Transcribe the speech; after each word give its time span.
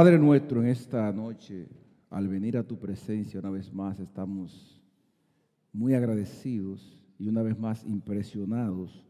Padre 0.00 0.18
nuestro, 0.18 0.62
en 0.62 0.68
esta 0.68 1.12
noche, 1.12 1.68
al 2.08 2.26
venir 2.26 2.56
a 2.56 2.62
tu 2.62 2.78
presencia 2.78 3.38
una 3.38 3.50
vez 3.50 3.70
más, 3.70 4.00
estamos 4.00 4.82
muy 5.74 5.92
agradecidos 5.92 6.98
y 7.18 7.28
una 7.28 7.42
vez 7.42 7.58
más 7.58 7.84
impresionados 7.84 9.06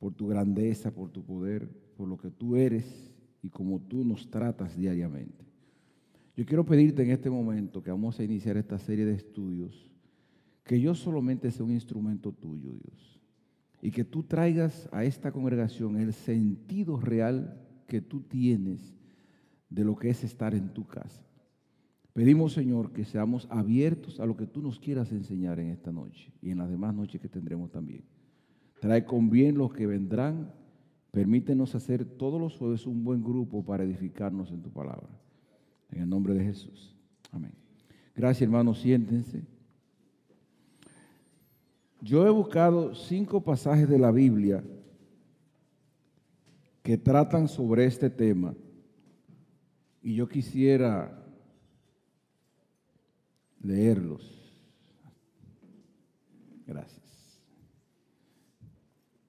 por 0.00 0.14
tu 0.14 0.26
grandeza, 0.26 0.92
por 0.92 1.08
tu 1.10 1.24
poder, 1.24 1.70
por 1.96 2.08
lo 2.08 2.16
que 2.18 2.32
tú 2.32 2.56
eres 2.56 3.14
y 3.42 3.48
como 3.48 3.78
tú 3.78 4.04
nos 4.04 4.28
tratas 4.28 4.76
diariamente. 4.76 5.46
Yo 6.36 6.44
quiero 6.44 6.66
pedirte 6.66 7.04
en 7.04 7.12
este 7.12 7.30
momento 7.30 7.80
que 7.80 7.92
vamos 7.92 8.18
a 8.18 8.24
iniciar 8.24 8.56
esta 8.56 8.80
serie 8.80 9.04
de 9.04 9.14
estudios, 9.14 9.88
que 10.64 10.80
yo 10.80 10.96
solamente 10.96 11.48
sea 11.52 11.64
un 11.64 11.70
instrumento 11.70 12.32
tuyo, 12.32 12.72
Dios, 12.72 13.20
y 13.80 13.92
que 13.92 14.02
tú 14.02 14.24
traigas 14.24 14.88
a 14.90 15.04
esta 15.04 15.30
congregación 15.30 15.96
el 15.96 16.12
sentido 16.12 16.98
real 16.98 17.64
que 17.86 18.00
tú 18.00 18.22
tienes 18.22 18.97
de 19.70 19.84
lo 19.84 19.96
que 19.96 20.10
es 20.10 20.24
estar 20.24 20.54
en 20.54 20.72
tu 20.72 20.86
casa. 20.86 21.22
Pedimos, 22.12 22.52
Señor, 22.52 22.92
que 22.92 23.04
seamos 23.04 23.46
abiertos 23.50 24.18
a 24.18 24.26
lo 24.26 24.36
que 24.36 24.46
tú 24.46 24.60
nos 24.60 24.80
quieras 24.80 25.12
enseñar 25.12 25.60
en 25.60 25.68
esta 25.68 25.92
noche 25.92 26.32
y 26.42 26.50
en 26.50 26.58
las 26.58 26.68
demás 26.68 26.94
noches 26.94 27.20
que 27.20 27.28
tendremos 27.28 27.70
también. 27.70 28.02
Trae 28.80 29.04
con 29.04 29.30
bien 29.30 29.56
los 29.56 29.72
que 29.72 29.86
vendrán. 29.86 30.52
Permítenos 31.12 31.74
hacer 31.74 32.04
todos 32.04 32.40
los 32.40 32.56
jueves 32.56 32.86
un 32.86 33.04
buen 33.04 33.22
grupo 33.22 33.64
para 33.64 33.84
edificarnos 33.84 34.50
en 34.50 34.62
tu 34.62 34.70
palabra. 34.70 35.08
En 35.90 36.02
el 36.02 36.08
nombre 36.08 36.34
de 36.34 36.44
Jesús. 36.44 36.96
Amén. 37.30 37.52
Gracias, 38.14 38.42
hermanos. 38.42 38.80
Siéntense. 38.80 39.44
Yo 42.00 42.26
he 42.26 42.30
buscado 42.30 42.94
cinco 42.94 43.42
pasajes 43.42 43.88
de 43.88 43.98
la 43.98 44.10
Biblia 44.10 44.64
que 46.82 46.96
tratan 46.96 47.48
sobre 47.48 47.84
este 47.84 48.10
tema. 48.10 48.54
Y 50.08 50.14
yo 50.14 50.26
quisiera 50.26 51.22
leerlos. 53.60 54.24
Gracias. 56.66 57.42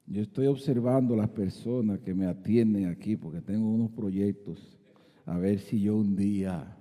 Yo 0.07 0.22
estoy 0.22 0.47
observando 0.47 1.17
las 1.17 1.27
personas 1.31 2.00
que 2.00 2.13
me 2.13 2.27
atienden 2.27 2.85
aquí 2.85 3.17
porque 3.17 3.41
tengo 3.41 3.69
unos 3.69 3.91
proyectos. 3.91 4.80
A 5.25 5.38
ver 5.38 5.59
si 5.59 5.81
yo 5.81 5.97
un 5.97 6.16
día... 6.16 6.77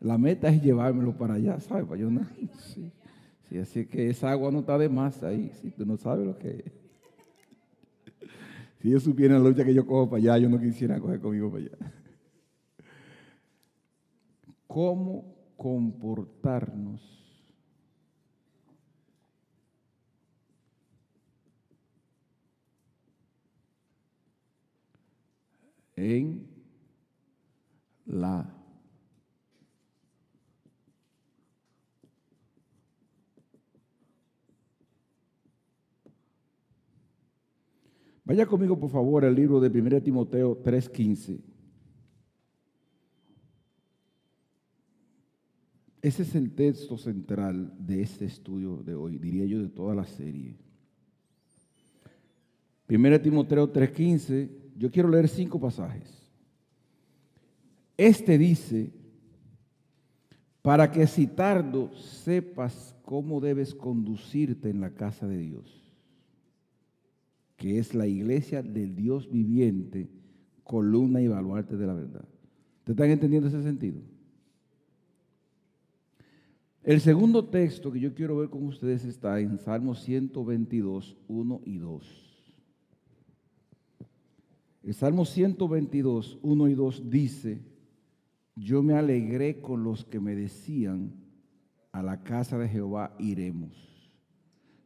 La 0.00 0.18
meta 0.18 0.48
es 0.48 0.60
llevármelo 0.60 1.16
para 1.16 1.34
allá, 1.34 1.60
¿sabes? 1.60 1.84
Para 1.84 2.00
yo 2.00 2.10
no... 2.10 2.26
Sí. 2.74 2.90
sí. 3.48 3.58
así 3.58 3.86
que 3.86 4.10
esa 4.10 4.32
agua 4.32 4.50
no 4.50 4.58
está 4.58 4.76
de 4.76 4.88
más 4.88 5.22
ahí, 5.22 5.52
si 5.62 5.70
tú 5.70 5.86
no 5.86 5.96
sabes 5.96 6.26
lo 6.26 6.36
que 6.36 6.64
es. 6.66 6.72
Si 8.82 8.90
yo 8.90 8.98
supiera 8.98 9.38
la 9.38 9.48
lucha 9.48 9.64
que 9.64 9.72
yo 9.72 9.86
cojo 9.86 10.10
para 10.10 10.20
allá, 10.20 10.38
yo 10.38 10.48
no 10.48 10.58
quisiera 10.58 10.98
coger 10.98 11.20
conmigo 11.20 11.48
para 11.48 11.62
allá. 11.62 11.97
¿Cómo 14.68 15.34
comportarnos 15.56 17.00
en 25.96 26.46
la 28.06 28.54
Vaya 38.24 38.44
conmigo, 38.44 38.78
por 38.78 38.90
favor, 38.90 39.24
al 39.24 39.34
libro 39.34 39.58
de 39.58 39.70
1 39.70 40.02
Timoteo 40.02 40.58
3:15. 40.62 41.47
Ese 46.00 46.22
es 46.22 46.34
el 46.34 46.52
texto 46.52 46.96
central 46.96 47.74
de 47.78 48.02
este 48.02 48.24
estudio 48.24 48.76
de 48.76 48.94
hoy, 48.94 49.18
diría 49.18 49.44
yo, 49.46 49.60
de 49.60 49.68
toda 49.68 49.94
la 49.94 50.04
serie. 50.04 50.56
1 52.88 53.20
Timoteo 53.20 53.72
3:15, 53.72 54.48
yo 54.76 54.90
quiero 54.90 55.08
leer 55.08 55.28
cinco 55.28 55.58
pasajes. 55.58 56.30
Este 57.96 58.38
dice, 58.38 58.92
para 60.62 60.90
que 60.90 61.06
si 61.06 61.26
tardo 61.26 61.92
sepas 61.94 62.94
cómo 63.02 63.40
debes 63.40 63.74
conducirte 63.74 64.70
en 64.70 64.80
la 64.80 64.90
casa 64.90 65.26
de 65.26 65.38
Dios 65.38 65.88
que 67.58 67.78
es 67.80 67.92
la 67.92 68.06
iglesia 68.06 68.62
del 68.62 68.94
Dios 68.94 69.28
viviente, 69.30 70.08
columna 70.62 71.20
y 71.20 71.26
baluarte 71.26 71.76
de 71.76 71.86
la 71.86 71.92
verdad. 71.92 72.24
¿Te 72.84 72.92
están 72.92 73.10
entendiendo 73.10 73.48
ese 73.48 73.62
sentido? 73.64 74.00
El 76.82 77.00
segundo 77.00 77.44
texto 77.44 77.92
que 77.92 78.00
yo 78.00 78.14
quiero 78.14 78.36
ver 78.36 78.48
con 78.48 78.64
ustedes 78.66 79.04
está 79.04 79.40
en 79.40 79.58
Salmo 79.58 79.94
122, 79.94 81.16
1 81.28 81.60
y 81.64 81.78
2. 81.78 82.28
El 84.84 84.94
Salmo 84.94 85.24
122, 85.24 86.38
1 86.40 86.68
y 86.68 86.74
2 86.74 87.10
dice, 87.10 87.60
yo 88.54 88.82
me 88.82 88.94
alegré 88.94 89.60
con 89.60 89.84
los 89.84 90.04
que 90.04 90.20
me 90.20 90.34
decían, 90.34 91.12
a 91.92 92.02
la 92.02 92.22
casa 92.22 92.56
de 92.58 92.68
Jehová 92.68 93.14
iremos. 93.18 93.72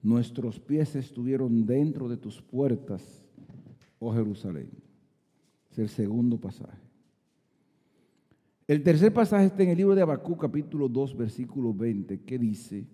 Nuestros 0.02 0.58
pies 0.58 0.96
estuvieron 0.96 1.66
dentro 1.66 2.08
de 2.08 2.16
tus 2.16 2.42
puertas, 2.42 3.24
oh 3.98 4.12
Jerusalén. 4.12 4.70
Es 5.70 5.78
el 5.78 5.88
segundo 5.88 6.38
pasaje. 6.38 6.91
El 8.72 8.82
tercer 8.82 9.12
pasaje 9.12 9.44
está 9.44 9.62
en 9.64 9.68
el 9.68 9.76
libro 9.76 9.94
de 9.94 10.00
Abacú, 10.00 10.34
capítulo 10.34 10.88
2, 10.88 11.14
versículo 11.14 11.74
20, 11.74 12.22
que 12.22 12.38
dice, 12.38 12.86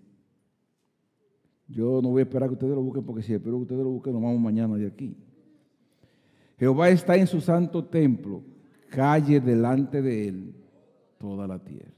yo 1.69 2.01
no 2.01 2.09
voy 2.09 2.19
a 2.19 2.23
esperar 2.23 2.49
que 2.49 2.55
ustedes 2.55 2.75
lo 2.75 2.81
busquen, 2.81 3.05
porque 3.05 3.23
si 3.23 3.33
espero 3.33 3.55
que 3.55 3.61
ustedes 3.61 3.83
lo 3.83 3.91
busquen, 3.91 4.11
nos 4.11 4.21
vamos 4.21 4.41
mañana 4.41 4.75
de 4.75 4.87
aquí. 4.87 5.15
Jehová 6.57 6.89
está 6.89 7.15
en 7.15 7.27
su 7.27 7.39
santo 7.39 7.85
templo, 7.85 8.43
calle 8.89 9.39
delante 9.39 10.01
de 10.01 10.27
él 10.27 10.53
toda 11.17 11.47
la 11.47 11.63
tierra. 11.63 11.95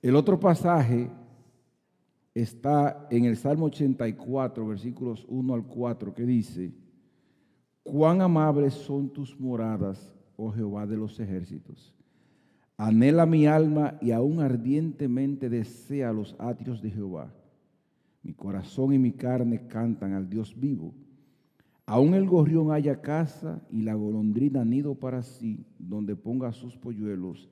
El 0.00 0.16
otro 0.16 0.40
pasaje 0.40 1.10
está 2.32 3.06
en 3.10 3.26
el 3.26 3.36
Salmo 3.36 3.66
84, 3.66 4.66
versículos 4.66 5.26
1 5.28 5.52
al 5.52 5.66
4, 5.66 6.14
que 6.14 6.24
dice, 6.24 6.72
cuán 7.82 8.22
amables 8.22 8.72
son 8.72 9.10
tus 9.10 9.38
moradas, 9.38 10.10
oh 10.38 10.50
Jehová 10.50 10.86
de 10.86 10.96
los 10.96 11.20
ejércitos. 11.20 11.95
Anhela 12.78 13.24
mi 13.24 13.46
alma 13.46 13.96
y 14.00 14.10
aún 14.10 14.40
ardientemente 14.40 15.48
desea 15.48 16.12
los 16.12 16.36
atrios 16.38 16.82
de 16.82 16.90
Jehová. 16.90 17.32
Mi 18.22 18.34
corazón 18.34 18.92
y 18.92 18.98
mi 18.98 19.12
carne 19.12 19.66
cantan 19.66 20.12
al 20.12 20.28
Dios 20.28 20.58
vivo. 20.58 20.94
Aún 21.86 22.14
el 22.14 22.26
gorrión 22.26 22.72
haya 22.72 23.00
casa 23.00 23.62
y 23.70 23.82
la 23.82 23.94
golondrina 23.94 24.64
nido 24.64 24.94
para 24.96 25.22
sí, 25.22 25.64
donde 25.78 26.16
ponga 26.16 26.52
sus 26.52 26.76
polluelos 26.76 27.48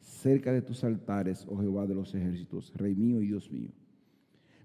cerca 0.00 0.52
de 0.52 0.62
tus 0.62 0.84
altares, 0.84 1.46
oh 1.48 1.56
Jehová 1.58 1.86
de 1.86 1.94
los 1.94 2.14
ejércitos, 2.14 2.72
Rey 2.76 2.94
mío 2.94 3.22
y 3.22 3.26
Dios 3.26 3.50
mío. 3.50 3.70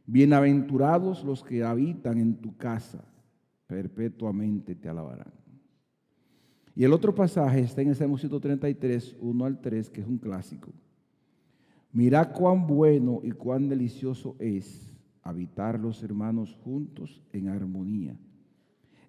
Bienaventurados 0.05 1.23
los 1.23 1.43
que 1.43 1.63
habitan 1.63 2.19
en 2.19 2.35
tu 2.35 2.57
casa, 2.57 3.03
perpetuamente 3.67 4.75
te 4.75 4.89
alabarán. 4.89 5.44
Y 6.75 6.83
el 6.83 6.93
otro 6.93 7.15
pasaje 7.15 7.61
está 7.61 7.81
en 7.81 7.89
el 7.89 7.95
Salmo 7.95 8.17
133, 8.17 9.15
1 9.19 9.45
al 9.45 9.61
3, 9.61 9.89
que 9.89 10.01
es 10.01 10.07
un 10.07 10.17
clásico. 10.17 10.71
Mira 11.93 12.33
cuán 12.33 12.67
bueno 12.67 13.21
y 13.23 13.31
cuán 13.31 13.69
delicioso 13.69 14.35
es 14.39 14.91
habitar 15.21 15.79
los 15.79 16.03
hermanos 16.03 16.57
juntos 16.63 17.21
en 17.31 17.47
armonía. 17.47 18.17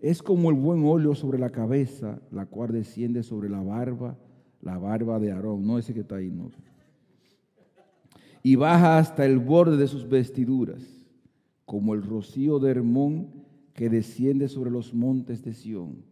Es 0.01 0.23
como 0.23 0.51
el 0.51 0.57
buen 0.57 0.85
óleo 0.85 1.15
sobre 1.15 1.39
la 1.39 1.51
cabeza, 1.51 2.21
la 2.31 2.47
cual 2.47 2.73
desciende 2.73 3.23
sobre 3.23 3.49
la 3.49 3.63
barba, 3.63 4.17
la 4.61 4.79
barba 4.79 5.19
de 5.19 5.33
Aarón, 5.33 5.67
no 5.67 5.79
ese 5.79 5.93
que 5.93 6.01
está 6.01 6.17
ahí, 6.17 6.31
no 6.31 6.51
y 8.47 8.55
baja 8.55 8.99
hasta 8.99 9.27
el 9.27 9.41
borde 9.41 9.77
de 9.77 9.89
sus 9.89 10.09
vestiduras, 10.09 10.81
como 11.65 11.95
el 11.95 12.05
rocío 12.05 12.61
de 12.61 12.71
Hermón 12.71 13.45
que 13.75 13.91
desciende 13.91 14.47
sobre 14.47 14.71
los 14.71 14.95
montes 14.95 15.43
de 15.43 15.53
Sión. 15.53 16.05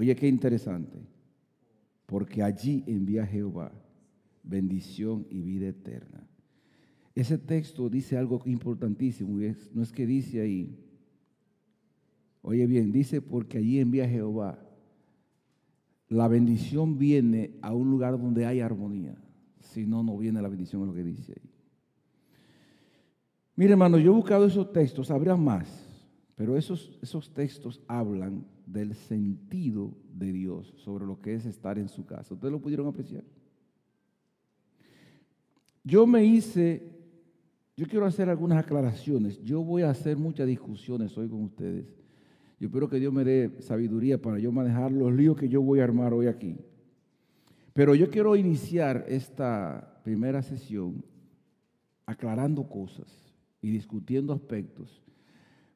Oye, 0.00 0.16
qué 0.16 0.26
interesante, 0.26 0.98
porque 2.06 2.42
allí 2.42 2.82
envía 2.86 3.26
Jehová 3.26 3.70
bendición 4.42 5.26
y 5.30 5.42
vida 5.42 5.68
eterna. 5.68 6.26
Ese 7.14 7.38
texto 7.38 7.88
dice 7.88 8.16
algo 8.16 8.40
importantísimo, 8.46 9.38
no 9.72 9.82
es 9.82 9.92
que 9.92 10.06
dice 10.06 10.40
ahí, 10.40 10.78
oye 12.42 12.66
bien, 12.66 12.92
dice 12.92 13.20
porque 13.20 13.58
allí 13.58 13.78
envía 13.78 14.08
Jehová. 14.08 14.58
La 16.08 16.28
bendición 16.28 16.98
viene 16.98 17.58
a 17.62 17.74
un 17.74 17.90
lugar 17.90 18.18
donde 18.18 18.46
hay 18.46 18.60
armonía, 18.60 19.16
si 19.60 19.86
no, 19.86 20.02
no 20.02 20.16
viene 20.16 20.40
la 20.40 20.48
bendición, 20.48 20.82
es 20.82 20.88
lo 20.88 20.94
que 20.94 21.04
dice 21.04 21.32
ahí. 21.32 21.50
Mire, 23.54 23.72
hermano, 23.72 23.98
yo 23.98 24.12
he 24.12 24.16
buscado 24.16 24.46
esos 24.46 24.72
textos, 24.72 25.10
habrá 25.10 25.36
más, 25.36 25.86
Pero 26.36 26.56
esos, 26.56 26.98
esos 27.02 27.34
textos 27.34 27.82
hablan 27.86 28.46
del 28.72 28.94
sentido 28.94 29.96
de 30.12 30.32
Dios 30.32 30.72
sobre 30.76 31.06
lo 31.06 31.20
que 31.20 31.34
es 31.34 31.46
estar 31.46 31.78
en 31.78 31.88
su 31.88 32.06
casa. 32.06 32.34
¿Ustedes 32.34 32.52
lo 32.52 32.60
pudieron 32.60 32.86
apreciar? 32.86 33.24
Yo 35.82 36.06
me 36.06 36.24
hice, 36.24 36.82
yo 37.76 37.86
quiero 37.86 38.06
hacer 38.06 38.28
algunas 38.28 38.58
aclaraciones. 38.58 39.42
Yo 39.42 39.62
voy 39.62 39.82
a 39.82 39.90
hacer 39.90 40.16
muchas 40.16 40.46
discusiones 40.46 41.16
hoy 41.16 41.28
con 41.28 41.42
ustedes. 41.42 41.86
Yo 42.58 42.68
espero 42.68 42.88
que 42.88 43.00
Dios 43.00 43.12
me 43.12 43.24
dé 43.24 43.50
sabiduría 43.60 44.20
para 44.20 44.38
yo 44.38 44.52
manejar 44.52 44.92
los 44.92 45.12
líos 45.12 45.36
que 45.36 45.48
yo 45.48 45.62
voy 45.62 45.80
a 45.80 45.84
armar 45.84 46.12
hoy 46.12 46.26
aquí. 46.26 46.56
Pero 47.72 47.94
yo 47.94 48.10
quiero 48.10 48.36
iniciar 48.36 49.06
esta 49.08 50.00
primera 50.04 50.42
sesión 50.42 51.02
aclarando 52.04 52.68
cosas 52.68 53.32
y 53.62 53.70
discutiendo 53.70 54.32
aspectos. 54.32 55.02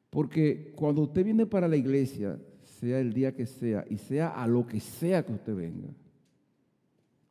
Porque 0.09 0.73
cuando 0.75 1.01
usted 1.01 1.25
viene 1.25 1.45
para 1.45 1.67
la 1.67 1.75
iglesia, 1.75 2.39
sea 2.79 2.99
el 2.99 3.13
día 3.13 3.33
que 3.33 3.45
sea 3.45 3.85
y 3.89 3.97
sea 3.97 4.29
a 4.29 4.47
lo 4.47 4.65
que 4.65 4.79
sea 4.79 5.25
que 5.25 5.33
usted 5.33 5.55
venga, 5.55 5.89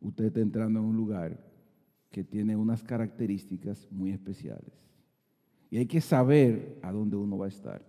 usted 0.01 0.27
está 0.27 0.41
entrando 0.41 0.81
en 0.81 0.87
un 0.87 0.97
lugar 0.97 1.39
que 2.11 2.25
tiene 2.25 2.57
unas 2.57 2.83
características 2.83 3.89
muy 3.91 4.11
especiales. 4.11 4.73
Y 5.71 5.79
hay 5.79 5.87
que 5.87 6.01
saber 6.01 6.79
a 6.83 6.93
dónde 6.93 7.17
uno 7.17 7.37
va 7.37 7.47
a 7.47 7.49
estar. 7.49 7.85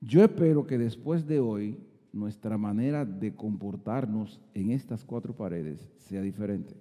Yo 0.00 0.24
espero 0.24 0.66
que 0.66 0.78
después 0.78 1.26
de 1.26 1.40
hoy 1.40 1.78
nuestra 2.12 2.56
manera 2.56 3.04
de 3.04 3.34
comportarnos 3.34 4.40
en 4.54 4.70
estas 4.70 5.04
cuatro 5.04 5.36
paredes 5.36 5.86
sea 5.98 6.22
diferente. 6.22 6.74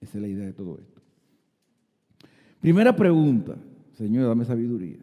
Esa 0.00 0.18
es 0.18 0.22
la 0.22 0.28
idea 0.28 0.46
de 0.46 0.52
todo 0.52 0.78
esto. 0.78 1.00
Primera 2.60 2.94
pregunta, 2.94 3.56
Señor, 3.92 4.26
dame 4.26 4.44
sabiduría. 4.44 4.98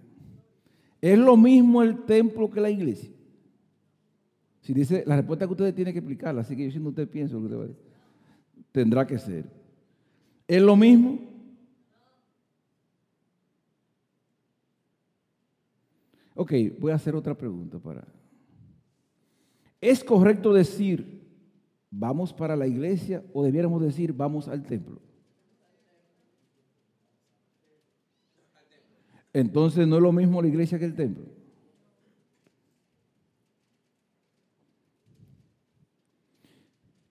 ¿Es 1.02 1.18
lo 1.18 1.38
mismo 1.38 1.82
el 1.82 2.04
templo 2.04 2.50
que 2.50 2.60
la 2.60 2.70
iglesia? 2.70 3.15
Si 4.66 4.74
dice, 4.74 5.04
la 5.06 5.16
respuesta 5.16 5.46
que 5.46 5.52
ustedes 5.52 5.76
tienen 5.76 5.94
que 5.94 6.00
explicarla, 6.00 6.42
así 6.42 6.56
que 6.56 6.66
yo 6.66 6.72
siendo 6.72 6.90
usted 6.90 7.08
pienso 7.08 7.38
que 7.38 7.54
usted 7.54 7.76
tendrá 8.72 9.06
que 9.06 9.20
ser. 9.20 9.46
¿Es 10.48 10.60
lo 10.60 10.76
mismo? 10.76 11.20
Ok, 16.34 16.52
voy 16.80 16.92
a 16.92 16.96
hacer 16.96 17.16
otra 17.16 17.38
pregunta 17.38 17.78
para... 17.78 18.08
¿Es 19.80 20.04
correcto 20.04 20.52
decir, 20.52 21.22
vamos 21.92 22.34
para 22.34 22.56
la 22.56 22.66
iglesia 22.66 23.24
o 23.34 23.44
debiéramos 23.44 23.84
decir, 23.84 24.14
vamos 24.14 24.48
al 24.48 24.64
templo? 24.64 25.00
Entonces 29.32 29.88
no 29.88 29.98
es 29.98 30.02
lo 30.02 30.12
mismo 30.12 30.42
la 30.42 30.48
iglesia 30.48 30.80
que 30.80 30.86
el 30.86 30.96
templo. 30.96 31.45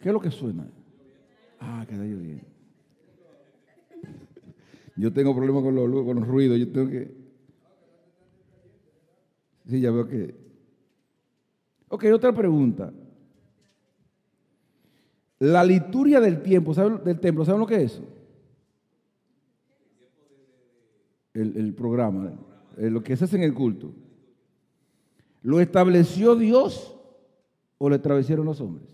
¿Qué 0.04 0.10
es 0.10 0.12
lo 0.12 0.20
que 0.20 0.30
suena? 0.30 0.66
Ah, 1.58 1.86
queda 1.88 2.02
bien. 2.02 2.42
Yo 4.96 5.10
tengo 5.14 5.34
problemas 5.34 5.62
con 5.62 5.74
los, 5.74 6.04
con 6.04 6.16
los 6.16 6.28
ruidos, 6.28 6.58
yo 6.58 6.70
tengo 6.70 6.90
que... 6.90 7.10
Sí, 9.66 9.80
ya 9.80 9.90
veo 9.90 10.06
que... 10.06 10.34
Ok, 11.88 12.04
otra 12.12 12.34
pregunta. 12.34 12.92
La 15.38 15.64
liturgia 15.64 16.20
del 16.20 16.42
tiempo, 16.42 16.74
¿saben, 16.74 17.02
del 17.02 17.18
templo, 17.18 17.46
¿saben 17.46 17.62
lo 17.62 17.66
que 17.66 17.76
es 17.76 17.92
eso? 17.94 18.02
el, 21.32 21.72
programa, 21.72 22.30
eh, 22.76 22.90
lo 22.90 23.02
que 23.02 23.16
se 23.16 23.24
hace 23.24 23.36
en 23.36 23.42
el 23.42 23.54
culto. 23.54 23.90
¿Lo 25.40 25.60
estableció 25.60 26.36
Dios 26.36 26.94
o 27.78 27.88
lo 27.88 27.94
establecieron 27.94 28.44
los 28.44 28.60
hombres? 28.60 28.93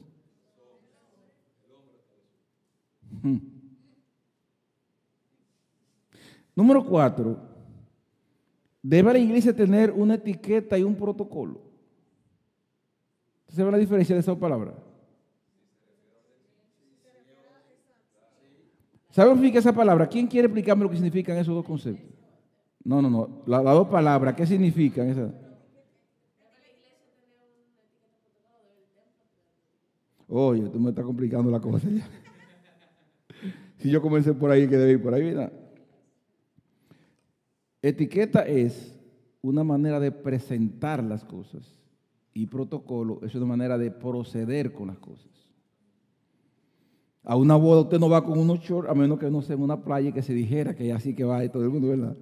Número 6.54 6.84
cuatro, 6.84 7.38
debe 8.82 9.12
la 9.12 9.18
iglesia 9.18 9.54
tener 9.54 9.90
una 9.90 10.14
etiqueta 10.14 10.78
y 10.78 10.82
un 10.82 10.94
protocolo. 10.94 11.60
¿Se 13.48 13.64
ve 13.64 13.70
la 13.70 13.78
diferencia 13.78 14.14
de 14.14 14.20
esa 14.20 14.38
palabra? 14.38 14.74
¿Sabe 19.10 19.28
lo 19.28 19.34
que 19.34 19.38
significa 19.38 19.58
esa 19.58 19.72
palabra? 19.72 20.08
¿Quién 20.08 20.26
quiere 20.26 20.46
explicarme 20.46 20.84
lo 20.84 20.90
que 20.90 20.96
significan 20.96 21.36
esos 21.36 21.54
dos 21.54 21.64
conceptos? 21.64 22.10
No, 22.84 23.02
no, 23.02 23.10
no. 23.10 23.42
Las 23.46 23.64
dos 23.64 23.88
palabras, 23.88 24.34
¿qué 24.34 24.46
significan 24.46 25.08
esas? 25.08 25.32
Oye, 30.28 30.68
tú 30.68 30.78
me 30.78 30.90
estás 30.90 31.04
complicando 31.04 31.50
la 31.50 31.60
cosa 31.60 31.88
ya. 31.90 32.08
Si 33.80 33.90
yo 33.90 34.00
comencé 34.02 34.34
por 34.34 34.50
ahí, 34.50 34.68
que 34.68 34.76
debe 34.76 34.92
ir 34.92 35.02
por 35.02 35.14
ahí, 35.14 35.22
mira. 35.22 35.52
Etiqueta 37.82 38.46
es 38.46 38.94
una 39.42 39.64
manera 39.64 39.98
de 39.98 40.12
presentar 40.12 41.02
las 41.02 41.24
cosas 41.24 41.80
y 42.34 42.46
protocolo 42.46 43.20
es 43.22 43.34
una 43.34 43.46
manera 43.46 43.78
de 43.78 43.90
proceder 43.90 44.72
con 44.72 44.88
las 44.88 44.98
cosas. 44.98 45.30
A 47.24 47.36
una 47.36 47.56
boda 47.56 47.82
usted 47.82 47.98
no 47.98 48.08
va 48.08 48.24
con 48.24 48.38
unos 48.38 48.60
shorts 48.60 48.90
a 48.90 48.94
menos 48.94 49.18
que 49.18 49.30
no 49.30 49.42
sea 49.42 49.56
en 49.56 49.62
una 49.62 49.82
playa 49.82 50.12
que 50.12 50.22
se 50.22 50.34
dijera 50.34 50.74
que 50.74 50.92
así 50.92 51.14
que 51.14 51.24
va 51.24 51.44
y 51.44 51.48
todo 51.48 51.64
el 51.64 51.70
mundo, 51.70 51.88
¿verdad? 51.88 52.16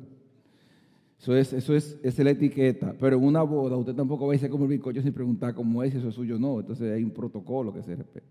Eso 1.20 1.36
es, 1.36 1.52
eso 1.52 1.74
es, 1.74 2.18
la 2.18 2.30
etiqueta. 2.30 2.94
Pero 2.98 3.16
en 3.16 3.24
una 3.24 3.42
boda 3.42 3.76
usted 3.76 3.94
tampoco 3.94 4.26
va 4.26 4.32
a 4.32 4.36
irse 4.36 4.48
como 4.48 4.64
el 4.64 4.70
bizcocho 4.70 5.02
sin 5.02 5.12
preguntar 5.12 5.54
cómo 5.54 5.82
es, 5.82 5.94
eso 5.94 6.08
es 6.08 6.14
suyo 6.14 6.38
no. 6.38 6.60
Entonces 6.60 6.92
hay 6.92 7.02
un 7.02 7.10
protocolo 7.10 7.72
que 7.72 7.82
se 7.82 7.96
respeta. 7.96 8.26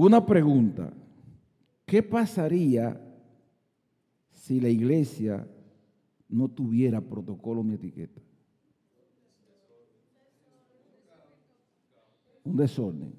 Una 0.00 0.24
pregunta. 0.24 0.90
¿Qué 1.84 2.02
pasaría 2.02 2.98
si 4.32 4.58
la 4.58 4.70
iglesia 4.70 5.46
no 6.26 6.48
tuviera 6.48 7.02
protocolo 7.02 7.62
ni 7.62 7.74
etiqueta? 7.74 8.18
Un 12.44 12.56
desorden. 12.56 13.12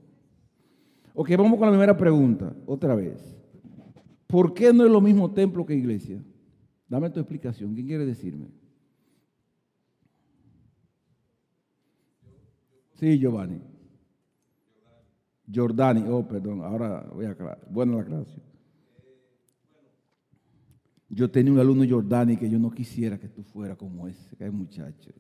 Ok, 1.14 1.30
vamos 1.38 1.60
con 1.60 1.68
la 1.68 1.74
primera 1.74 1.96
pregunta, 1.96 2.56
otra 2.66 2.96
vez. 2.96 3.38
¿Por 4.26 4.52
qué 4.56 4.74
no 4.74 4.84
es 4.84 4.92
lo 4.92 5.02
mismo 5.02 5.32
templo 5.32 5.64
que 5.64 5.76
iglesia? 5.76 6.20
Dame 6.90 7.12
tu 7.12 7.20
explicación. 7.20 7.76
¿Quién 7.76 7.86
quiere 7.86 8.08
decirme? 8.08 8.48
Sí, 12.96 13.20
Giovanni. 13.20 13.71
Jordani. 15.54 16.04
Oh, 16.08 16.28
perdón. 16.28 16.64
Ahora 16.64 17.08
voy 17.14 17.26
a 17.26 17.32
aclarar. 17.32 17.60
Buena 17.70 17.96
la 17.96 18.02
aclaración. 18.02 18.42
Yo 21.10 21.30
tenía 21.30 21.52
un 21.52 21.60
alumno 21.60 21.86
Jordani 21.88 22.38
que 22.38 22.50
yo 22.50 22.58
no 22.58 22.72
quisiera 22.72 23.20
que 23.20 23.28
tú 23.28 23.44
fueras 23.44 23.78
como 23.78 24.08
ese, 24.08 24.36
que 24.38 24.46
es 24.46 24.54
muchacho. 24.54 25.12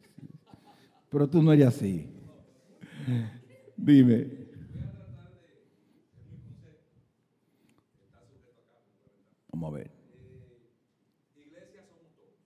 Pero 1.09 1.29
tú 1.29 1.41
no 1.41 1.51
eres 1.51 1.67
así. 1.67 2.09
Dime. 3.75 4.51
Vamos 9.51 9.73
a 9.75 9.77
ver. 9.77 9.91
iglesia 11.35 11.83
somos 11.85 12.09
todos. 12.15 12.39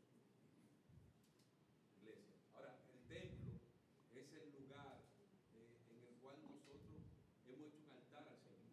Iglesia. 2.01 2.33
Ahora, 2.57 2.75
el 2.91 3.07
templo 3.07 3.55
es 4.11 4.27
el 4.35 4.51
lugar 4.59 4.99
eh, 5.53 5.79
en 5.95 6.01
el 6.11 6.19
cual 6.19 6.35
nosotros 6.43 6.81
hemos 7.47 7.71
hecho 7.71 7.87
un 7.87 7.93
altar 7.95 8.25
al 8.27 8.41
Señor. 8.43 8.67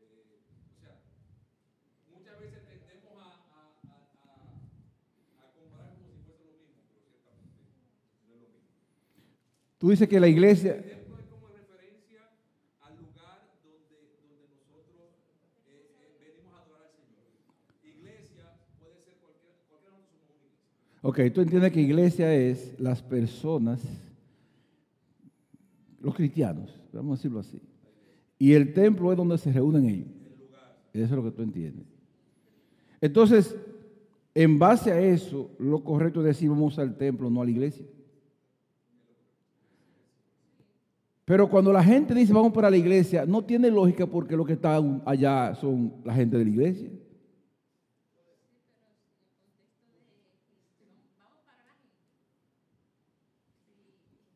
Eh, 0.00 0.42
o 0.42 0.80
sea, 0.80 1.06
muchas 2.10 2.34
veces 2.40 2.66
tendemos 2.66 3.14
a, 3.14 3.46
a, 3.52 3.78
a, 3.86 4.34
a, 5.38 5.52
comparar 5.54 5.94
como 5.94 6.10
si 6.18 6.24
fuese 6.26 6.50
lo 6.50 6.56
mismo, 6.56 6.82
pero 6.88 7.04
ciertamente 7.06 7.62
no 8.26 8.34
es 8.34 8.40
lo 8.42 8.48
mismo. 8.48 8.74
Tú 9.86 9.90
dices 9.90 10.08
que 10.08 10.18
la 10.18 10.26
iglesia... 10.26 10.84
Ok, 21.02 21.20
tú 21.32 21.40
entiendes 21.40 21.70
que 21.70 21.80
iglesia 21.80 22.34
es 22.34 22.74
las 22.80 23.00
personas, 23.00 23.80
los 26.00 26.16
cristianos, 26.16 26.74
vamos 26.92 27.12
a 27.12 27.16
decirlo 27.18 27.38
así. 27.38 27.62
Y 28.40 28.54
el 28.54 28.74
templo 28.74 29.12
es 29.12 29.16
donde 29.16 29.38
se 29.38 29.52
reúnen 29.52 29.88
ellos. 29.88 30.08
Eso 30.94 31.04
es 31.04 31.10
lo 31.12 31.22
que 31.22 31.30
tú 31.30 31.42
entiendes. 31.42 31.86
Entonces, 33.00 33.54
en 34.34 34.58
base 34.58 34.90
a 34.90 35.00
eso, 35.00 35.48
lo 35.60 35.84
correcto 35.84 36.22
es 36.22 36.26
decir 36.26 36.50
vamos 36.50 36.76
al 36.80 36.96
templo, 36.96 37.30
no 37.30 37.40
a 37.40 37.44
la 37.44 37.52
iglesia. 37.52 37.86
Pero 41.26 41.50
cuando 41.50 41.72
la 41.72 41.82
gente 41.82 42.14
dice 42.14 42.32
vamos 42.32 42.52
para 42.52 42.70
la 42.70 42.76
iglesia, 42.76 43.26
no 43.26 43.44
tiene 43.44 43.68
lógica 43.68 44.06
porque 44.06 44.36
los 44.36 44.46
que 44.46 44.52
están 44.52 45.02
allá 45.04 45.56
son 45.56 45.92
la 46.04 46.14
gente 46.14 46.38
de 46.38 46.44
la 46.44 46.50
iglesia. 46.50 46.88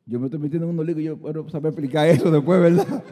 Yo 0.05 0.19
me 0.19 0.27
estoy 0.27 0.41
metiendo 0.41 0.69
en 0.69 0.77
un 0.77 0.85
lío 0.85 0.99
y 0.99 1.05
yo 1.05 1.17
puedo 1.17 1.49
saber 1.49 1.71
explicar 1.71 2.09
eso 2.09 2.29
después, 2.29 2.61
¿verdad? 2.61 3.05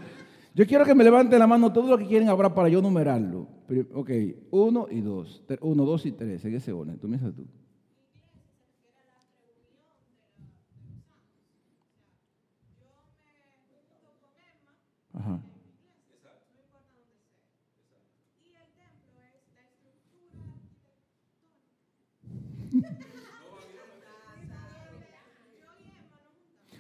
Yo 0.57 0.67
quiero 0.67 0.85
que 0.85 0.97
me 0.97 1.05
levanten 1.05 1.39
la 1.39 1.47
mano 1.47 1.73
todo 1.73 1.87
lo 1.87 1.99
que 1.99 2.09
quieren 2.09 2.29
hablar 2.29 2.53
para 2.53 2.69
yo 2.69 2.83
numerarlo. 2.83 3.47
Ok, 3.95 4.11
uno 4.51 4.89
y 4.91 5.03
dos. 5.03 5.45
Uno, 5.61 5.85
dos 5.85 6.05
y 6.05 6.11
tres, 6.11 6.45
en 6.45 6.57
ese 6.57 6.73
orden. 6.73 6.99
Tú 6.99 7.07
piensas 7.07 7.33
tú. 7.33 7.47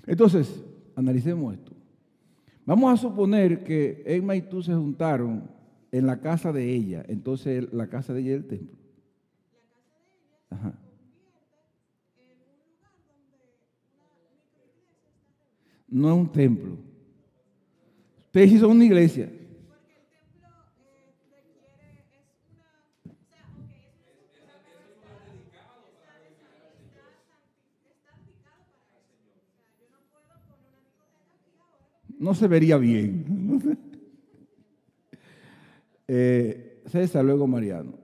Entonces, 0.09 0.65
analicemos 0.97 1.55
esto. 1.55 1.73
Vamos 2.65 2.93
a 2.93 2.97
suponer 2.97 3.63
que 3.63 4.03
Emma 4.07 4.35
y 4.35 4.43
tú 4.43 4.63
se 4.63 4.75
juntaron 4.75 5.51
en 5.93 6.07
la 6.07 6.21
casa 6.21 6.53
de 6.53 6.75
ella. 6.75 7.05
Entonces, 7.09 7.73
la 7.73 7.89
casa 7.89 8.15
de 8.15 8.21
ella 8.21 8.31
es 8.31 8.37
el 8.39 8.47
templo. 8.49 8.79
Ajá. 10.51 10.79
No 15.89 16.09
es 16.09 16.15
un 16.15 16.33
templo. 16.33 16.79
Ustedes 18.27 18.61
son 18.61 18.71
una 18.73 18.85
iglesia. 18.85 19.31
No 32.19 32.35
se 32.35 32.49
vería 32.49 32.77
bien. 32.77 33.61
eh, 36.09 36.83
César, 36.87 37.25
luego 37.25 37.47
Mariano. 37.47 37.95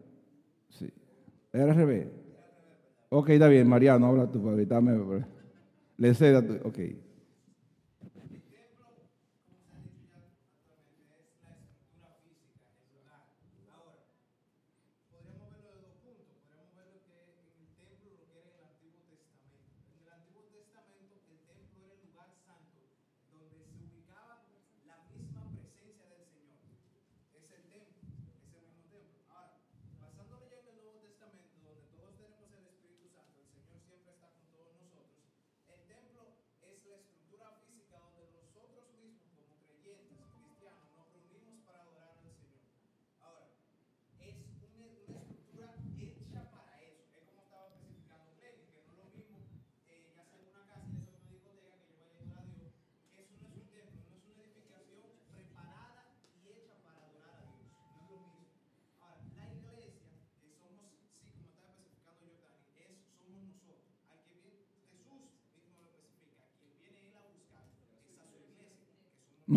Sí. 0.69 0.91
¿Era 1.53 1.65
al 1.65 1.77
revés? 1.77 2.09
Ok, 3.11 3.31
está 3.31 3.49
bien, 3.49 3.69
Mariano, 3.69 4.07
habla 4.07 4.31
tú, 4.31 4.43
dame. 4.67 5.25
Le 5.97 6.15
ceda, 6.15 6.45
ok. 6.65 6.79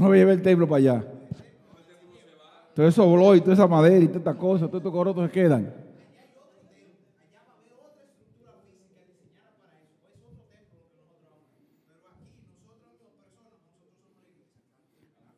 No 0.07 0.11
voy 0.11 0.19
a 0.19 0.21
llevar 0.21 0.35
el 0.35 0.41
templo 0.41 0.65
para 0.65 0.77
allá. 0.77 1.05
Todo 2.73 2.87
eso 2.87 3.05
voló 3.05 3.35
y 3.35 3.41
toda 3.41 3.55
esa 3.55 3.67
madera 3.67 4.05
y 4.05 4.07
toda 4.07 4.19
esta 4.19 4.37
cosa, 4.37 4.67
todos 4.67 4.79
estos 4.79 4.93
corotos 4.93 5.25
se 5.25 5.31
quedan. 5.33 5.73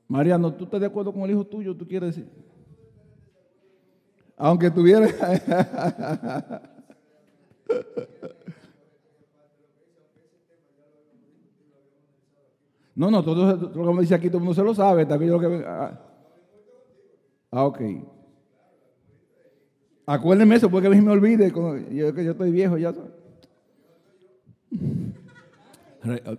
Mariano, 0.07 0.53
¿tú 0.53 0.65
estás 0.65 0.81
de 0.81 0.85
acuerdo 0.85 1.11
con 1.11 1.23
el 1.23 1.31
hijo 1.31 1.43
tuyo? 1.43 1.75
¿Tú 1.75 1.87
quieres 1.87 2.15
decir? 2.15 2.31
Aunque 4.37 4.69
tuviera... 4.69 5.07
No, 12.99 13.09
no, 13.09 13.23
todo 13.23 13.55
lo 13.55 13.91
que 13.91 13.93
me 13.93 14.01
dice 14.01 14.13
aquí 14.13 14.27
todo 14.27 14.39
el 14.39 14.43
mundo 14.43 14.55
se 14.55 14.61
lo 14.61 14.75
sabe. 14.75 15.05
También 15.05 15.31
lo 15.31 15.39
que, 15.39 15.63
ah, 15.65 15.97
ah, 17.51 17.63
ok. 17.63 17.79
Acuérdenme 20.05 20.57
eso 20.57 20.69
porque 20.69 20.87
a 20.87 20.89
mí 20.89 20.99
me 20.99 21.11
olvide. 21.11 21.49
Yo, 21.49 22.13
yo 22.13 22.31
estoy 22.31 22.51
viejo 22.51 22.77
ya. 22.77 22.93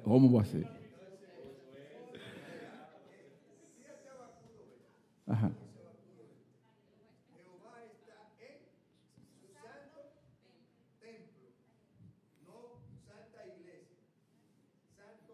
¿Cómo 0.05 0.31
va 0.35 0.43
a 0.43 0.45
ser? 0.45 0.67
Ajá. 5.29 5.51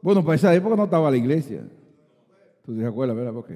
Bueno, 0.06 0.25
para 0.25 0.36
esa 0.36 0.54
época 0.54 0.76
no 0.76 0.84
estaba 0.84 1.10
la 1.10 1.16
iglesia. 1.16 1.68
¿Tú 2.64 2.78
te 2.78 2.86
acuerdas, 2.86 3.16
verdad? 3.16 3.34
Ok. 3.34 3.50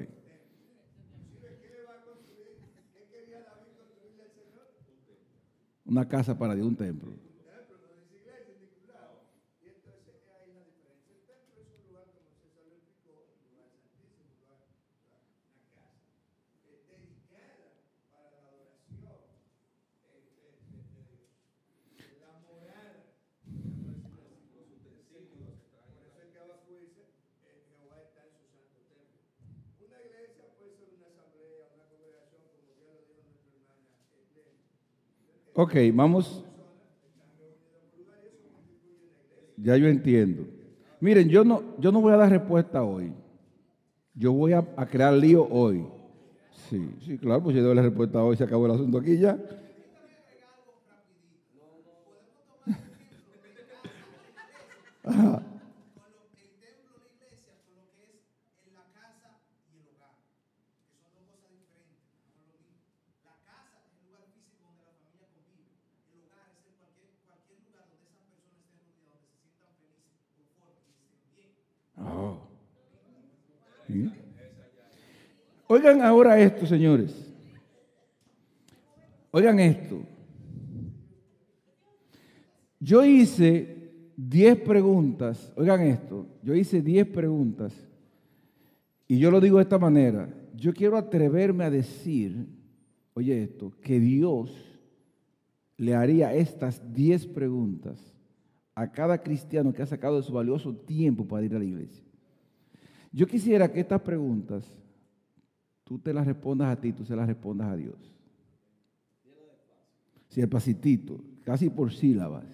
Una 5.85 6.05
casa 6.09 6.37
para 6.37 6.53
Dios, 6.53 6.67
un 6.67 6.75
templo. 6.75 7.13
Ok, 35.61 35.75
vamos. 35.93 36.43
Ya 39.57 39.77
yo 39.77 39.87
entiendo. 39.87 40.47
Miren, 40.99 41.29
yo 41.29 41.43
no, 41.43 41.61
yo 41.77 41.91
no 41.91 42.01
voy 42.01 42.13
a 42.13 42.17
dar 42.17 42.31
respuesta 42.31 42.81
hoy. 42.81 43.13
Yo 44.15 44.33
voy 44.33 44.53
a, 44.53 44.63
crear 44.89 45.13
lío 45.13 45.47
hoy. 45.47 45.85
Sí, 46.67 46.95
sí, 47.05 47.15
claro, 47.19 47.43
pues 47.43 47.55
yo 47.55 47.61
doy 47.61 47.75
la 47.75 47.83
respuesta 47.83 48.23
hoy, 48.23 48.35
se 48.37 48.43
acabó 48.43 48.65
el 48.65 48.71
asunto 48.71 48.97
aquí 48.97 49.19
ya. 49.19 49.37
Oigan 75.67 76.01
ahora 76.01 76.39
esto, 76.39 76.65
señores. 76.65 77.33
Oigan 79.31 79.59
esto. 79.59 80.01
Yo 82.79 83.05
hice 83.05 83.81
10 84.17 84.61
preguntas, 84.61 85.51
oigan 85.55 85.81
esto, 85.81 86.27
yo 86.43 86.55
hice 86.55 86.81
10 86.81 87.07
preguntas 87.07 87.73
y 89.07 89.19
yo 89.19 89.31
lo 89.31 89.39
digo 89.39 89.57
de 89.57 89.63
esta 89.63 89.77
manera, 89.77 90.29
yo 90.55 90.73
quiero 90.73 90.97
atreverme 90.97 91.63
a 91.63 91.69
decir, 91.69 92.47
oye 93.13 93.43
esto, 93.43 93.71
que 93.81 93.99
Dios 93.99 94.51
le 95.77 95.95
haría 95.95 96.33
estas 96.33 96.93
10 96.93 97.27
preguntas 97.27 97.99
a 98.75 98.91
cada 98.91 99.21
cristiano 99.21 99.73
que 99.73 99.81
ha 99.81 99.87
sacado 99.87 100.17
de 100.17 100.23
su 100.23 100.33
valioso 100.33 100.75
tiempo 100.75 101.27
para 101.27 101.45
ir 101.45 101.55
a 101.55 101.59
la 101.59 101.65
iglesia. 101.65 102.10
Yo 103.11 103.27
quisiera 103.27 103.71
que 103.71 103.79
estas 103.79 104.01
preguntas 104.01 104.65
tú 105.83 105.99
te 105.99 106.13
las 106.13 106.25
respondas 106.25 106.69
a 106.69 106.79
ti, 106.79 106.93
tú 106.93 107.03
se 107.03 107.15
las 107.15 107.27
respondas 107.27 107.67
a 107.67 107.75
Dios. 107.75 107.97
Si 110.29 110.39
el 110.39 110.47
pasitito, 110.47 111.19
casi 111.43 111.69
por 111.69 111.91
sílabas. 111.91 112.45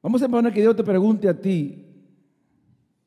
Vamos 0.00 0.22
a 0.22 0.28
poner 0.28 0.52
que 0.52 0.60
Dios 0.60 0.76
te 0.76 0.84
pregunte 0.84 1.28
a 1.28 1.40
ti. 1.40 1.84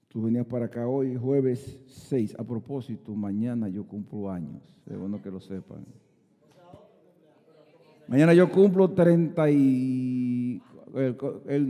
Tú 0.09 0.23
venías 0.23 0.45
para 0.45 0.65
acá 0.65 0.85
hoy, 0.85 1.15
jueves 1.15 1.79
6. 1.88 2.35
A 2.38 2.43
propósito, 2.43 3.15
mañana 3.15 3.69
yo 3.69 3.85
cumplo 3.85 4.29
años. 4.29 4.61
Es 4.85 4.97
bueno 4.97 5.21
que 5.21 5.31
lo 5.31 5.39
sepan. 5.39 5.85
Mañana 8.09 8.33
yo 8.33 8.51
cumplo 8.51 8.91
30 8.91 9.51
y, 9.51 10.61
el, 10.95 11.69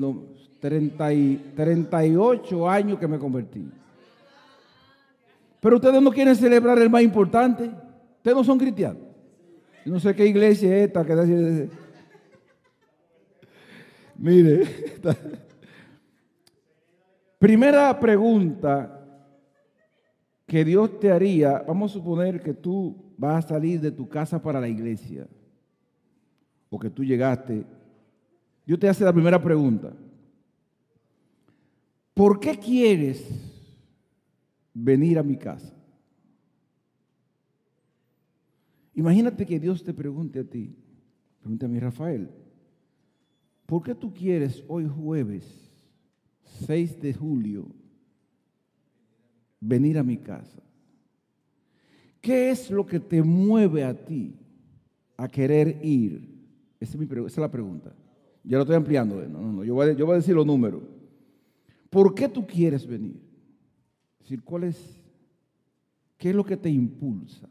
30 0.62 1.14
y, 1.14 1.52
38 1.56 2.70
años 2.70 3.00
que 3.00 3.08
me 3.08 3.18
convertí. 3.20 3.68
Pero 5.60 5.76
ustedes 5.76 6.02
no 6.02 6.12
quieren 6.12 6.36
celebrar 6.36 6.78
el 6.80 6.90
más 6.90 7.02
importante. 7.02 7.70
Ustedes 8.18 8.38
no 8.38 8.44
son 8.44 8.58
cristianos. 8.58 9.02
No 9.86 10.00
sé 10.00 10.16
qué 10.16 10.26
iglesia 10.26 10.78
es 10.78 10.88
esta. 10.88 11.04
Mire, 14.16 14.64
primera 17.40 18.00
pregunta 18.00 19.00
que 20.46 20.64
Dios 20.64 21.00
te 21.00 21.12
haría, 21.12 21.64
vamos 21.68 21.92
a 21.92 21.94
suponer 21.96 22.42
que 22.42 22.54
tú 22.54 22.96
vas 23.18 23.46
a 23.46 23.48
salir 23.48 23.80
de 23.82 23.92
tu 23.92 24.08
casa 24.08 24.42
para 24.42 24.60
la 24.60 24.68
iglesia, 24.68 25.26
o 26.70 26.78
que 26.78 26.90
tú 26.90 27.04
llegaste, 27.04 27.66
Dios 28.66 28.80
te 28.80 28.90
hace 28.90 29.04
la 29.04 29.14
primera 29.14 29.42
pregunta. 29.42 29.92
¿Por 32.14 32.40
qué 32.40 32.58
quieres 32.58 33.24
venir 34.74 35.18
a 35.18 35.24
mi 35.24 35.38
casa? 35.38 35.74
Imagínate 38.94 39.46
que 39.46 39.60
Dios 39.60 39.84
te 39.84 39.94
pregunte 39.94 40.40
a 40.40 40.44
ti, 40.44 40.76
pregúntame 41.40 41.80
Rafael, 41.80 42.30
¿por 43.66 43.82
qué 43.84 43.96
tú 43.96 44.14
quieres 44.14 44.64
hoy 44.68 44.88
jueves 44.88 45.46
6 46.66 47.02
de 47.02 47.14
julio 47.14 47.68
venir 49.60 49.98
a 49.98 50.04
mi 50.04 50.18
casa? 50.18 50.62
¿Qué 52.20 52.52
es 52.52 52.70
lo 52.70 52.86
que 52.86 53.00
te 53.00 53.24
mueve 53.24 53.84
a 53.84 54.06
ti 54.06 54.36
a 55.18 55.28
querer 55.28 55.80
ir? 55.84 56.30
Esa 56.80 56.98
es, 57.02 57.38
la 57.38 57.50
pregunta. 57.50 57.96
Ya 58.44 58.58
lo 58.58 58.64
estoy 58.64 58.76
ampliando. 58.76 59.16
No, 59.28 59.42
no, 59.42 59.52
no. 59.54 59.64
Yo, 59.64 59.74
voy 59.74 59.90
a, 59.90 59.94
yo 59.94 60.06
voy 60.06 60.14
a 60.14 60.18
decir 60.18 60.36
los 60.36 60.46
números. 60.46 60.84
¿Por 61.92 62.16
qué 62.16 62.30
tú 62.30 62.48
quieres 62.48 62.88
venir? 62.88 63.22
Es 64.20 64.26
decir, 64.26 64.44
¿cuál 64.44 64.64
es, 64.64 64.98
qué 66.18 66.30
es 66.30 66.36
lo 66.36 66.46
que 66.46 66.56
te 66.56 66.70
impulsa? 66.70 67.50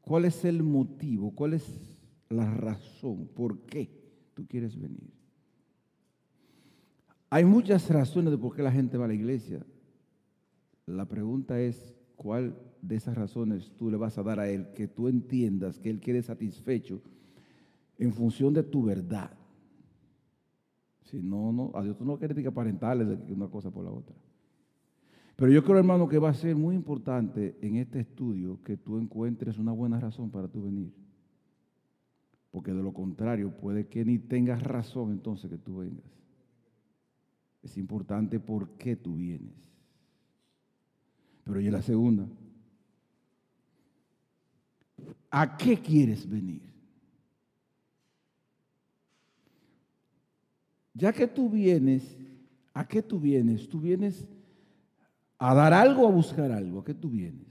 ¿Cuál 0.00 0.24
es 0.24 0.44
el 0.44 0.62
motivo? 0.64 1.30
¿Cuál 1.30 1.54
es 1.54 1.64
la 2.28 2.52
razón? 2.52 3.28
¿Por 3.32 3.60
qué 3.60 3.88
tú 4.34 4.44
quieres 4.44 4.76
venir? 4.78 5.08
Hay 7.30 7.44
muchas 7.44 7.88
razones 7.90 8.32
de 8.32 8.38
por 8.38 8.56
qué 8.56 8.62
la 8.62 8.72
gente 8.72 8.98
va 8.98 9.04
a 9.04 9.08
la 9.08 9.14
iglesia. 9.14 9.64
La 10.84 11.06
pregunta 11.06 11.60
es, 11.60 11.94
¿cuál 12.16 12.58
de 12.82 12.96
esas 12.96 13.16
razones 13.16 13.70
tú 13.76 13.88
le 13.88 13.96
vas 13.96 14.18
a 14.18 14.24
dar 14.24 14.40
a 14.40 14.48
él 14.48 14.72
que 14.74 14.88
tú 14.88 15.06
entiendas 15.06 15.78
que 15.78 15.90
él 15.90 16.00
quede 16.00 16.22
satisfecho 16.22 17.00
en 17.98 18.12
función 18.12 18.52
de 18.52 18.64
tu 18.64 18.82
verdad? 18.82 19.30
Si 21.06 21.22
no, 21.22 21.52
no, 21.52 21.70
a 21.74 21.82
Dios 21.82 21.96
tú 21.96 22.04
no 22.04 22.18
quieres 22.18 22.36
que 22.36 22.48
aparentarle 22.48 23.04
de 23.04 23.32
una 23.32 23.48
cosa 23.48 23.70
por 23.70 23.84
la 23.84 23.90
otra. 23.90 24.14
Pero 25.36 25.52
yo 25.52 25.62
creo, 25.62 25.78
hermano, 25.78 26.08
que 26.08 26.18
va 26.18 26.30
a 26.30 26.34
ser 26.34 26.56
muy 26.56 26.74
importante 26.74 27.58
en 27.60 27.76
este 27.76 28.00
estudio 28.00 28.60
que 28.62 28.76
tú 28.76 28.98
encuentres 28.98 29.58
una 29.58 29.70
buena 29.70 30.00
razón 30.00 30.30
para 30.30 30.48
tú 30.48 30.62
venir. 30.62 30.92
Porque 32.50 32.72
de 32.72 32.82
lo 32.82 32.92
contrario, 32.92 33.50
puede 33.50 33.86
que 33.86 34.04
ni 34.04 34.18
tengas 34.18 34.62
razón 34.62 35.12
entonces 35.12 35.50
que 35.50 35.58
tú 35.58 35.78
vengas. 35.78 36.10
Es 37.62 37.76
importante 37.76 38.40
por 38.40 38.70
qué 38.78 38.96
tú 38.96 39.16
vienes. 39.16 39.70
Pero 41.44 41.60
y 41.60 41.70
la 41.70 41.82
segunda, 41.82 42.26
¿a 45.30 45.56
qué 45.56 45.76
quieres 45.76 46.28
venir? 46.28 46.75
Ya 50.96 51.12
que 51.12 51.26
tú 51.26 51.50
vienes, 51.50 52.16
¿a 52.72 52.88
qué 52.88 53.02
tú 53.02 53.20
vienes? 53.20 53.68
Tú 53.68 53.80
vienes 53.80 54.26
a 55.38 55.54
dar 55.54 55.74
algo 55.74 56.08
a 56.08 56.10
buscar 56.10 56.50
algo. 56.50 56.80
¿A 56.80 56.84
qué 56.84 56.94
tú 56.94 57.10
vienes? 57.10 57.46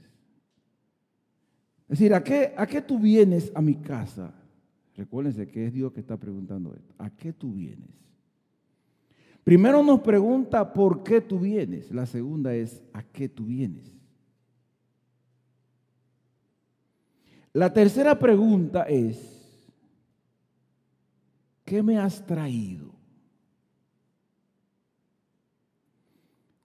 Es 1.88 2.00
decir, 2.00 2.12
¿a 2.12 2.24
qué, 2.24 2.52
¿a 2.56 2.66
qué 2.66 2.82
tú 2.82 2.98
vienes 2.98 3.52
a 3.54 3.62
mi 3.62 3.76
casa? 3.76 4.34
Recuérdense 4.96 5.46
que 5.46 5.66
es 5.66 5.72
Dios 5.72 5.92
que 5.92 6.00
está 6.00 6.16
preguntando 6.16 6.74
esto. 6.74 6.92
¿A 6.98 7.08
qué 7.08 7.32
tú 7.32 7.52
vienes? 7.52 7.90
Primero 9.44 9.80
nos 9.84 10.00
pregunta 10.00 10.72
por 10.72 11.04
qué 11.04 11.20
tú 11.20 11.38
vienes. 11.38 11.92
La 11.92 12.06
segunda 12.06 12.52
es 12.52 12.82
¿a 12.92 13.04
qué 13.04 13.28
tú 13.28 13.46
vienes? 13.46 13.92
La 17.52 17.72
tercera 17.72 18.18
pregunta 18.18 18.82
es 18.82 19.70
¿qué 21.64 21.80
me 21.80 21.96
has 21.96 22.26
traído? 22.26 22.95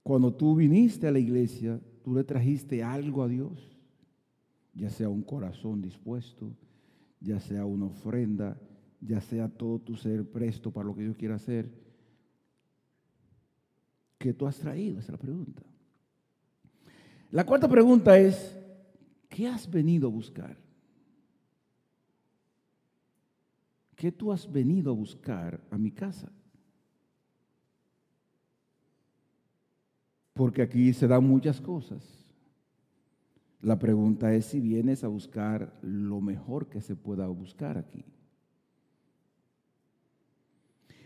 Cuando 0.02 0.34
tú 0.34 0.56
viniste 0.56 1.06
a 1.06 1.12
la 1.12 1.18
iglesia, 1.18 1.80
tú 2.02 2.14
le 2.14 2.24
trajiste 2.24 2.82
algo 2.82 3.22
a 3.22 3.28
Dios, 3.28 3.76
ya 4.74 4.90
sea 4.90 5.08
un 5.08 5.22
corazón 5.22 5.80
dispuesto, 5.80 6.56
ya 7.20 7.38
sea 7.38 7.64
una 7.64 7.86
ofrenda, 7.86 8.60
ya 9.00 9.20
sea 9.20 9.48
todo 9.48 9.78
tu 9.78 9.96
ser 9.96 10.28
presto 10.28 10.72
para 10.72 10.86
lo 10.86 10.94
que 10.94 11.02
Dios 11.02 11.16
quiera 11.16 11.36
hacer. 11.36 11.70
¿Qué 14.18 14.32
tú 14.32 14.46
has 14.46 14.58
traído? 14.58 14.98
Esa 14.98 15.06
es 15.06 15.12
la 15.12 15.18
pregunta. 15.18 15.62
La 17.30 17.46
cuarta 17.46 17.68
pregunta 17.68 18.18
es, 18.18 18.56
¿qué 19.28 19.48
has 19.48 19.70
venido 19.70 20.08
a 20.08 20.10
buscar? 20.10 20.56
¿Qué 23.96 24.10
tú 24.10 24.32
has 24.32 24.50
venido 24.50 24.90
a 24.90 24.94
buscar 24.94 25.60
a 25.70 25.78
mi 25.78 25.92
casa? 25.92 26.30
Porque 30.34 30.62
aquí 30.62 30.92
se 30.92 31.06
dan 31.06 31.24
muchas 31.24 31.60
cosas. 31.60 32.22
La 33.60 33.78
pregunta 33.78 34.34
es 34.34 34.46
si 34.46 34.60
vienes 34.60 35.04
a 35.04 35.08
buscar 35.08 35.78
lo 35.82 36.20
mejor 36.20 36.68
que 36.68 36.80
se 36.80 36.96
pueda 36.96 37.28
buscar 37.28 37.78
aquí. 37.78 38.04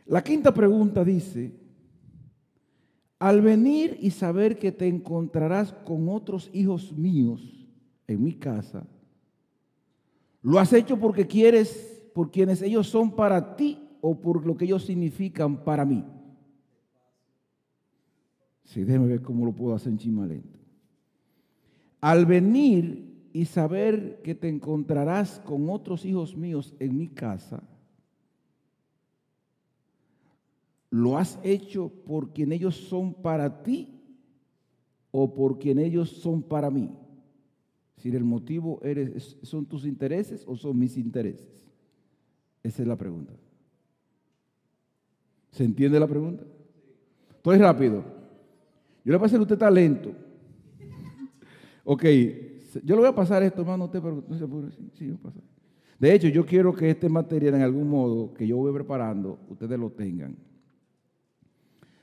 La 0.07 0.23
quinta 0.23 0.55
pregunta 0.55 1.05
dice, 1.05 1.53
al 3.19 3.43
venir 3.43 3.99
y 4.01 4.11
saber 4.11 4.59
que 4.59 4.73
te 4.73 4.87
encontrarás 4.87 5.73
con 5.73 6.09
otros 6.09 6.49
hijos 6.53 6.93
míos 6.97 7.67
en 8.07 8.23
mi 8.23 8.33
casa, 8.33 8.87
¿lo 10.43 10.59
has 10.59 10.73
hecho 10.73 10.99
porque 10.99 11.27
quieres, 11.27 12.03
por 12.15 12.31
quienes 12.31 12.63
ellos 12.63 12.89
son 12.89 13.11
para 13.11 13.57
ti 13.57 13.81
o 14.01 14.19
por 14.19 14.47
lo 14.47 14.57
que 14.57 14.65
ellos 14.65 14.85
significan 14.85 15.65
para 15.65 15.85
mí? 15.85 16.05
Sí, 18.67 18.83
déjeme 18.85 19.07
ver 19.07 19.23
cómo 19.23 19.47
lo 19.47 19.53
puedo 19.53 19.75
hacer 19.75 19.93
en 19.93 19.99
chimalento. 19.99 20.59
Al 22.01 22.27
venir 22.27 23.29
y 23.33 23.45
saber 23.45 24.21
que 24.23 24.35
te 24.35 24.49
encontrarás 24.49 25.39
con 25.41 25.71
otros 25.71 26.05
hijos 26.05 26.37
míos 26.37 26.75
en 26.81 26.97
mi 26.97 27.09
casa, 27.09 27.63
¿lo 30.91 31.17
has 31.17 31.39
hecho 31.45 31.91
por 32.05 32.33
quien 32.33 32.53
ellos 32.53 32.77
son 32.77 33.15
para 33.15 33.63
ti 33.63 34.01
o 35.13 35.33
por 35.33 35.59
quien 35.59 35.79
ellos 35.79 36.11
son 36.11 36.43
para 36.43 36.69
mí? 36.69 36.91
Si 37.99 38.09
el 38.09 38.25
motivo 38.25 38.81
eres, 38.83 39.39
son 39.43 39.65
tus 39.65 39.87
intereses 39.87 40.45
o 40.47 40.57
son 40.57 40.77
mis 40.77 40.97
intereses. 40.97 41.65
Esa 42.65 42.83
es 42.83 42.89
la 42.89 42.97
pregunta. 42.97 43.33
¿Se 45.53 45.63
entiende 45.63 46.01
la 46.01 46.09
pregunta? 46.09 46.45
Estoy 47.31 47.59
rápido. 47.59 48.16
Yo 49.07 49.13
le 49.13 49.19
voy 49.19 49.31
a 49.31 49.37
a 49.37 49.41
usted 49.41 49.57
talento. 49.57 50.13
ok, 51.85 52.05
yo 52.83 52.97
le 52.97 53.03
voy 53.03 53.07
a 53.07 53.15
pasar 53.15 53.41
esto, 53.45 53.61
hermano, 53.61 53.85
usted, 53.85 54.03
no 54.03 54.37
se 54.37 54.49
puede 54.49 54.73
Sí, 54.73 54.91
sí, 54.95 55.13
pasar. 55.23 55.45
De 55.97 56.13
hecho, 56.13 56.27
yo 56.27 56.45
quiero 56.45 56.75
que 56.75 56.91
este 56.91 57.09
material, 57.09 57.55
en 57.55 57.63
algún 57.63 57.89
modo, 57.89 58.35
que 58.35 58.45
yo 58.45 58.57
voy 58.57 58.73
preparando, 58.73 59.39
ustedes 59.49 59.79
lo 59.79 59.91
tengan. 59.91 60.37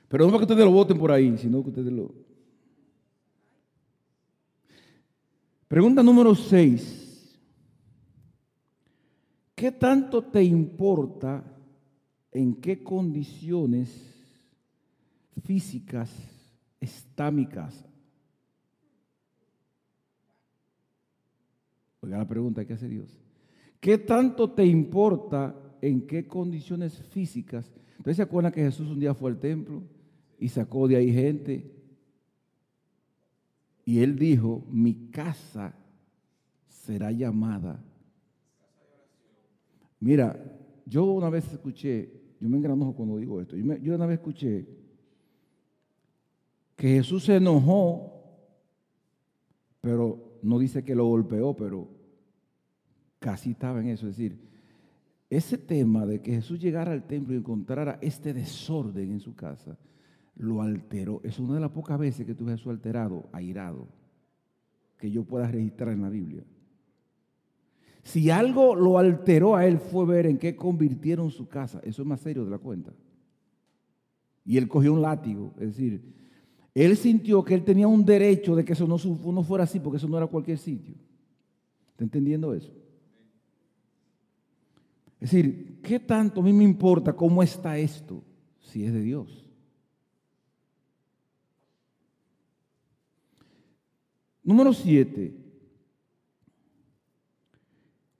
Pero 0.08 0.24
no 0.24 0.30
para 0.30 0.46
que 0.46 0.52
ustedes 0.52 0.64
lo 0.64 0.72
voten 0.72 0.96
por 0.96 1.12
ahí, 1.12 1.36
sino 1.36 1.62
que 1.62 1.68
ustedes 1.68 1.92
lo... 1.92 2.10
Pregunta 5.68 6.02
número 6.02 6.34
6. 6.34 7.38
¿Qué 9.54 9.72
tanto 9.72 10.22
te 10.22 10.42
importa 10.42 11.44
en 12.32 12.54
qué 12.54 12.82
condiciones 12.82 14.10
físicas 15.42 16.33
está 16.84 17.30
mi 17.30 17.46
casa. 17.46 17.86
Oiga 22.00 22.18
la 22.18 22.28
pregunta 22.28 22.64
que 22.64 22.74
hace 22.74 22.88
Dios. 22.88 23.18
¿Qué 23.80 23.98
tanto 23.98 24.52
te 24.52 24.64
importa 24.64 25.54
en 25.80 26.06
qué 26.06 26.26
condiciones 26.26 26.98
físicas? 27.08 27.70
Entonces 27.96 28.16
se 28.16 28.22
acuerdan 28.22 28.52
que 28.52 28.62
Jesús 28.62 28.88
un 28.90 29.00
día 29.00 29.14
fue 29.14 29.30
al 29.30 29.40
templo 29.40 29.82
y 30.38 30.48
sacó 30.48 30.86
de 30.86 30.96
ahí 30.96 31.12
gente. 31.12 31.70
Y 33.84 34.00
él 34.00 34.16
dijo, 34.16 34.64
mi 34.70 35.10
casa 35.10 35.74
será 36.68 37.10
llamada. 37.10 37.82
Mira, 40.00 40.38
yo 40.86 41.04
una 41.04 41.30
vez 41.30 41.50
escuché, 41.52 42.20
yo 42.40 42.48
me 42.48 42.58
engranojo 42.58 42.94
cuando 42.94 43.16
digo 43.16 43.40
esto, 43.40 43.56
yo, 43.56 43.76
yo 43.76 43.94
una 43.94 44.06
vez 44.06 44.18
escuché 44.18 44.83
que 46.76 46.88
Jesús 46.88 47.24
se 47.24 47.36
enojó, 47.36 48.22
pero 49.80 50.38
no 50.42 50.58
dice 50.58 50.84
que 50.84 50.94
lo 50.94 51.06
golpeó, 51.06 51.54
pero 51.54 51.88
casi 53.18 53.52
estaba 53.52 53.80
en 53.80 53.88
eso. 53.88 54.08
Es 54.08 54.16
decir, 54.16 54.38
ese 55.30 55.58
tema 55.58 56.06
de 56.06 56.20
que 56.20 56.32
Jesús 56.32 56.60
llegara 56.60 56.92
al 56.92 57.06
templo 57.06 57.34
y 57.34 57.38
encontrara 57.38 57.98
este 58.02 58.32
desorden 58.32 59.12
en 59.12 59.20
su 59.20 59.34
casa, 59.34 59.78
lo 60.36 60.62
alteró. 60.62 61.20
Es 61.24 61.38
una 61.38 61.54
de 61.54 61.60
las 61.60 61.70
pocas 61.70 61.98
veces 61.98 62.26
que 62.26 62.34
tuve 62.34 62.52
Jesús 62.52 62.70
alterado, 62.70 63.28
airado, 63.32 63.88
que 64.98 65.10
yo 65.10 65.24
pueda 65.24 65.46
registrar 65.48 65.92
en 65.92 66.02
la 66.02 66.10
Biblia. 66.10 66.44
Si 68.02 68.30
algo 68.30 68.74
lo 68.74 68.98
alteró 68.98 69.56
a 69.56 69.66
él 69.66 69.78
fue 69.78 70.04
ver 70.04 70.26
en 70.26 70.38
qué 70.38 70.54
convirtieron 70.54 71.30
su 71.30 71.48
casa. 71.48 71.80
Eso 71.82 72.02
es 72.02 72.08
más 72.08 72.20
serio 72.20 72.44
de 72.44 72.50
la 72.50 72.58
cuenta. 72.58 72.92
Y 74.44 74.58
él 74.58 74.68
cogió 74.68 74.92
un 74.92 75.00
látigo, 75.00 75.54
es 75.56 75.68
decir, 75.68 76.23
él 76.74 76.96
sintió 76.96 77.44
que 77.44 77.54
él 77.54 77.62
tenía 77.62 77.86
un 77.86 78.04
derecho 78.04 78.56
de 78.56 78.64
que 78.64 78.72
eso 78.72 78.86
no, 78.86 79.44
fuera 79.44 79.64
así, 79.64 79.78
porque 79.78 79.98
eso 79.98 80.08
no 80.08 80.16
era 80.16 80.26
cualquier 80.26 80.58
sitio. 80.58 80.96
¿Está 81.90 82.02
entendiendo 82.02 82.52
eso? 82.52 82.72
Es 85.20 85.30
decir, 85.30 85.80
¿qué 85.82 86.00
tanto 86.00 86.40
a 86.40 86.44
mí 86.44 86.52
me 86.52 86.64
importa 86.64 87.12
cómo 87.12 87.42
está 87.42 87.78
esto 87.78 88.22
si 88.60 88.84
es 88.84 88.92
de 88.92 89.00
Dios? 89.00 89.44
Número 94.42 94.72
siete. 94.72 95.32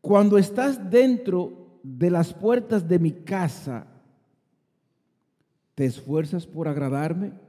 Cuando 0.00 0.38
estás 0.38 0.90
dentro 0.90 1.80
de 1.82 2.10
las 2.10 2.32
puertas 2.32 2.86
de 2.88 2.98
mi 2.98 3.10
casa, 3.10 3.86
¿te 5.74 5.84
esfuerzas 5.84 6.46
por 6.46 6.68
agradarme? 6.68 7.43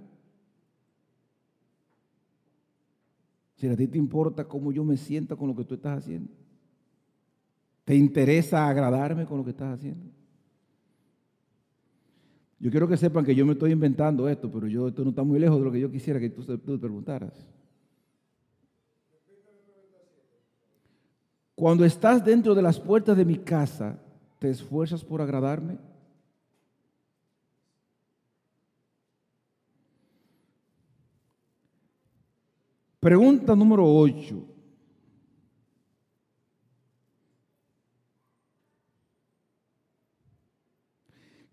Si 3.66 3.72
a 3.72 3.76
ti 3.76 3.88
te 3.88 3.98
importa 3.98 4.48
cómo 4.48 4.72
yo 4.72 4.84
me 4.84 4.96
siento 4.96 5.36
con 5.36 5.48
lo 5.48 5.56
que 5.56 5.64
tú 5.64 5.74
estás 5.74 5.98
haciendo. 5.98 6.30
¿Te 7.84 7.96
interesa 7.96 8.70
agradarme 8.70 9.26
con 9.26 9.40
lo 9.40 9.44
que 9.44 9.50
estás 9.50 9.74
haciendo? 9.74 10.06
Yo 12.60 12.70
quiero 12.70 12.88
que 12.88 12.96
sepan 12.96 13.26
que 13.26 13.34
yo 13.34 13.44
me 13.44 13.54
estoy 13.54 13.72
inventando 13.72 14.30
esto, 14.30 14.52
pero 14.52 14.68
yo 14.68 14.88
esto 14.88 15.04
no 15.04 15.10
está 15.10 15.24
muy 15.24 15.40
lejos 15.40 15.58
de 15.58 15.66
lo 15.66 15.72
que 15.72 15.80
yo 15.80 15.90
quisiera 15.90 16.20
que 16.20 16.30
tú, 16.30 16.44
te 16.44 16.78
preguntaras. 16.78 17.34
Cuando 21.56 21.86
estás 21.86 22.24
dentro 22.24 22.54
de 22.54 22.62
las 22.62 22.80
puertas 22.80 23.18
de 23.18 23.26
mi 23.26 23.38
casa, 23.38 24.00
¿te 24.38 24.52
esfuerzas 24.52 25.04
por 25.04 25.24
agradarme? 25.24 25.80
Pregunta 33.06 33.56
número 33.56 33.86
8. 33.86 34.44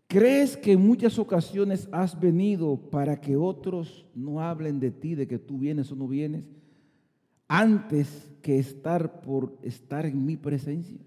¿Crees 0.06 0.56
que 0.56 0.72
en 0.72 0.80
muchas 0.80 1.18
ocasiones 1.18 1.90
has 1.92 2.18
venido 2.18 2.78
para 2.78 3.20
que 3.20 3.36
otros 3.36 4.06
no 4.14 4.40
hablen 4.40 4.80
de 4.80 4.92
ti, 4.92 5.14
de 5.14 5.26
que 5.26 5.38
tú 5.38 5.58
vienes 5.58 5.92
o 5.92 5.94
no 5.94 6.08
vienes, 6.08 6.46
antes 7.46 8.32
que 8.40 8.58
estar 8.58 9.20
por 9.20 9.58
estar 9.60 10.06
en 10.06 10.24
mi 10.24 10.38
presencia? 10.38 11.00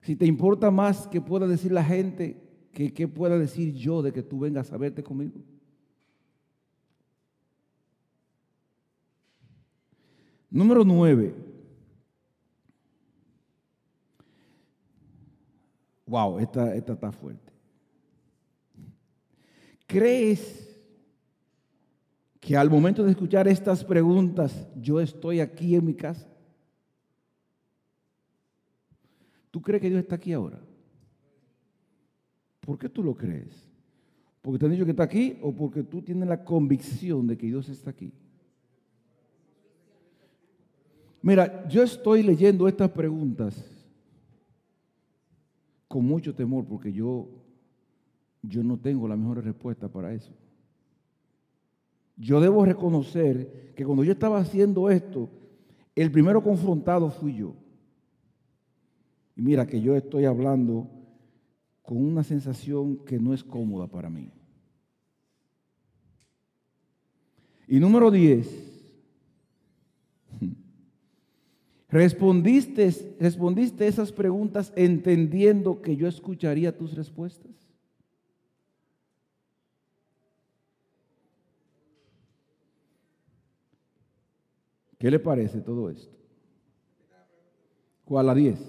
Si 0.00 0.16
te 0.16 0.24
importa 0.24 0.70
más 0.70 1.06
que 1.06 1.20
pueda 1.20 1.46
decir 1.46 1.70
la 1.70 1.84
gente 1.84 2.42
que 2.72 2.94
qué 2.94 3.08
pueda 3.08 3.38
decir 3.38 3.74
yo 3.74 4.00
de 4.00 4.14
que 4.14 4.22
tú 4.22 4.38
vengas 4.38 4.72
a 4.72 4.78
verte 4.78 5.02
conmigo. 5.02 5.42
Número 10.50 10.84
nueve. 10.84 11.34
Wow, 16.06 16.38
esta, 16.38 16.74
esta 16.74 16.92
está 16.92 17.10
fuerte. 17.10 17.52
¿Crees 19.86 20.66
que 22.40 22.56
al 22.56 22.70
momento 22.70 23.02
de 23.02 23.10
escuchar 23.10 23.48
estas 23.48 23.84
preguntas 23.84 24.68
yo 24.80 25.00
estoy 25.00 25.40
aquí 25.40 25.74
en 25.74 25.84
mi 25.84 25.94
casa? 25.94 26.28
¿Tú 29.50 29.60
crees 29.60 29.80
que 29.80 29.88
Dios 29.88 30.00
está 30.00 30.16
aquí 30.16 30.32
ahora? 30.32 30.60
¿Por 32.60 32.78
qué 32.78 32.88
tú 32.88 33.02
lo 33.02 33.16
crees? 33.16 33.68
¿Porque 34.42 34.58
te 34.58 34.66
han 34.66 34.72
dicho 34.72 34.84
que 34.84 34.90
está 34.90 35.04
aquí 35.04 35.38
o 35.40 35.52
porque 35.52 35.82
tú 35.82 36.02
tienes 36.02 36.28
la 36.28 36.44
convicción 36.44 37.26
de 37.26 37.36
que 37.36 37.46
Dios 37.46 37.68
está 37.68 37.90
aquí? 37.90 38.12
Mira, 41.26 41.66
yo 41.66 41.82
estoy 41.82 42.22
leyendo 42.22 42.68
estas 42.68 42.88
preguntas 42.88 43.60
con 45.88 46.04
mucho 46.04 46.32
temor 46.32 46.64
porque 46.64 46.92
yo, 46.92 47.26
yo 48.42 48.62
no 48.62 48.78
tengo 48.78 49.08
la 49.08 49.16
mejor 49.16 49.42
respuesta 49.42 49.88
para 49.88 50.14
eso. 50.14 50.30
Yo 52.16 52.40
debo 52.40 52.64
reconocer 52.64 53.72
que 53.74 53.84
cuando 53.84 54.04
yo 54.04 54.12
estaba 54.12 54.38
haciendo 54.38 54.88
esto, 54.88 55.28
el 55.96 56.12
primero 56.12 56.44
confrontado 56.44 57.10
fui 57.10 57.34
yo. 57.34 57.56
Y 59.34 59.42
mira 59.42 59.66
que 59.66 59.80
yo 59.80 59.96
estoy 59.96 60.26
hablando 60.26 60.88
con 61.82 61.96
una 61.96 62.22
sensación 62.22 62.98
que 62.98 63.18
no 63.18 63.34
es 63.34 63.42
cómoda 63.42 63.88
para 63.88 64.08
mí. 64.08 64.30
Y 67.66 67.80
número 67.80 68.12
10, 68.12 68.65
¿Respondiste, 71.96 73.16
¿Respondiste 73.18 73.86
esas 73.86 74.12
preguntas 74.12 74.70
entendiendo 74.76 75.80
que 75.80 75.96
yo 75.96 76.06
escucharía 76.06 76.76
tus 76.76 76.94
respuestas? 76.94 77.52
¿Qué 84.98 85.10
le 85.10 85.18
parece 85.18 85.62
todo 85.62 85.88
esto? 85.88 86.14
¿Cuál 88.04 88.28
a 88.28 88.34
10? 88.34 88.60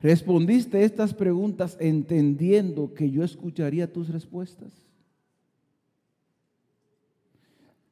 ¿Respondiste 0.00 0.82
estas 0.82 1.14
preguntas 1.14 1.76
entendiendo 1.78 2.92
que 2.92 3.08
yo 3.08 3.22
escucharía 3.22 3.92
tus 3.92 4.08
respuestas? 4.08 4.72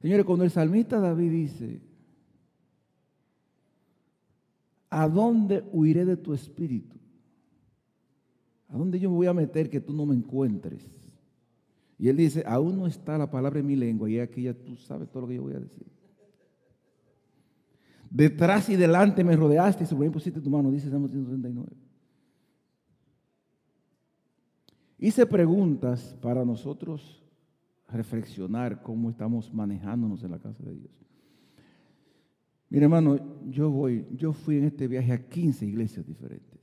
Señores, 0.02 0.26
cuando 0.26 0.44
el 0.44 0.50
salmista 0.50 0.98
David 0.98 1.30
dice, 1.30 1.93
¿a 4.94 5.08
dónde 5.08 5.64
huiré 5.72 6.04
de 6.04 6.16
tu 6.16 6.32
espíritu? 6.32 6.96
¿A 8.68 8.78
dónde 8.78 9.00
yo 9.00 9.10
me 9.10 9.16
voy 9.16 9.26
a 9.26 9.34
meter 9.34 9.68
que 9.68 9.80
tú 9.80 9.92
no 9.92 10.06
me 10.06 10.14
encuentres? 10.14 10.88
Y 11.98 12.08
él 12.08 12.16
dice, 12.16 12.44
aún 12.46 12.78
no 12.78 12.86
está 12.86 13.18
la 13.18 13.28
palabra 13.28 13.58
en 13.58 13.66
mi 13.66 13.74
lengua 13.74 14.08
y 14.08 14.20
aquí 14.20 14.42
ya 14.42 14.54
tú 14.54 14.76
sabes 14.76 15.10
todo 15.10 15.22
lo 15.22 15.28
que 15.28 15.34
yo 15.34 15.42
voy 15.42 15.54
a 15.54 15.58
decir. 15.58 15.84
Detrás 18.08 18.68
y 18.68 18.76
delante 18.76 19.24
me 19.24 19.34
rodeaste 19.34 19.82
y 19.82 19.86
sobre 19.88 20.06
mí 20.06 20.12
pusiste 20.12 20.40
tu 20.40 20.48
mano, 20.48 20.70
dice 20.70 20.88
Salmo 20.88 21.08
139. 21.08 21.72
Hice 24.98 25.26
preguntas 25.26 26.16
para 26.22 26.44
nosotros 26.44 27.20
reflexionar 27.88 28.80
cómo 28.80 29.10
estamos 29.10 29.52
manejándonos 29.52 30.22
en 30.22 30.30
la 30.30 30.38
casa 30.38 30.62
de 30.62 30.74
Dios. 30.74 31.03
Mira, 32.74 32.86
hermano, 32.86 33.20
yo 33.48 33.70
voy, 33.70 34.04
yo 34.16 34.32
fui 34.32 34.56
en 34.56 34.64
este 34.64 34.88
viaje 34.88 35.12
a 35.12 35.28
15 35.28 35.64
iglesias 35.64 36.04
diferentes. 36.04 36.58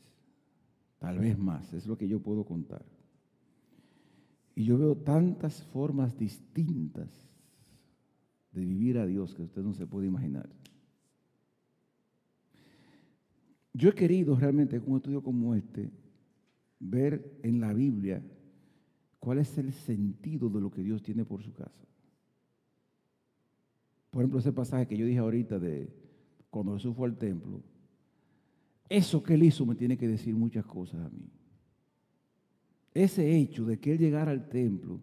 Tal 1.00 1.18
vez 1.20 1.40
más, 1.40 1.72
es 1.72 1.88
lo 1.88 1.98
que 1.98 2.06
yo 2.06 2.20
puedo 2.20 2.44
contar. 2.44 2.84
Y 4.54 4.66
yo 4.66 4.78
veo 4.78 4.98
tantas 4.98 5.64
formas 5.68 6.18
distintas 6.18 7.10
de 8.52 8.66
vivir 8.66 8.98
a 8.98 9.06
Dios 9.06 9.34
que 9.34 9.44
usted 9.44 9.62
no 9.62 9.74
se 9.74 9.88
puede 9.88 10.08
imaginar. 10.08 10.50
Yo 13.74 13.88
he 13.88 13.94
querido 13.94 14.36
realmente, 14.36 14.82
con 14.82 14.92
un 14.92 14.98
estudio 14.98 15.24
como 15.24 15.56
este, 15.56 15.90
ver 16.78 17.40
en 17.42 17.62
la 17.62 17.72
Biblia 17.72 18.22
cuál 19.18 19.38
es 19.38 19.58
el 19.58 19.72
sentido 19.72 20.50
de 20.50 20.60
lo 20.60 20.72
que 20.72 20.84
Dios 20.84 21.02
tiene 21.02 21.24
por 21.24 21.42
su 21.42 21.54
casa. 21.54 21.86
Por 24.10 24.24
ejemplo, 24.24 24.40
ese 24.40 24.52
pasaje 24.52 24.88
que 24.88 24.98
yo 24.98 25.06
dije 25.06 25.20
ahorita 25.20 25.58
de 25.58 26.01
cuando 26.52 26.74
Jesús 26.74 26.96
fue 26.96 27.08
al 27.08 27.18
templo, 27.18 27.62
eso 28.88 29.24
que 29.24 29.34
él 29.34 29.44
hizo 29.44 29.66
me 29.66 29.74
tiene 29.74 29.98
que 29.98 30.08
decir 30.08 30.36
muchas 30.36 30.66
cosas 30.66 31.00
a 31.02 31.10
mí. 31.10 31.30
Ese 32.94 33.38
hecho 33.38 33.66
de 33.66 33.80
que 33.80 33.94
él 33.94 33.98
llegara 33.98 34.32
al 34.32 34.50
templo 34.50 35.00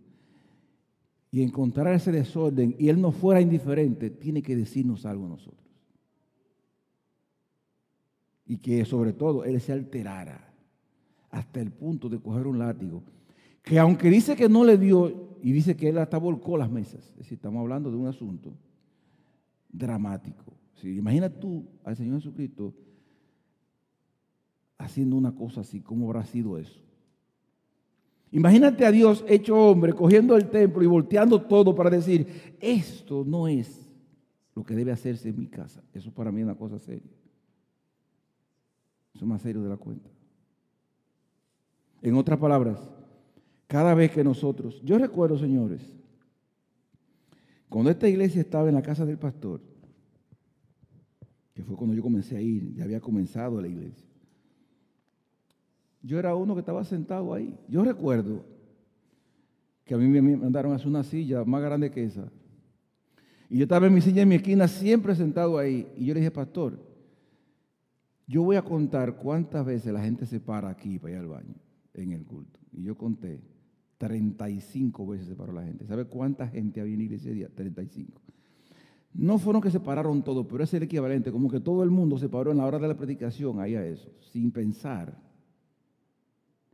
y 1.31 1.43
encontrar 1.43 1.95
ese 1.95 2.13
desorden 2.13 2.77
y 2.79 2.91
él 2.91 3.01
no 3.01 3.13
fuera 3.13 3.41
indiferente, 3.41 4.11
tiene 4.11 4.43
que 4.43 4.57
decirnos 4.57 5.07
algo 5.07 5.25
a 5.25 5.31
nosotros. 5.31 5.67
Y 8.45 8.59
que 8.59 8.85
sobre 8.85 9.15
todo 9.15 9.45
él 9.45 9.59
se 9.61 9.73
alterara 9.73 10.53
hasta 11.31 11.61
el 11.61 11.71
punto 11.71 12.11
de 12.11 12.19
coger 12.19 12.47
un 12.47 12.59
látigo, 12.59 13.03
que 13.63 13.79
aunque 13.79 14.11
dice 14.11 14.37
que 14.37 14.51
no 14.51 14.65
le 14.65 14.77
dio 14.77 15.39
y 15.43 15.53
dice 15.53 15.77
que 15.77 15.89
él 15.89 15.99
hasta 15.99 16.19
volcó 16.19 16.59
las 16.59 16.71
mesas, 16.71 17.07
es 17.11 17.17
decir, 17.17 17.37
estamos 17.37 17.61
hablando 17.61 17.91
de 17.91 17.97
un 17.97 18.07
asunto 18.07 18.55
dramático. 19.71 20.58
Si 20.81 20.97
imagina 20.97 21.29
tú 21.29 21.67
al 21.85 21.97
Señor 21.97 22.17
Jesucristo 22.17 22.75
haciendo 24.77 25.17
una 25.17 25.35
cosa 25.35 25.62
así, 25.62 25.81
¿cómo 25.81 26.07
habrá 26.07 26.25
sido 26.25 26.57
eso? 26.57 26.81
Imagínate 28.31 28.85
a 28.85 28.93
Dios 28.93 29.25
hecho 29.27 29.57
hombre, 29.57 29.93
cogiendo 29.93 30.37
el 30.37 30.51
templo 30.51 30.83
y 30.83 30.87
volteando 30.87 31.43
todo 31.43 31.75
para 31.75 31.91
decir, 31.91 32.57
esto 32.61 33.25
no 33.27 33.49
es 33.49 33.88
lo 34.55 34.62
que 34.62 34.75
debe 34.75 34.93
hacerse 34.93 35.31
en 35.31 35.38
mi 35.38 35.47
casa. 35.47 35.83
Eso 35.95 36.12
para 36.12 36.31
mí 36.31 36.41
es 36.41 36.45
una 36.45 36.55
cosa 36.55 36.79
seria. 36.79 37.11
Eso 39.14 39.25
es 39.25 39.29
más 39.29 39.43
serio 39.43 39.62
de 39.62 39.71
la 39.71 39.77
cuenta. 39.77 40.11
En 42.03 42.14
otras 42.14 42.38
palabras, 42.38 42.79
cada 43.67 43.95
vez 43.95 44.12
que 44.12 44.23
nosotros, 44.23 44.81
yo 44.85 44.99
recuerdo, 44.99 45.38
señores, 45.38 45.81
cuando 47.69 47.91
esta 47.91 48.09
iglesia 48.09 48.43
estaba 48.43 48.69
en 48.69 48.75
la 48.77 48.83
casa 48.83 49.05
del 49.05 49.19
pastor, 49.19 49.61
que 51.59 51.64
fue 51.64 51.75
cuando 51.75 51.97
yo 51.97 52.03
comencé 52.05 52.37
a 52.37 52.40
ir, 52.40 52.73
ya 52.73 52.85
había 52.85 53.01
comenzado 53.01 53.61
la 53.61 53.66
iglesia. 53.66 54.07
Yo 56.03 56.16
era 56.16 56.37
uno 56.37 56.55
que 56.55 56.61
estaba 56.61 56.85
sentado 56.85 57.35
ahí. 57.35 57.59
Yo 57.68 57.83
recuerdo 57.83 58.44
que 59.85 59.92
a 59.92 59.99
mí 59.99 60.07
me 60.07 60.23
mandaron 60.37 60.71
a 60.71 60.77
hacer 60.77 60.87
una 60.87 61.03
silla 61.03 61.44
más 61.44 61.61
grande 61.61 61.90
que 61.90 62.05
esa. 62.05 62.31
Y 63.51 63.57
yo 63.59 63.64
estaba 63.64 63.88
en 63.88 63.94
mi 63.94 64.01
silla 64.01 64.23
en 64.23 64.29
mi 64.29 64.37
esquina, 64.37 64.68
siempre 64.68 65.16
sentado 65.16 65.59
ahí. 65.59 65.88
Y 65.97 66.05
yo 66.05 66.14
le 66.14 66.21
dije, 66.21 66.31
pastor, 66.31 66.79
yo 68.29 68.44
voy 68.44 68.55
a 68.55 68.62
contar 68.62 69.16
cuántas 69.16 69.66
veces 69.66 69.92
la 69.92 70.01
gente 70.01 70.27
se 70.27 70.38
para 70.38 70.68
aquí 70.68 71.01
para 71.01 71.14
ir 71.14 71.18
al 71.18 71.27
baño 71.27 71.57
en 71.92 72.12
el 72.12 72.25
culto. 72.25 72.61
Y 72.71 72.85
yo 72.85 72.97
conté, 72.97 73.42
35 73.97 75.05
veces 75.09 75.27
se 75.27 75.35
paró 75.35 75.53
la 75.53 75.64
gente. 75.64 75.88
¿Sabe 75.88 76.05
cuánta 76.05 76.47
gente 76.47 76.81
había 76.81 76.92
en 76.92 77.01
la 77.01 77.05
iglesia 77.07 77.33
ese 77.33 77.35
día? 77.35 77.49
35. 77.53 78.28
No 79.14 79.38
fueron 79.38 79.62
que 79.62 79.71
se 79.71 79.81
pararon 79.81 80.23
todos, 80.23 80.47
pero 80.47 80.64
es 80.64 80.73
el 80.75 80.83
equivalente, 80.83 81.33
como 81.33 81.51
que 81.51 81.61
todo 81.61 81.83
el 81.83 81.90
mundo 81.90 82.18
se 82.18 82.29
paró 82.29 82.51
en 82.51 82.59
la 82.59 82.66
hora 82.66 82.79
de 82.79 82.88
la 82.88 82.97
predicación 82.97 83.61
ahí 83.61 83.75
a 83.75 83.85
eso, 83.85 84.11
sin 84.21 84.51
pensar. 84.51 85.18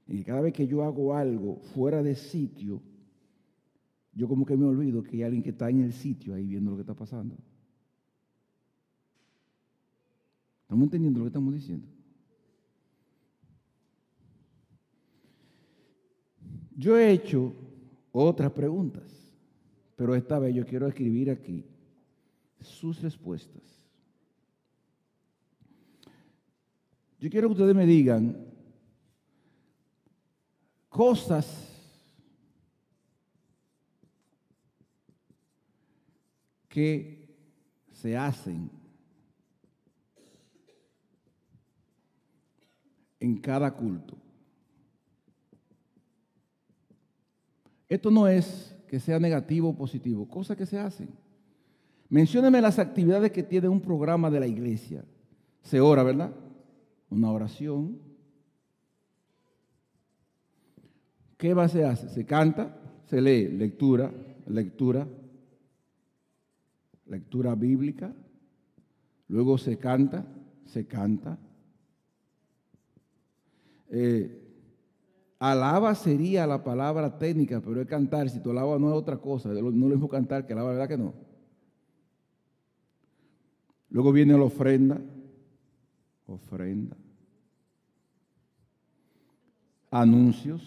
Y 0.06 0.22
cada 0.22 0.40
vez 0.42 0.52
que 0.52 0.66
yo 0.66 0.84
hago 0.84 1.14
algo 1.14 1.60
fuera 1.74 2.02
de 2.02 2.14
sitio, 2.14 2.82
yo 4.12 4.28
como 4.28 4.44
que 4.44 4.56
me 4.56 4.66
olvido 4.66 5.02
que 5.02 5.16
hay 5.16 5.22
alguien 5.22 5.42
que 5.42 5.50
está 5.50 5.70
en 5.70 5.80
el 5.80 5.92
sitio 5.92 6.34
ahí 6.34 6.46
viendo 6.46 6.70
lo 6.70 6.76
que 6.76 6.82
está 6.82 6.94
pasando. 6.94 7.36
¿Estamos 10.62 10.84
entendiendo 10.84 11.20
lo 11.20 11.24
que 11.24 11.28
estamos 11.28 11.54
diciendo? 11.54 11.88
Yo 16.76 16.98
he 16.98 17.12
hecho 17.12 17.54
otras 18.12 18.50
preguntas, 18.52 19.04
pero 19.96 20.14
esta 20.14 20.38
vez 20.38 20.54
yo 20.54 20.66
quiero 20.66 20.88
escribir 20.88 21.30
aquí 21.30 21.64
sus 22.64 23.00
respuestas. 23.00 23.62
Yo 27.18 27.30
quiero 27.30 27.48
que 27.48 27.52
ustedes 27.52 27.74
me 27.74 27.86
digan 27.86 28.36
cosas 30.88 31.70
que 36.68 37.34
se 37.92 38.16
hacen 38.16 38.70
en 43.20 43.40
cada 43.40 43.72
culto. 43.72 44.18
Esto 47.88 48.10
no 48.10 48.26
es 48.28 48.76
que 48.88 49.00
sea 49.00 49.18
negativo 49.18 49.70
o 49.70 49.76
positivo, 49.76 50.28
cosas 50.28 50.56
que 50.56 50.66
se 50.66 50.78
hacen. 50.78 51.23
Mencióneme 52.08 52.60
las 52.60 52.78
actividades 52.78 53.32
que 53.32 53.42
tiene 53.42 53.68
un 53.68 53.80
programa 53.80 54.30
de 54.30 54.40
la 54.40 54.46
iglesia. 54.46 55.04
Se 55.62 55.80
ora, 55.80 56.02
¿verdad? 56.02 56.32
Una 57.10 57.30
oración. 57.30 57.98
¿Qué 61.36 61.54
más 61.54 61.72
se 61.72 61.84
hace? 61.84 62.08
Se 62.08 62.24
canta, 62.24 62.76
se 63.06 63.20
lee, 63.20 63.48
lectura, 63.48 64.12
lectura, 64.46 65.06
lectura 67.06 67.54
bíblica. 67.54 68.14
Luego 69.28 69.58
se 69.58 69.78
canta, 69.78 70.26
se 70.66 70.86
canta. 70.86 71.38
Eh, 73.90 74.40
alaba 75.38 75.94
sería 75.94 76.46
la 76.46 76.62
palabra 76.62 77.18
técnica, 77.18 77.60
pero 77.60 77.80
es 77.80 77.86
cantar. 77.86 78.28
Si 78.28 78.40
tú 78.40 78.50
alabas 78.50 78.80
no 78.80 78.88
es 78.88 78.94
otra 78.94 79.16
cosa. 79.16 79.48
No 79.48 79.62
lo 79.62 79.72
mismo 79.72 80.08
cantar 80.08 80.46
que 80.46 80.52
alaba, 80.52 80.70
¿verdad 80.70 80.88
que 80.88 80.98
no? 80.98 81.23
Luego 83.94 84.10
viene 84.10 84.36
la 84.36 84.42
ofrenda. 84.42 85.00
Ofrenda. 86.26 86.96
Anuncios. 89.88 90.60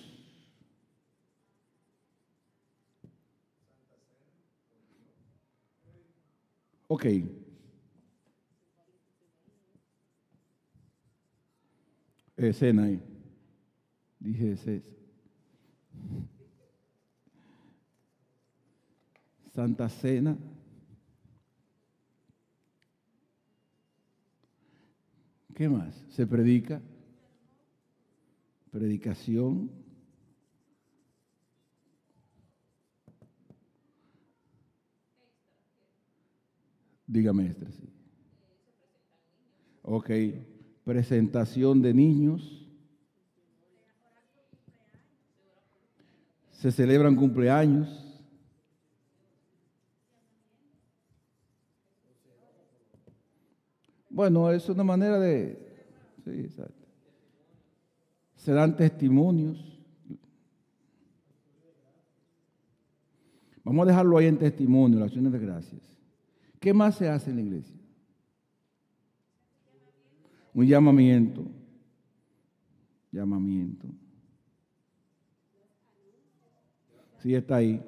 Ok. 6.87 7.05
Escena 12.37 12.83
ahí. 12.83 13.01
Dije 14.21 14.53
ese. 14.53 14.83
Santa 19.53 19.89
Cena. 19.89 20.37
¿Qué 25.58 25.67
más? 25.67 26.06
Se 26.10 26.28
predica. 26.28 26.80
Predicación. 28.70 29.72
Dígame, 37.08 37.46
maestra, 37.46 37.72
sí. 37.72 37.89
Ok. 39.82 40.12
Presentación 40.84 41.82
de 41.82 41.91
niños. 41.91 42.70
Se 46.52 46.72
celebran 46.72 47.15
cumpleaños. 47.15 48.07
Bueno, 54.17 54.49
es 54.49 54.67
una 54.67 54.84
manera 54.84 55.19
de... 55.19 55.60
Sí, 56.23 56.32
exacto. 56.39 56.88
Se 58.34 58.51
dan 58.51 58.75
testimonios. 58.75 59.80
Vamos 63.63 63.84
a 63.84 63.91
dejarlo 63.91 64.17
ahí 64.17 64.25
en 64.25 64.39
testimonio, 64.39 64.97
las 64.97 65.10
acciones 65.10 65.32
de 65.34 65.38
gracias. 65.38 65.84
¿Qué 66.60 66.73
más 66.73 66.95
se 66.95 67.08
hace 67.08 67.30
en 67.30 67.36
la 67.36 67.41
iglesia? 67.43 67.80
Un 70.56 70.65
llamamiento. 70.65 71.45
Llamamiento. 73.12 73.86
Sí, 77.21 77.36
está 77.36 77.58
ahí. 77.58 77.86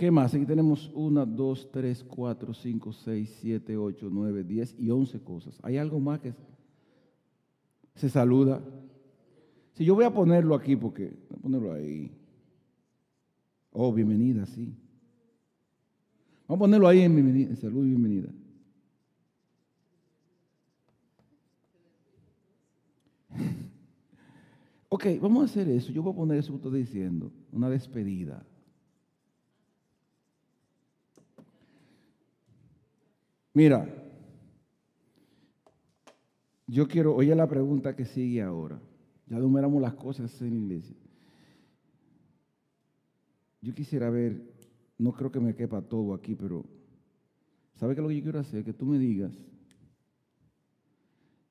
¿Qué 0.00 0.10
más? 0.10 0.34
Aquí 0.34 0.46
tenemos 0.46 0.90
una, 0.94 1.26
dos, 1.26 1.70
tres, 1.70 2.02
cuatro, 2.02 2.54
cinco, 2.54 2.90
seis, 2.90 3.36
siete, 3.38 3.76
ocho, 3.76 4.08
nueve, 4.10 4.42
diez 4.42 4.74
y 4.78 4.88
once 4.88 5.20
cosas. 5.20 5.60
¿Hay 5.62 5.76
algo 5.76 6.00
más 6.00 6.20
que 6.20 6.32
se 7.96 8.08
saluda? 8.08 8.62
Si 9.74 9.84
yo 9.84 9.94
voy 9.94 10.06
a 10.06 10.10
ponerlo 10.10 10.54
aquí, 10.54 10.74
porque 10.74 11.12
voy 11.28 11.38
a 11.38 11.42
ponerlo 11.42 11.72
ahí. 11.74 12.10
Oh, 13.72 13.92
bienvenida, 13.92 14.46
sí. 14.46 14.74
Vamos 16.48 16.60
a 16.60 16.64
ponerlo 16.64 16.88
ahí 16.88 17.02
en 17.02 17.54
salud 17.58 17.84
y 17.84 17.88
bienvenida. 17.88 18.30
Ok, 24.88 25.06
vamos 25.20 25.42
a 25.42 25.44
hacer 25.44 25.68
eso. 25.68 25.92
Yo 25.92 26.02
voy 26.02 26.14
a 26.14 26.16
poner 26.16 26.38
eso 26.38 26.52
que 26.52 26.56
estoy 26.56 26.80
diciendo, 26.80 27.30
una 27.52 27.68
despedida. 27.68 28.46
Mira, 33.52 33.88
yo 36.66 36.86
quiero, 36.86 37.14
oye 37.14 37.34
la 37.34 37.48
pregunta 37.48 37.96
que 37.96 38.04
sigue 38.04 38.42
ahora. 38.42 38.80
Ya 39.26 39.38
numeramos 39.38 39.82
las 39.82 39.94
cosas 39.94 40.40
en 40.40 40.50
la 40.50 40.56
iglesia. 40.56 40.96
Yo 43.60 43.74
quisiera 43.74 44.08
ver, 44.10 44.40
no 44.98 45.12
creo 45.12 45.30
que 45.30 45.40
me 45.40 45.54
quepa 45.54 45.82
todo 45.82 46.14
aquí, 46.14 46.34
pero 46.34 46.64
¿sabe 47.74 47.94
qué 47.94 48.00
es 48.00 48.02
lo 48.02 48.08
que 48.08 48.16
yo 48.16 48.22
quiero 48.22 48.38
hacer? 48.38 48.64
Que 48.64 48.72
tú 48.72 48.86
me 48.86 48.98
digas 48.98 49.36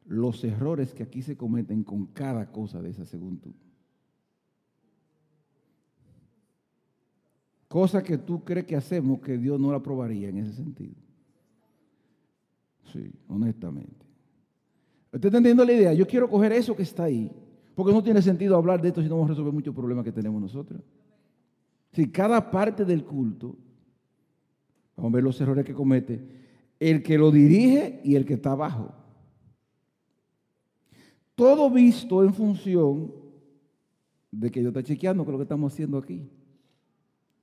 los 0.06 0.44
errores 0.44 0.94
que 0.94 1.04
aquí 1.04 1.22
se 1.22 1.38
cometen 1.38 1.84
con 1.84 2.08
cada 2.08 2.52
cosa 2.52 2.82
de 2.82 2.90
esa 2.90 3.06
según 3.06 3.40
tú. 3.40 3.54
Cosa 7.68 8.02
que 8.02 8.18
tú 8.18 8.44
crees 8.44 8.66
que 8.66 8.76
hacemos 8.76 9.20
que 9.20 9.38
Dios 9.38 9.60
no 9.60 9.70
la 9.70 9.78
aprobaría 9.78 10.30
en 10.30 10.40
ese 10.40 10.54
sentido. 10.54 10.96
Sí, 12.92 13.12
honestamente. 13.28 14.06
¿Usted 15.12 15.28
está 15.28 15.38
entendiendo 15.38 15.66
la 15.66 15.74
idea? 15.74 15.94
Yo 15.94 16.08
quiero 16.08 16.30
coger 16.30 16.52
eso 16.52 16.76
que 16.76 16.84
está 16.84 17.04
ahí, 17.04 17.32
porque 17.76 17.94
no 17.94 18.04
tiene 18.04 18.22
sentido 18.22 18.56
hablar 18.56 18.82
de 18.82 18.90
esto 18.90 19.02
si 19.02 19.08
no 19.08 19.16
vamos 19.16 19.30
a 19.30 19.34
resolver 19.34 19.54
muchos 19.54 19.74
problemas 19.74 20.06
que 20.06 20.12
tenemos 20.12 20.42
nosotros. 20.42 20.82
Si 21.92 22.12
cada 22.12 22.52
parte 22.52 22.86
del 22.86 23.04
culto, 23.04 23.56
vamos 24.96 25.12
a 25.12 25.16
ver 25.16 25.24
los 25.24 25.40
errores 25.42 25.66
que 25.66 25.74
comete 25.74 26.40
el 26.80 27.04
que 27.04 27.18
lo 27.18 27.32
dirige 27.32 28.00
y 28.04 28.16
el 28.16 28.26
que 28.26 28.36
está 28.36 28.52
abajo. 28.52 28.94
Todo 31.36 31.70
visto 31.70 32.24
en 32.24 32.34
función 32.34 33.14
de 34.32 34.50
que 34.50 34.62
yo 34.62 34.70
está 34.70 34.84
chequeando 34.84 35.26
con 35.26 35.34
lo 35.34 35.38
que 35.38 35.44
estamos 35.44 35.74
haciendo 35.74 35.98
aquí. 35.98 36.30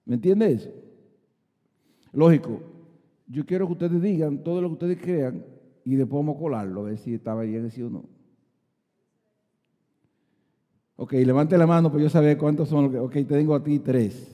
¿Me 0.05 0.15
entiendes? 0.15 0.71
Lógico, 2.13 2.63
yo 3.27 3.45
quiero 3.45 3.67
que 3.67 3.73
ustedes 3.73 4.01
digan 4.01 4.43
todo 4.43 4.61
lo 4.61 4.69
que 4.69 4.75
ustedes 4.75 4.99
crean 5.01 5.45
y 5.85 5.97
después 5.97 6.21
vamos 6.21 6.37
a 6.37 6.41
colarlo, 6.41 6.81
a 6.81 6.85
ver 6.85 6.99
si 6.99 7.15
estaba 7.15 7.43
bien 7.43 7.71
sí 7.71 7.83
o 7.83 7.91
no. 7.91 8.05
Ok, 10.97 11.13
levante 11.13 11.59
la 11.59 11.67
mano 11.67 11.91
para 11.91 12.03
yo 12.03 12.09
saber 12.09 12.39
cuántos 12.39 12.69
son. 12.69 12.97
Ok, 12.97 13.13
te 13.13 13.25
tengo 13.25 13.55
a 13.55 13.63
ti 13.63 13.79
tres. 13.79 14.33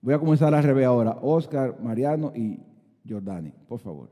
Voy 0.00 0.14
a 0.14 0.18
comenzar 0.18 0.54
a 0.54 0.62
revés 0.62 0.86
ahora. 0.86 1.18
Oscar, 1.20 1.78
Mariano 1.80 2.32
y 2.34 2.58
Jordani, 3.06 3.52
por 3.68 3.78
favor. 3.78 4.10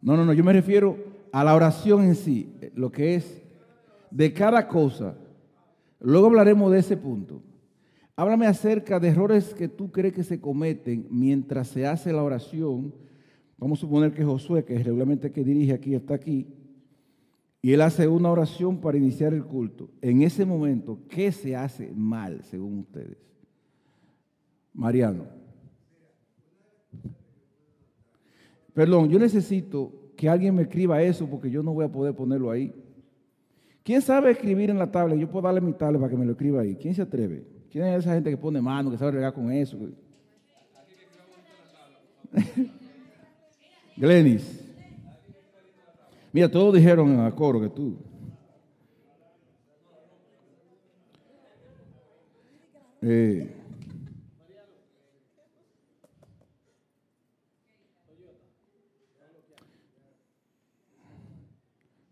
No, 0.00 0.16
no, 0.16 0.24
no, 0.24 0.32
yo 0.32 0.42
me 0.42 0.52
refiero 0.52 0.96
a 1.30 1.44
la 1.44 1.54
oración 1.54 2.02
en 2.02 2.16
sí, 2.16 2.58
lo 2.74 2.90
que 2.90 3.14
es 3.14 3.42
de 4.10 4.32
cada 4.32 4.66
cosa. 4.66 5.14
Luego 6.02 6.26
hablaremos 6.26 6.70
de 6.72 6.80
ese 6.80 6.96
punto. 6.96 7.40
Háblame 8.16 8.46
acerca 8.46 9.00
de 9.00 9.08
errores 9.08 9.54
que 9.54 9.68
tú 9.68 9.90
crees 9.90 10.12
que 10.14 10.24
se 10.24 10.40
cometen 10.40 11.06
mientras 11.10 11.68
se 11.68 11.86
hace 11.86 12.12
la 12.12 12.22
oración. 12.22 12.92
Vamos 13.56 13.78
a 13.78 13.82
suponer 13.82 14.12
que 14.12 14.24
Josué, 14.24 14.64
que 14.64 14.74
es 14.74 14.84
regularmente 14.84 15.30
que 15.30 15.44
dirige 15.44 15.72
aquí, 15.72 15.94
está 15.94 16.14
aquí, 16.14 16.46
y 17.62 17.72
él 17.72 17.80
hace 17.80 18.08
una 18.08 18.30
oración 18.30 18.80
para 18.80 18.98
iniciar 18.98 19.32
el 19.32 19.44
culto. 19.44 19.88
En 20.00 20.22
ese 20.22 20.44
momento, 20.44 20.98
¿qué 21.08 21.30
se 21.30 21.54
hace 21.54 21.92
mal, 21.94 22.42
según 22.42 22.80
ustedes? 22.80 23.16
Mariano. 24.74 25.26
Perdón, 28.74 29.08
yo 29.08 29.18
necesito 29.20 29.92
que 30.16 30.28
alguien 30.28 30.56
me 30.56 30.62
escriba 30.62 31.00
eso 31.02 31.28
porque 31.28 31.50
yo 31.50 31.62
no 31.62 31.72
voy 31.72 31.84
a 31.84 31.92
poder 31.92 32.14
ponerlo 32.14 32.50
ahí. 32.50 32.74
¿Quién 33.82 34.00
sabe 34.00 34.30
escribir 34.30 34.70
en 34.70 34.78
la 34.78 34.90
tabla? 34.90 35.14
Yo 35.16 35.28
puedo 35.28 35.44
darle 35.44 35.60
mi 35.60 35.72
tabla 35.72 35.98
para 35.98 36.10
que 36.10 36.16
me 36.16 36.24
lo 36.24 36.32
escriba 36.32 36.62
ahí. 36.62 36.76
¿Quién 36.76 36.94
se 36.94 37.02
atreve? 37.02 37.44
¿Quién 37.70 37.86
es 37.86 38.00
esa 38.00 38.14
gente 38.14 38.30
que 38.30 38.36
pone 38.36 38.60
mano, 38.60 38.90
que 38.90 38.98
sabe 38.98 39.12
regar 39.12 39.32
con 39.32 39.50
eso? 39.50 39.76
Glenis. 43.96 44.60
Mira, 46.32 46.50
todos 46.50 46.74
dijeron 46.74 47.12
en 47.12 47.20
el 47.20 47.34
coro 47.34 47.60
que 47.60 47.68
tú. 47.68 47.96
Eh, 53.02 53.56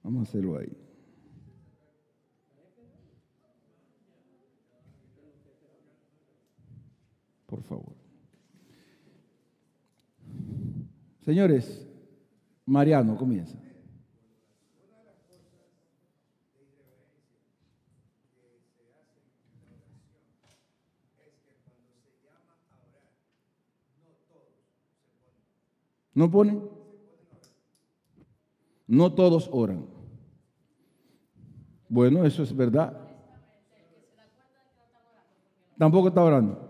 Vamos 0.02 0.26
a 0.26 0.30
hacerlo 0.30 0.58
ahí. 0.58 0.89
Por 7.50 7.64
favor. 7.64 7.96
Señores, 11.24 11.84
Mariano, 12.64 13.16
comienza. 13.16 13.58
¿No 26.14 26.30
ponen? 26.30 26.68
No 28.86 29.12
todos 29.14 29.48
oran. 29.52 29.86
Bueno, 31.88 32.24
eso 32.24 32.44
es 32.44 32.54
verdad. 32.54 32.96
Tampoco 35.78 36.08
está 36.08 36.22
orando. 36.22 36.69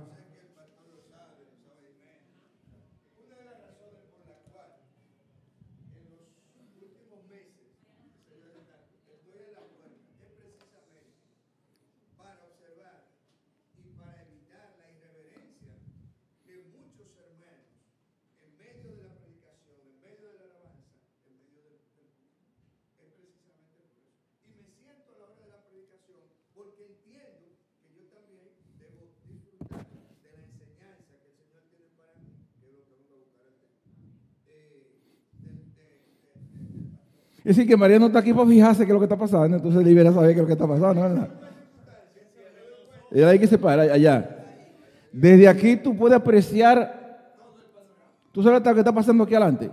Es 37.43 37.55
decir, 37.55 37.67
que 37.67 37.75
María 37.75 37.97
no 37.97 38.05
está 38.05 38.19
aquí 38.19 38.33
para 38.33 38.47
fijarse 38.47 38.85
qué 38.85 38.91
es 38.91 38.93
lo 38.93 38.99
que 38.99 39.05
está 39.05 39.17
pasando, 39.17 39.57
entonces 39.57 39.83
libera 39.83 40.13
saber 40.13 40.29
qué 40.29 40.33
es 40.35 40.41
lo 40.41 40.45
que 40.45 40.53
está 40.53 40.67
pasando, 40.67 41.01
¿verdad? 41.01 41.29
Y 43.11 43.21
hay 43.23 43.39
que 43.39 43.47
separar 43.47 43.89
allá. 43.89 44.37
Desde 45.11 45.47
aquí 45.47 45.75
tú 45.75 45.97
puedes 45.97 46.15
apreciar, 46.15 47.33
tú 48.31 48.43
sabes 48.43 48.63
lo 48.63 48.73
que 48.73 48.79
está 48.79 48.93
pasando 48.93 49.23
aquí 49.23 49.33
adelante. 49.33 49.71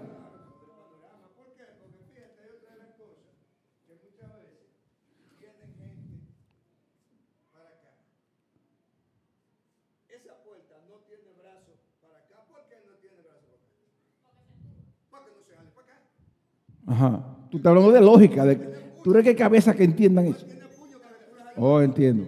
Ajá. 16.86 17.38
Tú 17.51 17.57
estás 17.59 17.70
hablando 17.70 17.92
de 17.92 18.01
lógica. 18.01 18.44
De, 18.44 18.57
¿Tú 19.03 19.11
crees 19.11 19.24
que 19.24 19.36
cabeza 19.36 19.74
que 19.74 19.84
entiendan 19.84 20.26
eso? 20.26 20.46
Oh, 21.57 21.80
entiendo. 21.80 22.26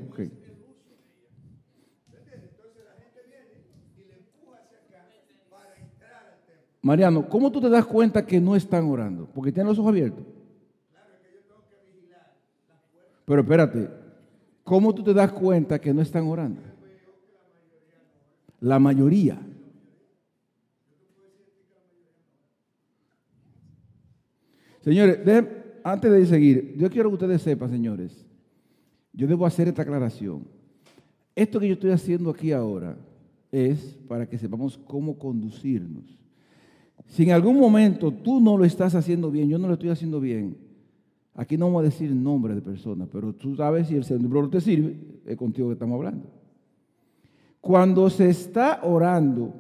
Mariano, 6.83 7.29
¿cómo 7.29 7.53
tú 7.53 7.61
te 7.61 7.69
das 7.69 7.85
cuenta 7.85 8.25
que 8.25 8.41
no 8.41 8.57
están 8.57 8.85
orando? 8.87 9.29
Porque 9.35 9.53
tienen 9.53 9.69
los 9.69 9.79
ojos 9.79 9.91
abiertos. 9.91 10.25
Pero 13.27 13.43
espérate, 13.43 13.89
¿cómo 14.65 14.95
tú 14.95 15.05
te 15.05 15.15
das 15.15 15.31
cuenta 15.31 15.79
que 15.79 15.93
no 15.93 16.01
están 16.01 16.27
orando? 16.27 16.63
La 18.61 18.79
mayoría. 18.79 19.39
Señores, 24.81 25.19
antes 25.85 26.11
de 26.11 26.27
seguir, 26.27 26.75
yo 26.77 26.91
quiero 26.91 27.11
que 27.11 27.15
ustedes 27.15 27.43
sepan, 27.43 27.71
señores, 27.71 28.27
yo 29.13 29.27
debo 29.27 29.45
hacer 29.47 29.69
esta 29.69 29.83
aclaración. 29.83 30.45
Esto 31.35 31.61
que 31.61 31.69
yo 31.69 31.75
estoy 31.75 31.91
haciendo 31.91 32.31
aquí 32.31 32.53
ahora 32.53 32.97
es 33.53 33.99
para 34.09 34.29
que 34.29 34.39
sepamos 34.39 34.79
cómo 34.87 35.19
conducirnos. 35.19 36.19
Si 37.07 37.25
en 37.25 37.33
algún 37.33 37.59
momento 37.59 38.13
tú 38.13 38.41
no 38.41 38.57
lo 38.57 38.65
estás 38.65 38.95
haciendo 38.95 39.31
bien, 39.31 39.49
yo 39.49 39.59
no 39.59 39.67
lo 39.67 39.75
estoy 39.75 39.91
haciendo 39.91 40.21
bien, 40.21 40.57
aquí 41.35 41.57
no 41.57 41.67
vamos 41.67 41.81
a 41.81 41.85
decir 41.85 42.15
nombre 42.15 42.55
de 42.55 42.61
persona, 42.61 43.07
pero 43.11 43.35
tú 43.35 43.57
sabes 43.57 43.89
si 43.89 43.97
el 43.97 44.05
Señor 44.05 44.51
te 44.51 44.61
sirve, 44.61 44.97
es 45.27 45.37
contigo 45.37 45.69
que 45.69 45.75
estamos 45.75 45.97
hablando. 45.97 46.27
Cuando 47.61 48.09
se 48.09 48.31
está 48.31 48.81
orando, 48.83 49.53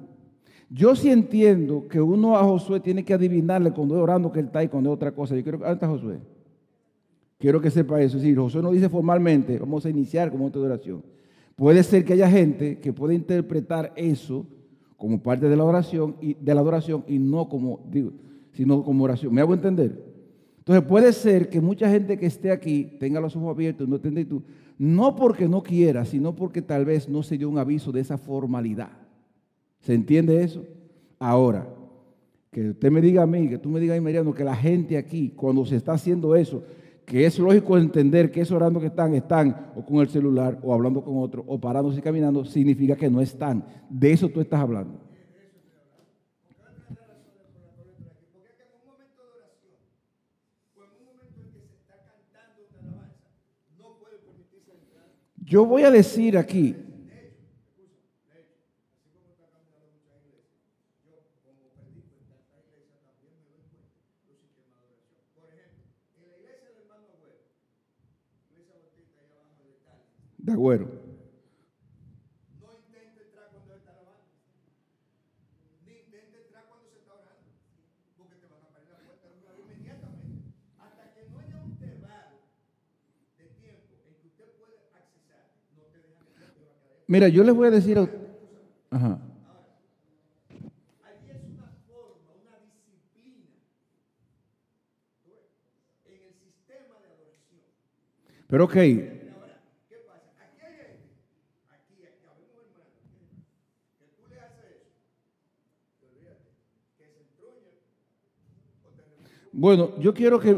yo 0.73 0.95
sí 0.95 1.11
entiendo 1.11 1.89
que 1.89 2.01
uno 2.01 2.37
a 2.37 2.45
Josué 2.45 2.79
tiene 2.79 3.05
que 3.05 3.13
adivinarle 3.13 3.73
cuando 3.73 3.97
es 3.97 4.03
orando 4.03 4.31
que 4.31 4.39
él 4.39 4.47
está 4.47 4.63
y 4.63 4.69
cuando 4.69 4.91
es 4.91 4.95
otra 4.95 5.11
cosa. 5.11 5.35
Yo 5.35 5.43
quiero 5.43 5.59
que 5.59 5.69
está 5.69 5.89
Josué. 5.89 6.21
Quiero 7.39 7.61
que 7.61 7.71
sepa 7.71 8.01
eso. 8.01 8.21
Si 8.21 8.33
Josué 8.35 8.63
no 8.63 8.71
dice 8.71 8.89
formalmente, 8.89 9.59
vamos 9.59 9.85
a 9.85 9.91
iniciar 9.91 10.31
con 10.31 10.43
otra 10.43 10.63
oración. 10.63 11.03
Puede 11.57 11.83
ser 11.83 12.05
que 12.05 12.13
haya 12.13 12.31
gente 12.31 12.79
que 12.79 12.93
pueda 12.93 13.13
interpretar 13.13 13.93
eso 13.97 14.47
como 14.97 15.21
parte 15.21 15.49
de 15.49 15.57
la 15.57 15.65
oración 15.65 16.15
y 16.21 16.35
de 16.35 16.55
la 16.55 16.61
adoración 16.61 17.05
y 17.09 17.19
no 17.19 17.49
como 17.49 17.81
digo, 17.91 18.13
sino 18.53 18.85
como 18.85 19.05
oración. 19.05 19.35
¿Me 19.35 19.41
hago 19.41 19.55
entender? 19.55 20.05
Entonces 20.59 20.85
puede 20.85 21.13
ser 21.13 21.49
que 21.49 21.61
mucha 21.61 21.91
gente 21.91 22.17
que 22.17 22.27
esté 22.27 22.53
aquí 22.53 22.97
tenga 23.01 23.19
los 23.19 23.35
ojos 23.35 23.51
abiertos, 23.51 23.89
no 23.89 23.97
entiende 23.97 24.25
tú, 24.25 24.43
no 24.79 25.17
porque 25.17 25.49
no 25.49 25.65
quiera, 25.65 26.05
sino 26.05 26.37
porque 26.37 26.63
tal 26.63 26.85
vez 26.85 27.09
no 27.09 27.25
se 27.25 27.37
dio 27.37 27.49
un 27.49 27.59
aviso 27.59 27.91
de 27.91 28.01
esa 28.01 28.19
formalidad. 28.19 29.00
¿Se 29.81 29.95
entiende 29.95 30.43
eso? 30.43 30.65
Ahora, 31.19 31.67
que 32.51 32.71
usted 32.71 32.91
me 32.91 33.01
diga 33.01 33.23
a 33.23 33.27
mí, 33.27 33.49
que 33.49 33.59
tú 33.59 33.69
me 33.69 33.81
digas 33.81 33.99
a 33.99 34.01
Mariano, 34.01 34.35
que 34.35 34.45
la 34.45 34.57
gente 34.57 34.97
aquí, 34.97 35.31
cuando 35.31 35.65
se 35.65 35.77
está 35.77 35.93
haciendo 35.93 36.35
eso, 36.35 36.63
que 37.07 37.27
es 37.27 37.39
lógico 37.39 37.77
entender 37.77 38.31
que 38.31 38.41
es 38.41 38.51
orando 38.51 38.81
que 38.81 38.87
están, 38.87 39.15
están 39.15 39.73
o 39.75 39.85
con 39.85 39.99
el 39.99 40.09
celular, 40.09 40.59
o 40.63 40.73
hablando 40.73 41.03
con 41.03 41.19
otro, 41.19 41.45
o 41.47 41.61
parándose 41.61 41.99
y 41.99 42.03
caminando, 42.03 42.45
significa 42.45 42.97
que 42.97 43.11
no 43.11 43.21
están. 43.21 43.65
De 43.89 44.13
eso 44.13 44.29
tú 44.29 44.41
estás 44.41 44.61
hablando. 44.61 45.01
Yo 55.51 55.67
voy 55.67 55.83
a 55.83 55.91
decir 55.91 56.39
aquí, 56.39 56.77
De 70.51 70.55
acuerdo. 70.55 70.87
No 72.59 72.73
intente 72.75 73.23
entrar 73.23 73.51
cuando 73.53 73.77
está 73.77 73.93
lavando. 73.95 74.27
Ni 75.87 75.93
intente 75.93 76.43
entrar 76.43 76.67
cuando 76.67 76.91
se 76.91 76.99
está 76.99 77.15
orando. 77.15 77.55
Porque 78.19 78.35
te 78.35 78.47
van 78.51 78.59
a 78.59 78.67
abrir 78.75 78.91
la 78.91 78.99
puerta 78.99 79.31
inmediatamente. 79.31 80.51
Hasta 80.81 81.15
que 81.15 81.31
no 81.31 81.39
haya 81.39 81.57
un 81.63 81.71
intervalo 81.71 82.43
de 83.39 83.45
tiempo 83.63 83.95
en 84.11 84.15
que 84.19 84.27
usted 84.27 84.51
puede 84.59 84.75
accesar, 84.91 85.55
no 85.77 85.83
te 85.87 85.99
dejan 86.03 86.27
entrar. 86.27 86.51
Mira, 87.07 87.29
yo 87.29 87.45
les 87.45 87.55
voy 87.55 87.69
a 87.69 87.71
decir. 87.71 87.97
A... 87.97 88.11
Ajá. 88.91 89.23
Allí 91.07 91.31
es 91.31 91.45
una 91.47 91.71
forma, 91.87 92.35
una 92.43 92.59
disciplina 92.59 93.55
en 96.11 96.23
el 96.27 96.35
sistema 96.35 96.99
de 96.99 97.07
adoración. 97.07 97.63
Pero 98.49 98.65
ok. 98.65 99.21
Bueno, 109.61 109.91
yo 109.99 110.15
quiero 110.15 110.41
que... 110.41 110.57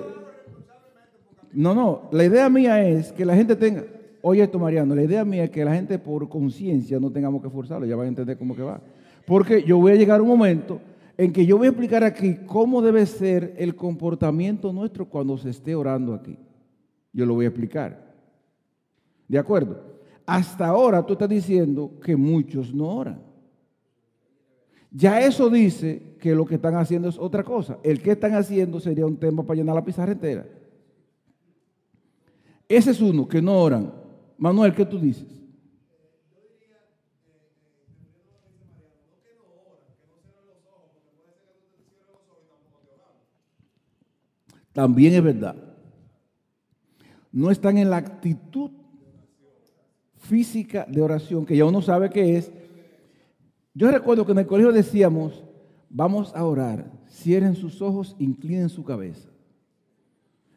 No, 1.53 1.75
no, 1.75 2.03
la 2.13 2.25
idea 2.25 2.49
mía 2.49 2.87
es 2.87 3.11
que 3.11 3.25
la 3.25 3.35
gente 3.35 3.57
tenga... 3.57 3.83
Oye 4.21 4.45
esto, 4.45 4.61
Mariano, 4.61 4.95
la 4.95 5.03
idea 5.03 5.25
mía 5.25 5.43
es 5.43 5.51
que 5.51 5.65
la 5.65 5.75
gente 5.75 5.99
por 5.99 6.29
conciencia 6.29 7.01
no 7.01 7.11
tengamos 7.11 7.43
que 7.43 7.51
forzarlo, 7.51 7.85
ya 7.85 7.97
van 7.97 8.07
a 8.07 8.09
entender 8.11 8.39
cómo 8.39 8.55
que 8.55 8.63
va. 8.63 8.81
Porque 9.27 9.65
yo 9.65 9.79
voy 9.79 9.91
a 9.91 9.97
llegar 9.97 10.21
a 10.21 10.23
un 10.23 10.29
momento 10.29 10.81
en 11.19 11.33
que 11.33 11.45
yo 11.45 11.59
voy 11.59 11.67
a 11.67 11.71
explicar 11.71 12.05
aquí 12.05 12.37
cómo 12.47 12.81
debe 12.81 13.05
ser 13.07 13.57
el 13.59 13.75
comportamiento 13.75 14.73
nuestro 14.73 15.09
cuando 15.09 15.37
se 15.37 15.51
esté 15.51 15.75
orando 15.75 16.15
aquí. 16.15 16.39
Yo 17.13 17.27
lo 17.27 17.35
voy 17.35 17.47
a 17.47 17.49
explicar. 17.49 18.15
¿De 19.27 19.37
acuerdo? 19.37 19.83
Hasta 20.25 20.69
ahora 20.69 21.05
tú 21.05 21.15
estás 21.15 21.29
diciendo 21.29 21.91
que 22.01 22.15
muchos 22.15 22.73
no 22.73 22.87
oran. 22.87 23.32
Ya 24.95 25.21
eso 25.23 25.49
dice 25.49 26.17
que 26.21 26.35
lo 26.35 26.45
que 26.45 26.57
están 26.57 26.77
haciendo 26.77 27.09
es 27.09 27.19
otra 27.19 27.43
cosa. 27.43 27.79
El 27.83 28.03
que 28.03 28.13
están 28.13 28.35
haciendo 28.35 28.79
sería 28.79 29.07
un 29.07 29.17
tema 29.17 29.43
para 29.43 29.57
llenar 29.57 29.75
la 29.75 29.85
pizarra 29.85 30.13
entera. 30.13 30.47
Ese 32.69 32.91
es 32.91 33.01
uno, 33.01 33.27
que 33.27 33.41
no 33.41 33.59
oran. 33.59 33.93
Manuel, 34.37 34.75
¿qué 34.75 34.85
tú 34.85 34.99
dices? 34.99 35.27
También 44.73 45.15
es 45.15 45.23
verdad. 45.23 45.57
No 47.31 47.51
están 47.51 47.79
en 47.79 47.91
la 47.91 47.99
actitud 47.99 48.71
física 50.17 50.87
de 50.89 51.03
oración, 51.03 51.45
que 51.45 51.57
ya 51.57 51.65
uno 51.65 51.83
sabe 51.83 52.11
que 52.11 52.37
es 52.37 52.53
yo 53.75 53.91
recuerdo 53.91 54.27
que 54.27 54.33
en 54.33 54.39
el 54.39 54.47
colegio 54.47 54.73
decíamos, 54.73 55.45
vamos 55.89 56.35
a 56.35 56.45
orar, 56.45 56.91
cierren 57.09 57.55
sus 57.55 57.81
ojos, 57.81 58.17
inclinen 58.19 58.69
su 58.69 58.85
cabeza. 58.85 59.29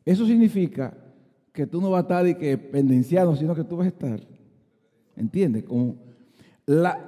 Eso 0.04 0.26
significa 0.26 0.96
que 1.52 1.66
tú 1.66 1.82
no 1.82 1.92
vas 1.92 2.00
a 2.00 2.02
estar 2.02 2.28
y 2.28 2.36
que 2.36 2.58
pendenciado, 2.58 3.36
sino 3.36 3.56
que 3.56 3.64
tú 3.64 3.78
vas 3.78 3.86
a 3.86 3.90
estar, 3.90 4.20
¿entiendes? 5.16 5.64
Como 5.64 5.96
la, 6.66 7.00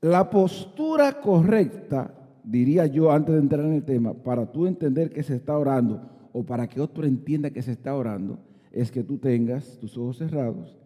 la 0.00 0.28
postura 0.30 1.20
correcta, 1.20 2.14
diría 2.44 2.86
yo 2.86 3.10
antes 3.10 3.34
de 3.34 3.40
entrar 3.40 3.64
en 3.64 3.72
el 3.72 3.84
tema, 3.84 4.12
para 4.12 4.50
tú 4.52 4.66
entender 4.66 5.10
que 5.10 5.22
se 5.22 5.34
está 5.34 5.56
orando 5.58 6.10
o 6.32 6.44
para 6.44 6.68
que 6.68 6.80
otro 6.80 7.04
entienda 7.06 7.50
que 7.50 7.62
se 7.62 7.72
está 7.72 7.94
orando, 7.94 8.38
es 8.70 8.90
que 8.90 9.02
tú 9.02 9.16
tengas 9.16 9.78
tus 9.78 9.96
ojos 9.96 10.18
cerrados 10.18 10.76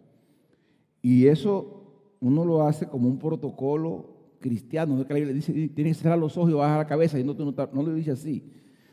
y 1.01 1.27
eso 1.27 1.80
uno 2.21 2.45
lo 2.45 2.65
hace 2.65 2.87
como 2.87 3.09
un 3.09 3.17
protocolo 3.17 4.21
cristiano, 4.39 4.95
no 4.95 5.05
que 5.05 5.13
la 5.13 5.19
Biblia 5.19 5.35
dice, 5.35 5.51
tiene 5.51 5.89
que 5.91 5.93
cerrar 5.95 6.17
los 6.17 6.37
ojos 6.37 6.51
y 6.51 6.53
bajar 6.53 6.77
la 6.77 6.87
cabeza, 6.87 7.19
y 7.19 7.23
no, 7.23 7.33
no, 7.33 7.51
no 7.51 7.83
lo 7.83 7.93
dice 7.93 8.11
así. 8.11 8.43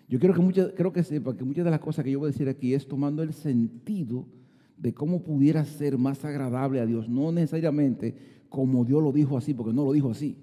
Yo 0.08 0.18
quiero 0.18 0.34
que 0.34 0.40
muchas, 0.40 0.72
creo 0.74 0.92
que 0.92 1.04
sepa 1.04 1.36
que 1.36 1.44
muchas 1.44 1.64
de 1.64 1.70
las 1.70 1.80
cosas 1.80 2.04
que 2.04 2.10
yo 2.10 2.18
voy 2.18 2.28
a 2.28 2.32
decir 2.32 2.48
aquí 2.48 2.74
es 2.74 2.88
tomando 2.88 3.22
el 3.22 3.34
sentido 3.34 4.26
de 4.76 4.94
cómo 4.94 5.22
pudiera 5.22 5.64
ser 5.64 5.98
más 5.98 6.24
agradable 6.24 6.80
a 6.80 6.86
Dios, 6.86 7.08
no 7.08 7.30
necesariamente 7.30 8.14
como 8.48 8.84
Dios 8.84 9.02
lo 9.02 9.12
dijo 9.12 9.36
así, 9.36 9.52
porque 9.52 9.74
no 9.74 9.84
lo 9.84 9.92
dijo 9.92 10.10
así. 10.10 10.38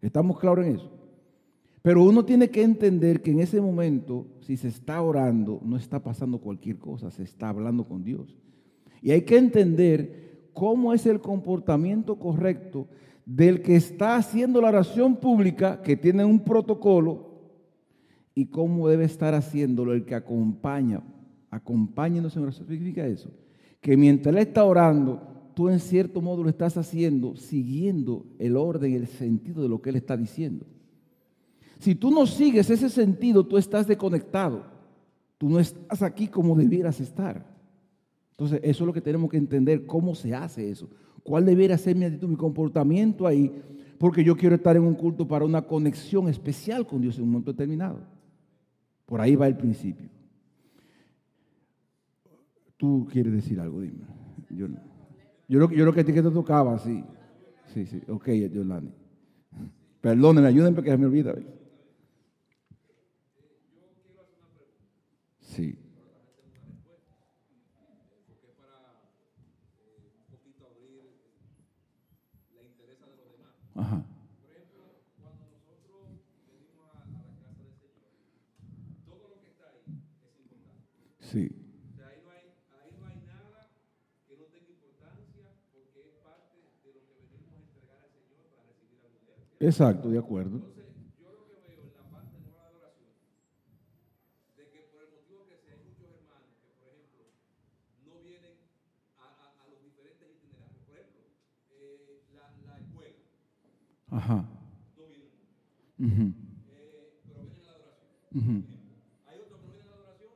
¿Estamos 0.00 0.38
claros 0.38 0.66
en 0.66 0.76
eso? 0.76 0.90
Pero 1.82 2.02
uno 2.02 2.24
tiene 2.24 2.48
que 2.48 2.62
entender 2.62 3.22
que 3.22 3.30
en 3.30 3.40
ese 3.40 3.60
momento, 3.60 4.26
si 4.40 4.56
se 4.56 4.68
está 4.68 5.02
orando, 5.02 5.60
no 5.62 5.76
está 5.76 6.02
pasando 6.02 6.38
cualquier 6.38 6.78
cosa, 6.78 7.10
se 7.10 7.22
está 7.22 7.50
hablando 7.50 7.84
con 7.84 8.02
Dios. 8.02 8.36
Y 9.02 9.10
hay 9.10 9.22
que 9.22 9.36
entender 9.36 10.25
cómo 10.56 10.94
es 10.94 11.04
el 11.04 11.20
comportamiento 11.20 12.18
correcto 12.18 12.88
del 13.26 13.60
que 13.60 13.76
está 13.76 14.16
haciendo 14.16 14.58
la 14.62 14.68
oración 14.68 15.16
pública, 15.16 15.82
que 15.82 15.98
tiene 15.98 16.24
un 16.24 16.40
protocolo, 16.40 17.26
y 18.34 18.46
cómo 18.46 18.88
debe 18.88 19.04
estar 19.04 19.34
haciéndolo 19.34 19.92
el 19.92 20.06
que 20.06 20.14
acompaña. 20.14 21.02
Acompáñenos 21.50 22.34
en 22.36 22.44
oración. 22.44 22.66
¿Qué 22.66 22.74
significa 22.74 23.06
eso? 23.06 23.30
Que 23.82 23.98
mientras 23.98 24.34
él 24.34 24.40
está 24.40 24.64
orando, 24.64 25.20
tú 25.54 25.68
en 25.68 25.78
cierto 25.78 26.22
modo 26.22 26.42
lo 26.42 26.48
estás 26.48 26.78
haciendo 26.78 27.36
siguiendo 27.36 28.24
el 28.38 28.56
orden, 28.56 28.94
el 28.94 29.08
sentido 29.08 29.62
de 29.62 29.68
lo 29.68 29.82
que 29.82 29.90
él 29.90 29.96
está 29.96 30.16
diciendo. 30.16 30.64
Si 31.78 31.94
tú 31.94 32.10
no 32.10 32.26
sigues 32.26 32.70
ese 32.70 32.88
sentido, 32.88 33.44
tú 33.44 33.58
estás 33.58 33.86
desconectado. 33.86 34.64
Tú 35.36 35.50
no 35.50 35.60
estás 35.60 36.02
aquí 36.02 36.28
como 36.28 36.56
debieras 36.56 36.98
estar. 36.98 37.55
Entonces, 38.38 38.60
eso 38.62 38.84
es 38.84 38.86
lo 38.86 38.92
que 38.92 39.00
tenemos 39.00 39.30
que 39.30 39.38
entender, 39.38 39.86
cómo 39.86 40.14
se 40.14 40.34
hace 40.34 40.70
eso. 40.70 40.90
¿Cuál 41.22 41.46
debería 41.46 41.78
ser 41.78 41.96
mi 41.96 42.04
actitud, 42.04 42.28
mi 42.28 42.36
comportamiento 42.36 43.26
ahí? 43.26 43.50
Porque 43.98 44.22
yo 44.22 44.36
quiero 44.36 44.54
estar 44.54 44.76
en 44.76 44.82
un 44.82 44.94
culto 44.94 45.26
para 45.26 45.46
una 45.46 45.62
conexión 45.62 46.28
especial 46.28 46.86
con 46.86 47.00
Dios 47.00 47.16
en 47.16 47.24
un 47.24 47.30
momento 47.30 47.52
determinado. 47.52 48.00
Por 49.06 49.22
ahí 49.22 49.36
va 49.36 49.46
el 49.46 49.56
principio. 49.56 50.10
Tú 52.76 53.08
quieres 53.10 53.32
decir 53.32 53.58
algo, 53.58 53.80
dime. 53.80 54.04
Yo, 54.50 54.68
yo, 55.48 55.70
yo, 55.70 55.92
que 55.94 56.00
a 56.00 56.04
que 56.04 56.12
te 56.12 56.22
tocaba, 56.22 56.78
sí. 56.78 57.02
Sí, 57.72 57.86
sí. 57.86 58.02
Ok, 58.06 58.28
Yolani. 58.52 58.92
Perdónenme, 60.02 60.48
ayúdenme 60.48 60.74
porque 60.74 60.94
me 60.98 61.06
olvida. 61.06 61.34
Sí. 65.40 65.78
Ajá. 73.76 74.00
Por 74.40 74.50
ejemplo, 74.56 74.88
cuando 75.20 75.44
nosotros 75.52 76.08
venimos 76.48 76.88
a, 76.96 77.04
a 77.04 77.12
la 77.12 77.36
casa 77.36 77.60
del 77.60 77.76
Señor, 77.76 78.08
todo 79.04 79.28
lo 79.28 79.36
que 79.44 79.52
está 79.52 79.68
ahí 79.68 79.84
es 79.84 80.32
importante. 80.40 80.80
Sí. 81.20 81.52
O 81.52 81.96
sea, 81.96 82.08
ahí 82.08 82.24
no 82.24 82.30
hay, 82.32 82.56
ahí 82.80 82.96
no 82.96 83.04
hay 83.04 83.20
nada 83.28 83.68
que 84.24 84.32
no 84.40 84.48
tenga 84.48 84.72
importancia 84.72 85.60
porque 85.76 86.08
es 86.08 86.16
parte 86.24 86.56
de 86.56 86.88
lo 86.96 87.04
que 87.04 87.20
venimos 87.20 87.52
a 87.52 87.60
entregar 87.60 88.00
al 88.00 88.12
Señor 88.16 88.48
para 88.48 88.64
recibir 88.64 89.04
algo 89.04 89.20
de 89.28 89.36
Él. 89.36 89.44
Exacto, 89.66 90.08
de 90.10 90.18
acuerdo 90.18 90.58
yo 91.18 91.32
lo 91.32 91.44
que 91.50 91.58
veo 91.66 91.82
en 91.82 91.94
la 91.96 92.04
parte 92.10 92.38
de 92.38 92.50
la 92.54 92.66
adoración, 92.70 93.10
de 94.56 94.64
que 94.70 94.80
por 94.92 95.02
el 95.02 95.10
motivo 95.10 95.46
que 95.48 95.56
sea, 95.58 95.74
hay 95.74 95.82
muchos 95.90 96.06
hermanos 96.06 96.54
que, 96.62 96.68
por 96.78 96.86
ejemplo, 96.86 97.24
no 98.06 98.22
vienen 98.22 98.54
a, 99.18 99.26
a, 99.26 99.64
a 99.64 99.68
los 99.68 99.82
diferentes 99.82 100.22
itinerarios. 100.30 100.78
Por 100.86 100.94
ejemplo, 100.94 101.22
eh, 101.74 102.22
la, 102.36 102.46
la 102.66 102.78
escuela, 102.78 103.18
Ajá. 104.10 104.38
no 104.96 105.02
vienen 105.06 105.30
mucho, 105.34 105.58
Ujú, 105.98 106.24
eh, 106.70 107.18
pero 107.26 107.42
vienen 107.42 107.66
a 107.66 107.66
la 107.66 107.74
adoración. 107.74 108.10
ujú. 108.38 108.54
Hay 109.26 109.36
otros 109.40 109.58
que 109.60 109.66
no 109.66 109.72
vienen 109.74 109.88
a 109.88 109.90
la 109.90 109.96
adoración, 109.98 110.34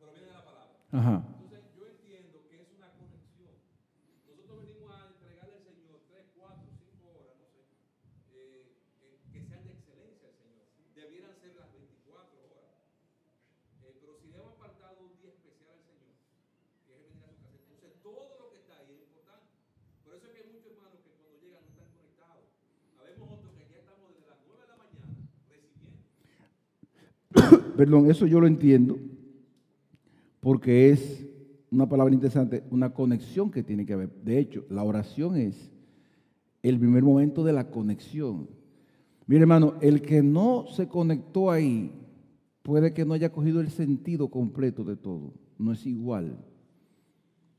pero 0.00 0.12
vienen 0.16 0.30
a 0.32 0.38
la 0.40 0.44
palabra. 0.48 0.76
Ajá. 0.96 1.16
Entonces, 1.44 1.60
yo 1.76 1.82
entiendo 1.92 2.40
que 2.48 2.56
es 2.62 2.68
una 2.72 2.88
conexión. 2.96 3.52
Nosotros 4.24 4.56
venimos 4.64 4.88
a 4.96 5.12
entregarle 5.12 5.56
al 5.60 5.64
Señor 5.68 6.00
3, 6.08 6.24
4, 6.40 6.64
5 6.72 7.04
horas, 7.04 7.36
no 7.36 7.44
sé, 7.52 7.60
eh, 8.34 8.80
eh, 9.02 9.18
que 9.32 9.40
sean 9.44 9.62
de 9.66 9.72
excelencia 9.74 10.28
al 10.30 10.36
Señor. 10.38 10.64
Debieran 10.94 11.34
ser 11.42 11.54
las 11.58 11.70
24 11.74 12.38
horas. 12.46 12.70
Eh, 13.82 13.94
pero 14.00 14.14
si 14.22 14.28
le 14.30 14.36
hemos 14.38 14.54
apartado 14.54 15.02
un 15.04 15.14
día 15.18 15.30
especial 15.34 15.70
al 15.74 15.82
Señor, 15.84 16.14
que 16.86 16.94
es 16.94 16.98
venir 17.02 17.22
a 17.26 17.30
su 17.34 17.42
casa, 17.42 17.58
entonces 17.58 17.90
todo 18.02 18.38
lo 18.38 18.46
que 18.54 18.58
está 18.62 18.78
ahí 18.78 18.90
es 18.94 19.02
importante. 19.10 19.50
Por 20.06 20.14
eso 20.14 20.26
es 20.26 20.32
que 20.32 20.38
hay 20.42 20.48
muchos 20.54 20.70
hermanos 20.72 20.98
que 21.02 21.10
cuando 21.14 21.34
llegan 21.42 21.62
no 21.62 21.70
están 21.74 21.90
conectados. 21.94 22.46
Habemos 22.98 23.26
otros 23.34 23.50
que 23.58 23.66
ya 23.70 23.78
estamos 23.82 24.14
desde 24.14 24.26
las 24.30 24.38
9 24.46 24.62
de 24.62 24.68
la 24.70 24.78
mañana 24.78 25.14
recibiendo. 25.50 25.98
Perdón, 27.84 28.10
eso 28.10 28.26
yo 28.26 28.40
lo 28.40 28.46
entiendo 28.46 28.96
porque 30.40 30.88
es 30.88 31.26
una 31.70 31.86
palabra 31.86 32.14
interesante, 32.14 32.64
una 32.70 32.94
conexión 32.94 33.50
que 33.50 33.62
tiene 33.62 33.84
que 33.84 33.92
haber. 33.92 34.10
De 34.22 34.38
hecho, 34.38 34.64
la 34.70 34.82
oración 34.82 35.36
es 35.36 35.70
el 36.62 36.78
primer 36.78 37.02
momento 37.02 37.44
de 37.44 37.52
la 37.52 37.68
conexión. 37.70 38.48
Mire, 39.26 39.42
hermano, 39.42 39.74
el 39.82 40.00
que 40.00 40.22
no 40.22 40.64
se 40.74 40.88
conectó 40.88 41.50
ahí 41.50 41.92
puede 42.62 42.94
que 42.94 43.04
no 43.04 43.12
haya 43.12 43.30
cogido 43.30 43.60
el 43.60 43.68
sentido 43.68 44.28
completo 44.28 44.82
de 44.82 44.96
todo. 44.96 45.34
No 45.58 45.70
es 45.72 45.84
igual. 45.84 46.38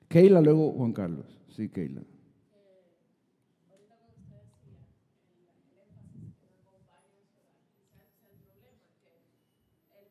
Keila, 0.08 0.42
luego 0.42 0.72
Juan 0.72 0.92
Carlos. 0.92 1.40
Sí, 1.50 1.70
Keila. 1.70 2.02
ahorita 3.70 3.94
cuando 3.94 4.18
usted 4.26 4.42
decía 4.42 4.74
el, 4.74 5.54
el 5.70 5.86
énfasis 5.86 6.34
en 6.42 6.50
acompaña 6.58 7.14
en 7.14 7.30
su 7.30 7.38
hogar, 7.38 7.62
quizás 7.70 8.10
ese 8.10 8.26
es 8.26 8.26
el 8.26 8.38
problema, 8.42 8.90
que 8.98 9.14
el 10.02 10.06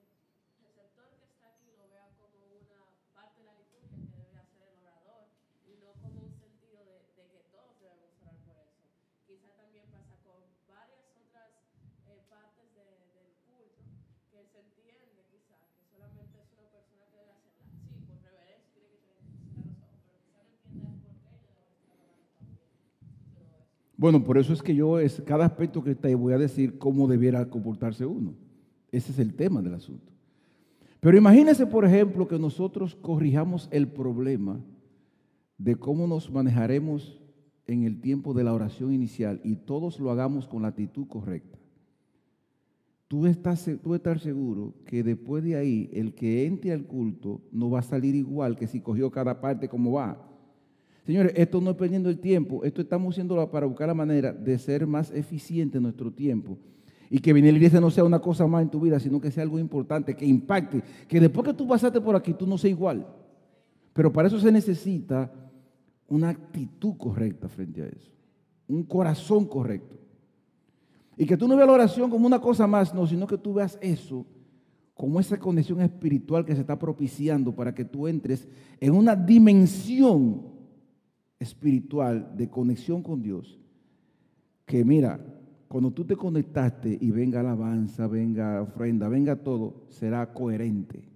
receptor 0.62 1.08
que 1.18 1.26
está 1.34 1.46
aquí 1.54 1.70
lo 1.78 1.86
vea 1.90 2.06
como 2.18 2.38
una 2.62 2.78
parte 3.14 3.42
de 3.42 3.46
la 3.50 3.54
liturgia 3.58 3.98
que 4.10 4.18
debe 4.18 4.38
hacer 4.38 4.62
el 4.66 4.78
orador 4.82 5.22
y 5.66 5.72
no 5.82 5.90
como 6.02 6.16
un 6.26 6.32
sentido 6.38 6.78
de, 6.86 6.96
de 7.18 7.24
que 7.30 7.40
todos 7.54 7.74
debemos 7.82 8.10
orar 8.22 8.38
por 8.46 8.56
eso. 8.62 8.82
Quizás 9.26 9.52
también 9.58 9.86
pasa 9.94 10.14
con 10.26 10.38
varias 10.66 11.02
otras 11.18 11.50
eh, 12.10 12.20
partes 12.30 12.66
de- 12.74 13.04
del 13.14 13.30
culto 13.46 13.84
que 14.32 14.40
se 14.50 14.58
entiende 14.64 15.20
quizás 15.30 15.60
que 15.76 15.82
solamente 15.92 16.34
es 16.42 16.48
una 16.56 16.66
persona 16.72 17.04
que 17.12 17.18
debe 17.22 17.32
hacerla. 17.36 17.62
Sí, 17.86 17.96
por 18.08 18.18
reverencia 18.24 18.68
tiene 18.74 18.90
que 18.90 18.98
tener 19.04 19.22
que 19.22 19.70
cerrar 19.70 19.92
los 19.94 20.02
ojos, 20.10 20.20
pero 20.34 20.42
quizás 20.50 20.74
no 20.74 20.90
entienda 20.90 21.08
el 21.14 21.18
por 21.24 21.34
qué 21.38 21.46
yo 21.46 21.52
debo 21.54 21.70
estar 21.78 21.96
orando 22.02 22.26
también. 22.34 22.66
Todo 23.34 23.50
eso. 23.62 23.72
Bueno, 24.04 24.22
por 24.22 24.36
eso 24.36 24.52
es 24.52 24.62
que 24.62 24.74
yo, 24.74 24.98
es, 24.98 25.22
cada 25.24 25.46
aspecto 25.46 25.82
que 25.82 25.96
ahí, 26.02 26.12
voy 26.12 26.34
a 26.34 26.38
decir 26.38 26.76
cómo 26.76 27.08
debiera 27.08 27.48
comportarse 27.48 28.04
uno. 28.04 28.34
Ese 28.92 29.12
es 29.12 29.18
el 29.18 29.32
tema 29.32 29.62
del 29.62 29.72
asunto. 29.72 30.12
Pero 31.00 31.16
imagínense, 31.16 31.66
por 31.66 31.86
ejemplo, 31.86 32.28
que 32.28 32.38
nosotros 32.38 32.94
corrijamos 32.96 33.66
el 33.72 33.88
problema 33.88 34.60
de 35.56 35.76
cómo 35.76 36.06
nos 36.06 36.30
manejaremos 36.30 37.18
en 37.66 37.84
el 37.84 38.02
tiempo 38.02 38.34
de 38.34 38.44
la 38.44 38.52
oración 38.52 38.92
inicial 38.92 39.40
y 39.42 39.56
todos 39.56 39.98
lo 39.98 40.10
hagamos 40.10 40.46
con 40.46 40.60
la 40.60 40.68
actitud 40.68 41.06
correcta. 41.08 41.58
Tú 43.08 43.24
estás, 43.24 43.70
tú 43.82 43.94
estás 43.94 44.20
seguro 44.20 44.74
que 44.84 45.02
después 45.02 45.42
de 45.42 45.56
ahí 45.56 45.88
el 45.94 46.14
que 46.14 46.44
entre 46.44 46.72
al 46.72 46.84
culto 46.84 47.40
no 47.52 47.70
va 47.70 47.78
a 47.78 47.82
salir 47.82 48.14
igual 48.14 48.58
que 48.58 48.66
si 48.66 48.82
cogió 48.82 49.10
cada 49.10 49.40
parte 49.40 49.66
como 49.66 49.92
va. 49.92 50.33
Señores, 51.04 51.32
esto 51.36 51.60
no 51.60 51.72
es 51.72 51.76
perdiendo 51.76 52.08
el 52.08 52.18
tiempo, 52.18 52.64
esto 52.64 52.80
estamos 52.80 53.14
haciéndolo 53.14 53.50
para 53.50 53.66
buscar 53.66 53.88
la 53.88 53.94
manera 53.94 54.32
de 54.32 54.58
ser 54.58 54.86
más 54.86 55.10
eficiente 55.10 55.76
en 55.76 55.82
nuestro 55.82 56.10
tiempo. 56.10 56.56
Y 57.10 57.18
que 57.18 57.34
venir 57.34 57.50
a 57.50 57.52
la 57.52 57.58
iglesia 57.58 57.80
no 57.80 57.90
sea 57.90 58.04
una 58.04 58.18
cosa 58.18 58.46
más 58.46 58.62
en 58.62 58.70
tu 58.70 58.80
vida, 58.80 58.98
sino 58.98 59.20
que 59.20 59.30
sea 59.30 59.42
algo 59.42 59.58
importante, 59.58 60.16
que 60.16 60.24
impacte, 60.24 60.82
que 61.06 61.20
después 61.20 61.46
que 61.46 61.52
tú 61.52 61.68
pasaste 61.68 62.00
por 62.00 62.16
aquí 62.16 62.32
tú 62.32 62.46
no 62.46 62.56
seas 62.56 62.70
igual. 62.70 63.06
Pero 63.92 64.10
para 64.10 64.28
eso 64.28 64.40
se 64.40 64.50
necesita 64.50 65.30
una 66.08 66.30
actitud 66.30 66.96
correcta 66.96 67.48
frente 67.48 67.82
a 67.82 67.86
eso, 67.86 68.10
un 68.66 68.82
corazón 68.82 69.44
correcto. 69.44 69.96
Y 71.18 71.26
que 71.26 71.36
tú 71.36 71.46
no 71.46 71.54
veas 71.54 71.68
la 71.68 71.74
oración 71.74 72.10
como 72.10 72.26
una 72.26 72.40
cosa 72.40 72.66
más, 72.66 72.94
no, 72.94 73.06
sino 73.06 73.26
que 73.26 73.38
tú 73.38 73.52
veas 73.52 73.78
eso 73.82 74.26
como 74.94 75.20
esa 75.20 75.38
conexión 75.38 75.80
espiritual 75.82 76.44
que 76.44 76.54
se 76.54 76.62
está 76.62 76.78
propiciando 76.78 77.52
para 77.52 77.74
que 77.74 77.84
tú 77.84 78.08
entres 78.08 78.48
en 78.80 78.94
una 78.94 79.14
dimensión 79.14 80.53
espiritual 81.38 82.32
de 82.36 82.48
conexión 82.48 83.02
con 83.02 83.22
Dios. 83.22 83.58
Que 84.66 84.84
mira, 84.84 85.20
cuando 85.68 85.90
tú 85.90 86.04
te 86.04 86.16
conectaste 86.16 86.96
y 87.00 87.10
venga 87.10 87.40
alabanza, 87.40 88.06
venga 88.06 88.62
ofrenda, 88.62 89.08
venga 89.08 89.36
todo, 89.36 89.86
será 89.88 90.32
coherente. 90.32 91.08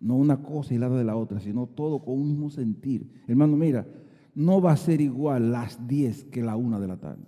No 0.00 0.16
una 0.16 0.42
cosa 0.42 0.74
y 0.74 0.78
la 0.78 0.88
de 0.88 1.04
la 1.04 1.16
otra, 1.16 1.40
sino 1.40 1.66
todo 1.66 2.00
con 2.00 2.14
un 2.14 2.28
mismo 2.28 2.50
sentir. 2.50 3.08
Hermano, 3.26 3.56
mira, 3.56 3.86
no 4.34 4.60
va 4.60 4.72
a 4.72 4.76
ser 4.76 5.00
igual 5.00 5.50
las 5.50 5.86
10 5.88 6.24
que 6.24 6.42
la 6.42 6.56
1 6.56 6.80
de 6.80 6.88
la 6.88 6.96
tarde. 6.96 7.26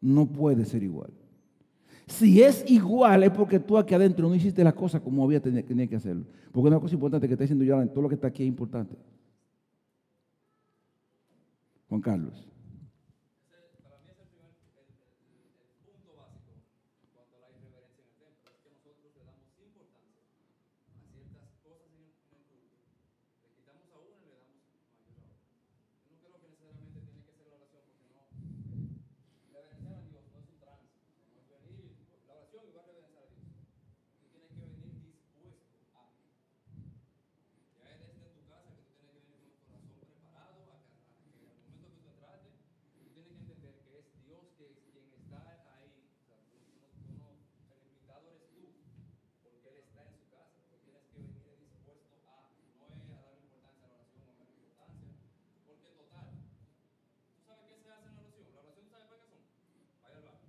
No 0.00 0.26
puede 0.26 0.64
ser 0.64 0.82
igual. 0.82 1.10
Si 2.06 2.40
es 2.40 2.64
igual 2.68 3.24
es 3.24 3.30
porque 3.30 3.58
tú 3.58 3.76
aquí 3.76 3.94
adentro 3.94 4.28
no 4.28 4.34
hiciste 4.34 4.62
las 4.62 4.74
cosas 4.74 5.00
como 5.00 5.24
había 5.24 5.40
tenía, 5.40 5.86
que 5.88 5.96
hacerlo. 5.96 6.24
Porque 6.52 6.68
una 6.68 6.78
cosa 6.78 6.94
importante 6.94 7.26
que 7.26 7.34
está 7.34 7.42
diciendo 7.44 7.64
yo, 7.64 7.84
todo 7.88 8.02
lo 8.02 8.08
que 8.08 8.14
está 8.14 8.28
aquí 8.28 8.44
es 8.44 8.48
importante. 8.48 8.96
Juan 11.88 12.00
Carlos. 12.02 12.34
Para 13.82 13.98
mí 14.02 14.08
es 14.10 14.18
el 14.18 14.26
primer, 14.28 14.50
el, 14.74 14.86
el- 14.86 15.54
el 15.62 15.70
punto 15.86 16.16
básico 16.18 16.52
en 17.02 17.08
cuanto 17.14 17.36
a 17.36 17.40
la 17.40 17.50
irreverencia 17.50 18.02
en 18.02 18.10
el 18.10 18.16
templo, 18.18 18.50
es 18.50 18.58
que 18.62 18.70
nosotros 18.70 19.14
le 19.14 19.22
damos 19.24 19.46
importancia 19.58 20.22
a 20.22 21.02
ciertas 21.14 21.48
cosas 21.62 21.86
en 21.86 22.02
el, 22.02 22.10
en 22.10 22.36
el 22.36 22.44
culto, 22.50 22.76
le 23.42 23.48
quitamos 23.54 23.86
a 23.90 23.96
una 24.02 24.18
y 24.18 24.26
le 24.26 24.34
damos 24.34 24.58
mayor 24.66 25.22
a 25.22 25.30
otra. 25.30 25.46
Yo 26.06 26.10
no 26.10 26.18
creo 26.26 26.38
que 26.42 26.48
necesariamente 26.50 27.00
tiene 27.06 27.22
que 27.22 27.32
ser 27.38 27.46
la 27.46 27.54
oración, 27.54 27.82
porque 27.86 28.06
no, 28.10 28.26
reverenciar 29.54 29.94
a 29.94 30.02
Dios 30.10 30.22
no 30.26 30.38
es 30.42 30.46
un 30.50 30.58
tránsito, 30.58 31.06
no 31.30 31.38
es 31.38 31.46
venir, 31.46 31.86
la 32.26 32.32
oración 32.34 32.62
y 32.66 32.72
va 32.74 32.82
a 32.82 32.86
reverenciar 32.90 33.22
a 33.22 33.30
Dios. 33.30 33.46
Tú 34.18 34.26
tienes 34.34 34.50
que 34.50 34.64
venir 34.66 34.90
dispuesto 35.06 35.78
a. 35.94 36.02
Ya 37.78 37.86
es 37.94 37.98
desde 38.02 38.26
tu 38.34 38.42
casa 38.50 38.74
que 38.74 38.82
tú 38.82 38.94
tienes 38.98 39.22
que 39.22 39.32
venir 39.38 39.54
con 39.62 39.78
el 39.78 39.86
corazón 39.86 39.94
preparado 40.02 40.60
a 40.66 40.76
que, 40.82 40.96
a 41.06 41.22
que 41.36 41.46
al 41.46 41.58
momento 41.62 41.86
que 41.86 42.00
tú 42.02 42.08
entraste, 42.10 42.50
tú 42.96 43.04
tienes 43.14 43.32
que 43.36 43.40
entender 43.46 43.74
que 43.86 43.92
es 44.00 44.06
Dios 44.26 44.44
que 44.56 44.64
es 44.72 44.78
quien 44.92 45.06
está 45.12 45.38
ahí. 45.76 45.92
O 46.16 46.24
sea, 46.26 46.36
tú, 46.50 46.56
tú 46.66 46.72
no- 46.80 46.90
tú 47.06 47.12
no- 47.20 47.36
el 47.72 47.80
invitado 47.86 48.24
eres 48.32 48.48
tú, 48.56 48.64
porque 49.44 49.68
Él 49.70 49.76
está 49.86 50.00
en 50.08 50.12
su 50.16 50.24
casa. 50.32 50.56
Tú 50.68 50.76
tienes 50.84 51.04
que 51.12 51.20
venir 51.20 51.68
dispuesto 51.70 52.16
a, 52.26 52.48
no 52.80 52.84
es 52.88 52.96
a 53.12 53.20
dar 53.22 53.34
importancia 53.36 53.84
a 53.84 53.88
la 53.88 53.96
oración 54.00 54.24
o 54.26 54.32
a 54.32 54.36
menos 54.40 54.56
importancia, 54.56 55.12
porque 55.66 55.88
total. 55.96 56.28
¿Tú 57.36 57.40
sabes 57.46 57.64
qué 57.68 57.76
se 57.80 57.88
hace 57.92 58.08
en 58.08 58.16
la 58.16 58.22
oración? 58.24 58.48
La 58.56 58.60
oración, 58.66 58.86
¿sabes 58.90 59.06
para 59.06 59.20
qué 59.20 59.28
son? 59.28 59.42
Para 60.02 60.12
ir 60.12 60.18
al 60.18 60.24
baño. 60.26 60.48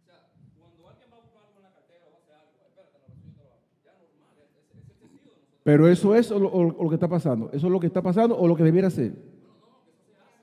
O 0.00 0.04
sea, 0.04 0.18
cuando 0.58 0.80
alguien 0.88 1.08
va 1.12 1.16
a 1.16 1.20
buscar 1.24 1.42
algo 1.44 1.56
en 1.60 1.64
la 1.68 1.72
cartera 1.76 2.04
o 2.08 2.10
va 2.12 2.18
a 2.18 2.22
hacer 2.24 2.34
algo, 2.34 2.52
espérate, 2.64 2.98
la 2.98 3.06
oración 3.06 3.28
yo 3.28 3.36
te 3.38 3.44
lo 3.44 3.50
hago. 3.54 3.64
Ya 3.84 3.92
normal, 3.94 4.34
es, 4.40 4.50
es, 4.56 4.66
es 4.72 4.88
el 4.88 4.98
sentido 4.98 5.32
de 5.34 5.40
nosotros. 5.44 5.53
Pero 5.64 5.88
eso 5.88 6.14
es 6.14 6.30
o 6.30 6.38
lo, 6.38 6.48
o 6.52 6.84
lo 6.84 6.88
que 6.90 6.94
está 6.94 7.08
pasando. 7.08 7.48
¿Eso 7.52 7.66
es 7.66 7.72
lo 7.72 7.80
que 7.80 7.86
está 7.86 8.02
pasando 8.02 8.38
o 8.38 8.46
lo 8.46 8.54
que 8.54 8.62
debiera 8.62 8.90
ser? 8.90 9.14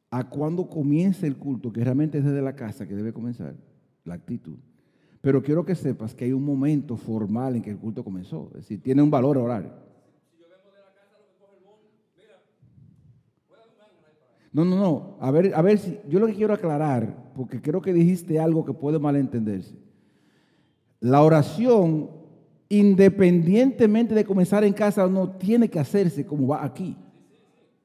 a 0.09 0.29
cuando 0.29 0.69
comienza 0.69 1.27
el 1.27 1.37
culto, 1.37 1.73
que 1.73 1.83
realmente 1.83 2.19
es 2.19 2.25
desde 2.25 2.43
la 2.43 2.55
casa 2.55 2.87
que 2.87 2.95
debe 2.95 3.13
comenzar, 3.13 3.57
la 4.05 4.15
actitud. 4.15 4.57
Pero 5.21 5.43
quiero 5.43 5.65
que 5.65 5.75
sepas 5.75 6.15
que 6.15 6.25
hay 6.25 6.33
un 6.33 6.45
momento 6.45 6.97
formal 6.97 7.57
en 7.57 7.63
que 7.63 7.71
el 7.71 7.79
culto 7.79 8.03
comenzó, 8.03 8.49
es 8.55 8.63
decir, 8.63 8.83
tiene 8.83 9.03
un 9.03 9.11
valor 9.11 9.37
horario. 9.37 9.73
No, 14.53 14.65
no, 14.65 14.77
no. 14.77 15.17
A 15.21 15.31
ver, 15.31 15.55
a 15.55 15.63
ver 15.63 15.79
si 15.79 16.01
yo 16.09 16.19
lo 16.19 16.27
que 16.27 16.35
quiero 16.35 16.53
aclarar, 16.53 17.33
porque 17.35 17.63
creo 17.63 17.81
que 17.81 17.93
dijiste 17.93 18.41
algo 18.41 18.65
que 18.65 18.73
puede 18.73 18.99
malentenderse. 18.99 19.77
La 20.99 21.23
oración, 21.23 22.11
independientemente 22.69 24.15
de 24.15 24.25
comenzar 24.25 24.65
en 24.65 24.73
casa, 24.73 25.07
no 25.07 25.31
tiene 25.31 25.69
que 25.69 25.79
hacerse 25.79 26.27
como 26.27 26.49
va 26.49 26.65
aquí. 26.65 26.97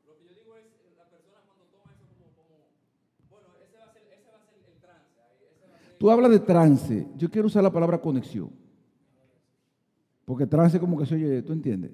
Lo 0.08 0.16
que 0.18 0.26
yo 0.26 0.34
digo 0.34 0.56
es, 0.56 0.66
la 0.98 1.06
persona 1.06 1.38
cuando 1.46 1.66
toma 1.72 1.94
eso 1.94 2.10
como, 2.18 2.34
como 2.34 2.66
bueno, 3.30 3.48
ese 3.64 3.78
va 3.78 3.86
a 3.86 3.94
ser, 3.94 4.02
ese 4.12 4.32
va 4.32 4.38
a 4.42 4.46
ser 4.50 4.58
el 4.66 4.82
trance, 4.82 5.22
ahí, 5.22 5.38
ese 5.46 5.70
va 5.70 5.78
a 5.78 5.80
ser 5.80 5.95
Tú 6.06 6.12
hablas 6.12 6.30
de 6.30 6.40
trance. 6.40 7.08
Yo 7.18 7.32
quiero 7.32 7.48
usar 7.48 7.64
la 7.64 7.74
palabra 7.74 8.00
conexión. 8.00 8.52
Porque 10.24 10.46
trance 10.46 10.80
como 10.80 11.00
que 11.00 11.06
se 11.08 11.16
oye, 11.16 11.42
¿tú 11.42 11.52
entiendes? 11.52 11.94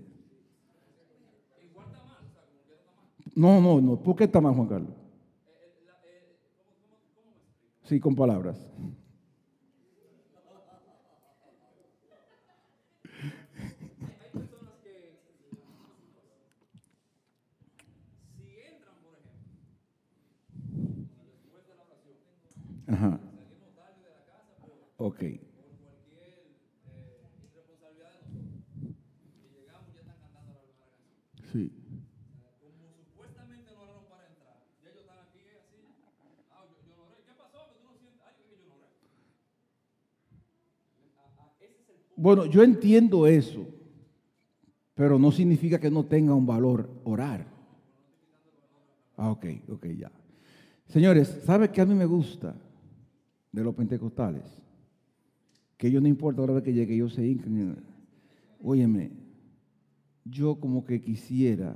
No, 3.33 3.61
no, 3.61 3.79
no. 3.79 4.03
¿Por 4.03 4.17
qué 4.17 4.25
está 4.25 4.41
mal, 4.41 4.53
Juan 4.53 4.67
Carlos? 4.67 4.93
Sí, 7.83 8.01
con 8.01 8.13
palabras. 8.13 8.59
Ajá. 22.87 23.30
Ok. 25.03 25.17
Sí. 31.51 31.71
Como 32.61 32.93
supuestamente 33.09 33.73
no 33.73 33.81
oraron 33.81 34.05
para 34.07 34.27
entrar, 34.27 34.61
ya 34.83 34.89
ellos 34.91 35.01
están 35.01 35.17
aquí 35.27 35.39
así, 35.57 35.81
ah, 36.51 36.65
yo, 36.69 36.77
yo 36.85 37.01
oré, 37.01 37.17
¿qué 37.25 37.33
pasó? 37.33 37.67
Que 37.73 37.79
tú 37.79 37.85
no 37.89 37.97
sientes, 37.97 38.21
ay, 38.27 38.35
yo 38.39 38.45
no 38.67 38.75
oré. 38.75 38.85
Ese 41.59 41.65
es 41.65 41.79
el 41.79 41.85
punto. 41.87 42.13
Bueno, 42.15 42.45
yo 42.45 42.61
entiendo 42.61 43.25
eso, 43.25 43.65
pero 44.93 45.17
no 45.17 45.31
significa 45.31 45.79
que 45.79 45.89
no 45.89 46.05
tenga 46.05 46.35
un 46.35 46.45
valor 46.45 46.87
orar. 47.05 47.47
Ah, 49.17 49.31
ok, 49.31 49.45
ok, 49.67 49.87
ya. 49.97 50.11
Señores, 50.85 51.41
¿sabe 51.43 51.71
qué 51.71 51.81
a 51.81 51.87
mí 51.87 51.95
me 51.95 52.05
gusta 52.05 52.55
de 53.51 53.63
los 53.63 53.73
pentecostales? 53.73 54.61
Que 55.81 55.87
ellos 55.87 56.03
no 56.03 56.07
importa 56.07 56.45
la 56.45 56.51
hora 56.51 56.61
que 56.61 56.73
llegue, 56.73 56.93
ellos 56.93 57.15
se 57.15 57.25
hincan. 57.25 57.75
Óyeme, 58.61 59.09
yo 60.23 60.53
como 60.59 60.85
que 60.85 61.01
quisiera, 61.01 61.75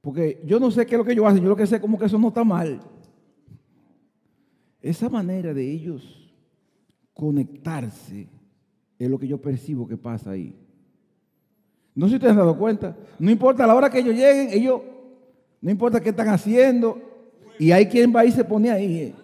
porque 0.00 0.40
yo 0.46 0.60
no 0.60 0.70
sé 0.70 0.86
qué 0.86 0.94
es 0.94 0.98
lo 0.98 1.04
que 1.04 1.10
ellos 1.10 1.26
hacen, 1.26 1.42
yo 1.42 1.48
lo 1.48 1.56
que 1.56 1.66
sé 1.66 1.80
como 1.80 1.98
que 1.98 2.04
eso 2.04 2.16
no 2.16 2.28
está 2.28 2.44
mal. 2.44 2.80
Esa 4.80 5.08
manera 5.08 5.52
de 5.52 5.68
ellos 5.68 6.32
conectarse 7.12 8.28
es 9.00 9.10
lo 9.10 9.18
que 9.18 9.26
yo 9.26 9.42
percibo 9.42 9.88
que 9.88 9.96
pasa 9.96 10.30
ahí. 10.30 10.54
No 11.96 12.06
sé 12.06 12.10
si 12.10 12.14
ustedes 12.18 12.30
han 12.30 12.38
dado 12.38 12.56
cuenta. 12.56 12.96
No 13.18 13.32
importa 13.32 13.66
la 13.66 13.74
hora 13.74 13.90
que 13.90 13.98
ellos 13.98 14.14
lleguen, 14.14 14.50
ellos, 14.50 14.80
no 15.60 15.72
importa 15.72 16.00
qué 16.00 16.10
están 16.10 16.28
haciendo. 16.28 17.02
Y 17.58 17.72
hay 17.72 17.86
quien 17.86 18.14
va 18.14 18.24
y 18.24 18.30
se 18.30 18.44
pone 18.44 18.70
ahí. 18.70 18.96
eh. 18.96 19.14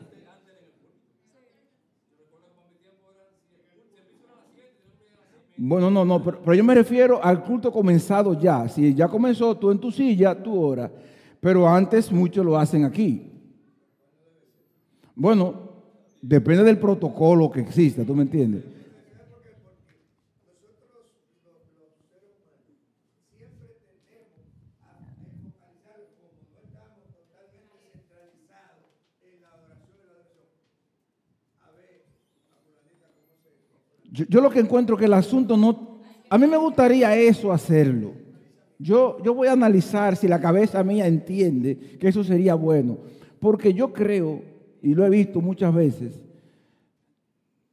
Bueno, 5.60 5.90
no, 5.90 6.04
no, 6.04 6.22
pero, 6.22 6.54
yo 6.54 6.62
me 6.62 6.72
refiero 6.72 7.22
al 7.22 7.42
culto 7.42 7.72
comenzado 7.72 8.38
ya. 8.38 8.68
Si 8.68 8.94
ya 8.94 9.08
comenzó, 9.08 9.56
tú 9.56 9.72
en 9.72 9.78
tu 9.78 9.90
silla, 9.90 10.40
tú 10.40 10.56
oras. 10.56 10.88
Pero 11.40 11.68
antes 11.68 12.12
muchos 12.12 12.46
lo 12.46 12.56
hacen 12.56 12.84
aquí. 12.84 13.32
Bueno, 15.16 15.54
depende 16.22 16.62
del 16.62 16.78
protocolo 16.78 17.50
que 17.50 17.60
exista, 17.60 18.04
¿tú 18.04 18.14
me 18.14 18.22
entiendes? 18.22 18.62
Yo, 34.26 34.40
lo 34.40 34.50
que 34.50 34.60
encuentro 34.60 34.96
que 34.96 35.04
el 35.04 35.12
asunto 35.12 35.56
no... 35.56 35.98
A 36.28 36.38
mí 36.38 36.46
me 36.46 36.56
gustaría 36.56 37.14
eso 37.16 37.52
hacerlo. 37.52 38.12
Yo, 38.78 39.22
yo 39.22 39.34
voy 39.34 39.48
a 39.48 39.52
analizar 39.52 40.16
si 40.16 40.28
la 40.28 40.40
cabeza 40.40 40.82
mía 40.82 41.06
entiende 41.06 41.76
que 41.98 42.08
eso 42.08 42.24
sería 42.24 42.54
bueno. 42.54 42.98
Porque 43.38 43.72
yo 43.72 43.92
creo, 43.92 44.42
y 44.82 44.94
lo 44.94 45.06
he 45.06 45.10
visto 45.10 45.40
muchas 45.40 45.72
veces, 45.74 46.20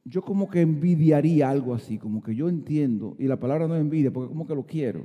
yo 0.04 0.22
como 0.22 0.48
que 0.48 0.60
envidiaría 0.60 1.50
algo 1.50 1.74
así, 1.74 1.98
como 1.98 2.22
que 2.22 2.34
yo 2.34 2.48
entiendo, 2.48 3.16
y 3.18 3.26
la 3.26 3.38
palabra 3.38 3.66
no 3.66 3.74
es 3.74 3.80
envidia, 3.80 4.12
porque 4.12 4.28
como 4.28 4.46
que 4.46 4.54
lo 4.54 4.64
quiero. 4.64 5.04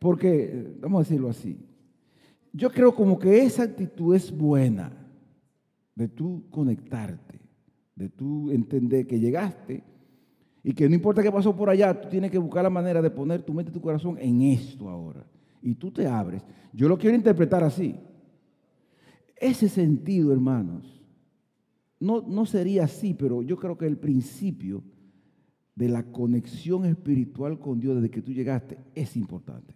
Porque, 0.00 0.74
vamos 0.80 0.98
a 0.98 1.08
decirlo 1.08 1.28
así, 1.28 1.56
yo 2.52 2.70
creo 2.70 2.94
como 2.94 3.18
que 3.18 3.44
esa 3.44 3.62
actitud 3.62 4.14
es 4.14 4.36
buena, 4.36 4.92
de 5.94 6.08
tú 6.08 6.44
conectarte, 6.50 7.40
de 7.94 8.08
tú 8.08 8.50
entender 8.50 9.06
que 9.06 9.20
llegaste 9.20 9.84
y 10.66 10.72
que 10.72 10.88
no 10.88 10.94
importa 10.94 11.22
qué 11.22 11.30
pasó 11.30 11.54
por 11.54 11.68
allá, 11.68 12.00
tú 12.00 12.08
tienes 12.08 12.30
que 12.30 12.38
buscar 12.38 12.62
la 12.62 12.70
manera 12.70 13.02
de 13.02 13.10
poner 13.10 13.42
tu 13.42 13.52
mente 13.52 13.70
y 13.70 13.74
tu 13.74 13.82
corazón 13.82 14.16
en 14.18 14.40
esto 14.40 14.88
ahora. 14.88 15.26
Y 15.60 15.74
tú 15.74 15.90
te 15.90 16.06
abres. 16.06 16.42
Yo 16.72 16.88
lo 16.88 16.96
quiero 16.96 17.14
interpretar 17.14 17.62
así. 17.62 17.94
Ese 19.36 19.68
sentido, 19.68 20.32
hermanos, 20.32 21.02
no, 22.00 22.22
no 22.22 22.46
sería 22.46 22.84
así, 22.84 23.12
pero 23.12 23.42
yo 23.42 23.58
creo 23.58 23.76
que 23.76 23.86
el 23.86 23.98
principio 23.98 24.82
de 25.74 25.88
la 25.88 26.02
conexión 26.04 26.86
espiritual 26.86 27.58
con 27.58 27.78
Dios 27.78 27.96
desde 27.96 28.10
que 28.10 28.22
tú 28.22 28.32
llegaste 28.32 28.78
es 28.94 29.16
importante. 29.16 29.74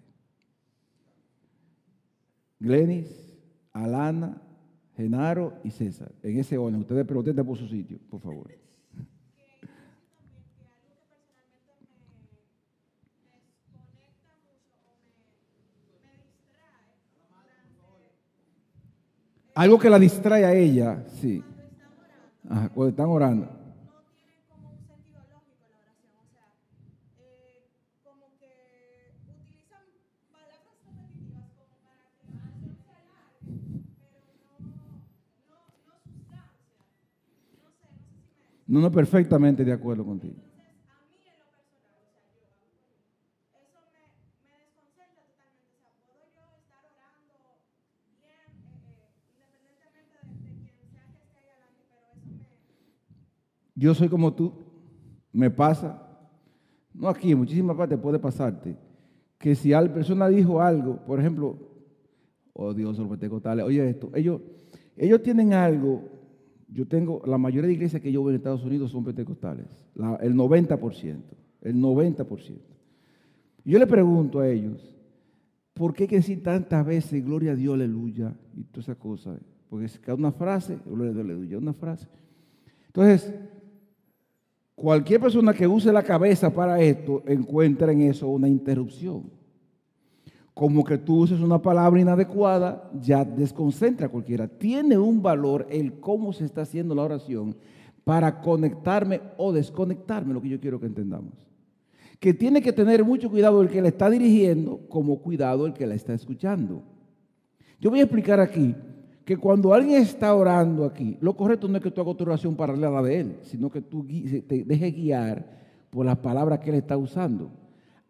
Glenis, 2.59 3.39
Alana, 3.74 4.41
Genaro 4.97 5.61
y 5.62 5.70
César, 5.70 6.14
en 6.22 6.39
ese 6.39 6.57
orden. 6.57 6.80
Ustedes 6.80 7.05
protesten 7.05 7.45
por 7.45 7.59
su 7.59 7.68
sitio, 7.68 7.99
por 8.09 8.20
favor. 8.20 8.68
Algo 19.59 19.77
que 19.77 19.91
la 19.91 19.99
distrae 19.99 20.45
a 20.45 20.55
ella, 20.55 21.03
sí. 21.21 21.43
Ajá, 22.49 22.69
cuando 22.69 22.91
están 22.91 23.09
orando. 23.09 23.47
no 23.47 24.05
tiene 24.15 24.39
como 24.47 24.71
un 24.71 24.79
sentido 24.87 25.19
lógico 25.35 25.67
la 25.67 25.83
oración, 25.83 26.15
o 26.15 26.31
sea, 26.31 26.47
eh, 27.19 27.67
como 28.05 28.39
que 28.39 28.47
utilizan 29.27 29.83
palabras 30.31 30.63
repetitivas 30.63 31.51
como 31.59 31.91
para 31.91 32.23
que 32.23 32.39
la 32.39 32.39
oración 32.39 32.79
se 32.87 32.95
alargue, 32.95 33.51
pero 34.15 34.39
no, 34.39 34.79
no, 35.51 35.59
no 35.91 35.99
sustancia. 36.07 36.39
No 37.19 37.43
sé, 37.43 37.59
no 37.59 37.75
sé 37.75 37.83
si 37.99 38.07
me... 38.15 38.63
No, 38.69 38.79
no, 38.79 38.93
perfectamente 38.93 39.65
de 39.65 39.73
acuerdo 39.73 40.05
contigo. 40.07 40.37
Entonces, 40.39 40.87
a 40.87 41.03
mí 41.11 41.19
en 41.27 41.35
lo 41.35 41.51
personal, 41.51 41.99
o 42.07 42.15
sea, 42.15 42.31
yo 42.31 42.47
hablo 42.47 42.63
por 42.63 42.79
mí, 42.79 42.95
eso 43.59 43.83
me, 43.91 44.07
me 44.47 44.55
desconcentra 44.63 45.19
totalmente. 45.27 45.75
O 45.75 45.83
sea, 45.83 45.91
puedo 46.07 46.23
yo 46.31 46.47
estar 46.63 46.87
orando 46.87 47.35
bien, 47.75 48.23
eh, 48.23 48.55
eh, 48.95 49.19
independientemente 49.35 50.15
de, 50.23 50.39
de 50.47 50.71
quien 50.71 50.87
sea 50.93 51.05
que 51.11 51.19
esté 51.19 51.37
ahí 51.43 51.49
adelante, 51.49 51.83
pero 51.91 52.07
eso 52.13 52.29
me... 52.39 52.47
Yo 53.79 53.95
soy 53.95 54.09
como 54.09 54.35
tú, 54.35 54.53
me 55.33 55.53
pasa, 55.53 56.03
no 56.93 57.09
aquí, 57.09 57.31
en 57.31 57.39
muchísimas 57.39 57.76
partes 57.76 57.97
puede 57.97 58.18
pasarte, 58.18 58.76
que 59.39 59.55
si 59.55 59.68
la 59.68 59.95
persona 59.95 60.26
dijo 60.26 60.61
algo, 60.61 60.97
por 61.07 61.20
ejemplo, 61.20 61.57
oh 62.55 62.74
Dios, 62.74 62.99
los 62.99 63.07
pentecostales, 63.07 63.64
oye 63.64 63.89
esto, 63.89 64.11
ellos, 64.16 64.41
ellos 64.97 65.22
tienen 65.22 65.53
algo, 65.53 66.03
yo 66.66 66.89
tengo, 66.89 67.22
la 67.24 67.39
mayoría 67.39 67.68
de 67.68 67.74
iglesias 67.74 68.03
que 68.03 68.11
yo 68.11 68.24
veo 68.24 68.31
en 68.31 68.37
Estados 68.39 68.64
Unidos 68.64 68.91
son 68.91 69.05
pentecostales, 69.05 69.66
el 70.22 70.35
90%, 70.35 71.20
el 71.61 71.76
90%. 71.76 72.59
Yo 73.64 73.79
le 73.79 73.87
pregunto 73.87 74.41
a 74.41 74.49
ellos, 74.49 74.93
¿por 75.72 75.95
qué 75.95 76.03
hay 76.03 76.09
que 76.09 76.16
decir 76.16 76.43
tantas 76.43 76.85
veces 76.85 77.24
gloria 77.24 77.53
a 77.53 77.55
Dios, 77.55 77.74
aleluya? 77.74 78.35
Y 78.57 78.64
todas 78.64 78.87
esas 78.87 78.97
cosas. 78.97 79.39
Porque 79.70 79.87
es 79.87 80.01
cada 80.01 80.16
una 80.16 80.33
frase, 80.33 80.79
gloria 80.85 81.11
a 81.11 81.14
Dios, 81.14 81.24
aleluya, 81.24 81.59
una 81.59 81.74
frase. 81.74 82.09
Entonces, 82.87 83.33
cualquier 84.79 85.20
persona 85.20 85.53
que 85.53 85.66
use 85.66 85.93
la 85.93 86.05
cabeza 86.05 86.51
para 86.51 86.81
esto 86.81 87.22
encuentra 87.26 87.93
en 87.93 88.03
eso 88.03 88.29
una 88.29 88.49
interrupción. 88.49 89.31
Como 90.55 90.85
que 90.85 90.99
tú 90.99 91.18
uses 91.18 91.41
una 91.41 91.61
palabra 91.61 92.01
inadecuada, 92.01 92.91
ya 93.01 93.24
desconcentra 93.24 94.07
a 94.07 94.11
cualquiera. 94.11 94.49
Tiene 94.49 94.97
un 94.97 95.20
valor 95.20 95.66
el 95.68 96.01
cómo 96.01 96.33
se 96.33 96.45
está 96.45 96.62
haciendo 96.62 96.95
la 96.95 97.03
oración 97.03 97.57
para 98.05 98.41
conectarme 98.41 99.20
o 99.37 99.53
desconectarme, 99.53 100.33
lo 100.33 100.41
que 100.41 100.49
yo 100.49 100.61
quiero 100.61 100.81
que 100.81 100.87
entendamos. 100.87 101.35
Que 102.18 102.33
tiene 102.33 102.62
que 102.62 102.72
tener 102.72 103.05
mucho 103.05 103.31
cuidado 103.31 103.61
el 103.62 103.68
que 103.68 103.83
la 103.83 103.89
está 103.89 104.09
dirigiendo, 104.09 104.81
como 104.89 105.20
cuidado 105.20 105.66
el 105.66 105.74
que 105.74 105.87
la 105.87 105.95
está 105.95 106.14
escuchando. 106.14 106.83
Yo 107.81 107.91
voy 107.91 108.01
a 108.01 108.05
explicar 108.05 108.41
aquí 108.41 108.74
que 109.29 109.37
cuando 109.37 109.74
alguien 109.74 110.01
está 110.01 110.35
orando 110.35 110.87
aquí, 110.87 111.18
lo 111.20 111.37
correcto 111.37 111.68
no 111.68 111.76
es 111.76 111.83
que 111.83 111.91
tú 111.91 112.01
hagas 112.01 112.16
tu 112.16 112.24
oración 112.24 112.57
paralela 112.57 113.03
de 113.03 113.20
él, 113.20 113.39
sino 113.43 113.70
que 113.70 113.83
tú 113.83 114.03
te 114.07 114.64
dejes 114.64 114.95
guiar 114.95 115.45
por 115.91 116.07
las 116.07 116.16
palabras 116.16 116.61
que 116.61 116.70
él 116.70 116.76
está 116.76 116.97
usando. 116.97 117.51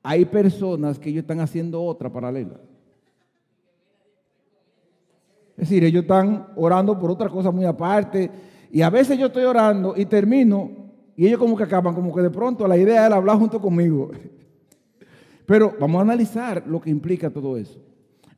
Hay 0.00 0.26
personas 0.26 0.96
que 0.96 1.10
ellos 1.10 1.22
están 1.22 1.40
haciendo 1.40 1.82
otra 1.82 2.08
paralela. 2.08 2.60
Es 5.56 5.68
decir, 5.68 5.82
ellos 5.82 6.02
están 6.02 6.50
orando 6.54 6.96
por 6.96 7.10
otra 7.10 7.28
cosa 7.28 7.50
muy 7.50 7.64
aparte. 7.64 8.30
Y 8.70 8.82
a 8.82 8.88
veces 8.88 9.18
yo 9.18 9.26
estoy 9.26 9.42
orando 9.42 9.94
y 9.96 10.06
termino 10.06 10.70
y 11.16 11.26
ellos 11.26 11.40
como 11.40 11.56
que 11.56 11.64
acaban, 11.64 11.96
como 11.96 12.14
que 12.14 12.22
de 12.22 12.30
pronto 12.30 12.68
la 12.68 12.76
idea 12.76 13.08
es 13.08 13.12
hablar 13.12 13.38
junto 13.38 13.60
conmigo. 13.60 14.12
Pero 15.46 15.74
vamos 15.80 15.98
a 15.98 16.02
analizar 16.02 16.62
lo 16.64 16.80
que 16.80 16.90
implica 16.90 17.28
todo 17.28 17.56
eso. 17.56 17.80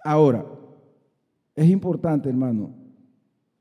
Ahora, 0.03 0.47
es 1.61 1.69
importante, 1.69 2.31
hermano, 2.31 2.71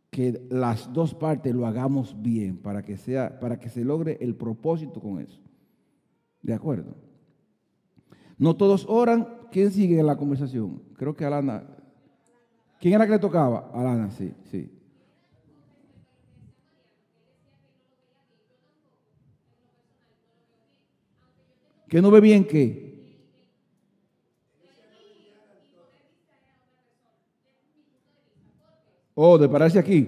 que 0.09 0.41
las 0.49 0.93
dos 0.93 1.13
partes 1.13 1.53
lo 1.53 1.67
hagamos 1.67 2.15
bien 2.21 2.57
para 2.57 2.81
que 2.81 2.95
sea 2.95 3.41
para 3.41 3.59
que 3.59 3.67
se 3.67 3.83
logre 3.83 4.17
el 4.21 4.35
propósito 4.35 5.01
con 5.01 5.19
eso. 5.19 5.41
¿De 6.41 6.53
acuerdo? 6.53 6.95
No 8.37 8.55
todos 8.55 8.85
oran. 8.87 9.27
¿Quién 9.51 9.71
sigue 9.71 9.99
en 9.99 10.05
la 10.05 10.15
conversación? 10.15 10.81
Creo 10.95 11.13
que 11.13 11.25
Alana. 11.25 11.67
¿Quién 12.79 12.93
era 12.93 13.05
que 13.05 13.11
le 13.11 13.19
tocaba? 13.19 13.69
Alana, 13.73 14.09
sí, 14.11 14.33
sí. 14.49 14.71
¿Que 21.89 22.01
no 22.01 22.09
ve 22.11 22.21
bien 22.21 22.45
qué? 22.45 22.88
Oh, 29.21 29.37
de 29.37 29.49
pararse 29.49 29.77
aquí. 29.77 30.07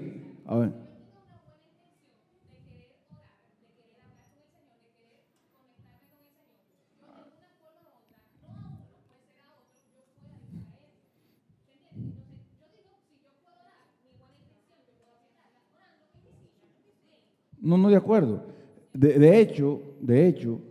No, 17.60 17.78
no 17.78 17.90
de 17.90 17.98
acuerdo. 17.98 18.46
De, 18.94 19.20
de 19.20 19.42
hecho, 19.42 19.82
de 20.00 20.26
hecho, 20.26 20.62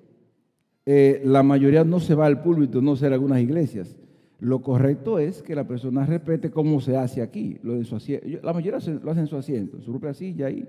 eh, 0.86 1.20
la 1.26 1.42
mayoría 1.42 1.84
no 1.84 2.00
se 2.00 2.14
va 2.14 2.24
al 2.24 2.42
púlpito, 2.42 2.80
no 2.80 2.96
ser 2.96 3.12
algunas 3.12 3.42
iglesias. 3.42 3.99
Lo 4.40 4.62
correcto 4.62 5.18
es 5.18 5.42
que 5.42 5.54
la 5.54 5.68
persona 5.68 6.06
respete 6.06 6.50
cómo 6.50 6.80
se 6.80 6.96
hace 6.96 7.20
aquí. 7.20 7.58
Lo 7.62 7.74
de 7.74 7.84
su 7.84 7.96
asiento. 7.96 8.26
La 8.42 8.52
mayoría 8.52 8.78
lo 9.02 9.10
hacen 9.10 9.22
en 9.22 9.26
su 9.26 9.36
asiento, 9.36 9.76
en 9.76 9.82
su 9.82 9.90
propia 9.92 10.14
silla 10.14 10.46
ahí, 10.46 10.66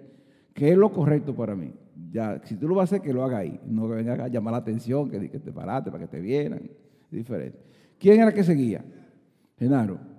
que 0.54 0.72
es 0.72 0.78
lo 0.78 0.92
correcto 0.92 1.34
para 1.34 1.56
mí. 1.56 1.74
Ya, 2.12 2.42
si 2.44 2.58
tú 2.58 2.68
lo 2.68 2.76
vas 2.76 2.92
a 2.92 2.96
hacer, 2.96 3.02
que 3.02 3.14
lo 3.14 3.24
haga 3.24 3.40
ahí. 3.40 3.60
No 3.66 3.88
que 3.88 3.96
venga 3.96 4.26
a 4.26 4.28
llamar 4.28 4.52
la 4.52 4.58
atención, 4.58 5.10
que, 5.10 5.20
te 5.20 5.52
parate 5.54 5.90
para 5.90 6.04
que 6.04 6.10
te 6.10 6.20
vieran. 6.20 6.70
Diferente. 7.10 7.58
¿Quién 7.98 8.20
era 8.20 8.34
que 8.34 8.44
seguía? 8.44 8.84
Genaro. 9.58 10.11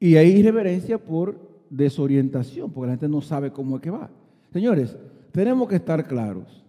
Y 0.00 0.16
hay 0.16 0.28
irreverencia 0.28 0.98
por 0.98 1.38
desorientación, 1.70 2.70
porque 2.70 2.86
la 2.86 2.92
gente 2.92 3.08
no 3.08 3.20
sabe 3.20 3.50
cómo 3.50 3.76
es 3.76 3.82
que 3.82 3.90
va. 3.90 4.10
Señores, 4.52 4.96
tenemos 5.32 5.68
que 5.68 5.76
estar 5.76 6.06
claros. 6.06 6.64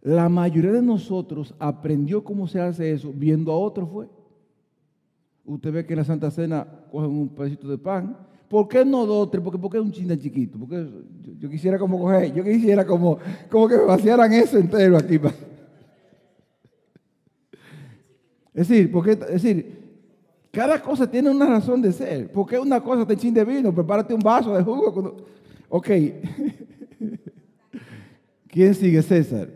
La 0.00 0.28
mayoría 0.28 0.72
de 0.72 0.82
nosotros 0.82 1.54
aprendió 1.58 2.22
cómo 2.22 2.46
se 2.46 2.60
hace 2.60 2.92
eso 2.92 3.12
viendo 3.14 3.52
a 3.52 3.58
otro 3.58 3.86
fue. 3.86 4.08
Usted 5.44 5.72
ve 5.72 5.86
que 5.86 5.94
en 5.94 5.98
la 5.98 6.04
Santa 6.04 6.30
Cena 6.30 6.66
cogen 6.90 7.10
un 7.10 7.28
pedacito 7.30 7.68
de 7.68 7.78
pan. 7.78 8.16
¿Por 8.48 8.68
qué 8.68 8.84
no 8.84 9.04
dos, 9.06 9.30
tres? 9.30 9.42
Porque, 9.42 9.58
porque 9.58 9.78
es 9.78 9.84
un 9.84 9.92
chin 9.92 10.08
chiquito. 10.18 10.58
Porque 10.58 10.88
yo, 11.38 11.50
quisiera 11.50 11.78
como 11.78 11.98
coger, 11.98 12.32
yo 12.32 12.44
quisiera 12.44 12.86
como, 12.86 13.18
como 13.50 13.68
que 13.68 13.76
me 13.76 13.84
vaciaran 13.84 14.32
eso 14.32 14.58
entero 14.58 14.96
aquí. 14.96 15.16
Es 18.54 18.68
decir, 18.68 18.90
porque, 18.90 19.12
es 19.12 19.42
decir, 19.42 19.87
cada 20.58 20.82
cosa 20.82 21.08
tiene 21.08 21.30
una 21.30 21.46
razón 21.46 21.80
de 21.80 21.92
ser. 21.92 22.32
¿Por 22.32 22.44
qué 22.44 22.58
una 22.58 22.82
cosa 22.82 23.06
te 23.06 23.16
chin 23.16 23.32
de 23.32 23.44
vino? 23.44 23.72
Prepárate 23.72 24.12
un 24.12 24.18
vaso 24.18 24.56
de 24.56 24.64
jugo. 24.64 25.24
Ok. 25.68 25.86
¿Quién 28.48 28.74
sigue 28.74 29.00
César? 29.02 29.48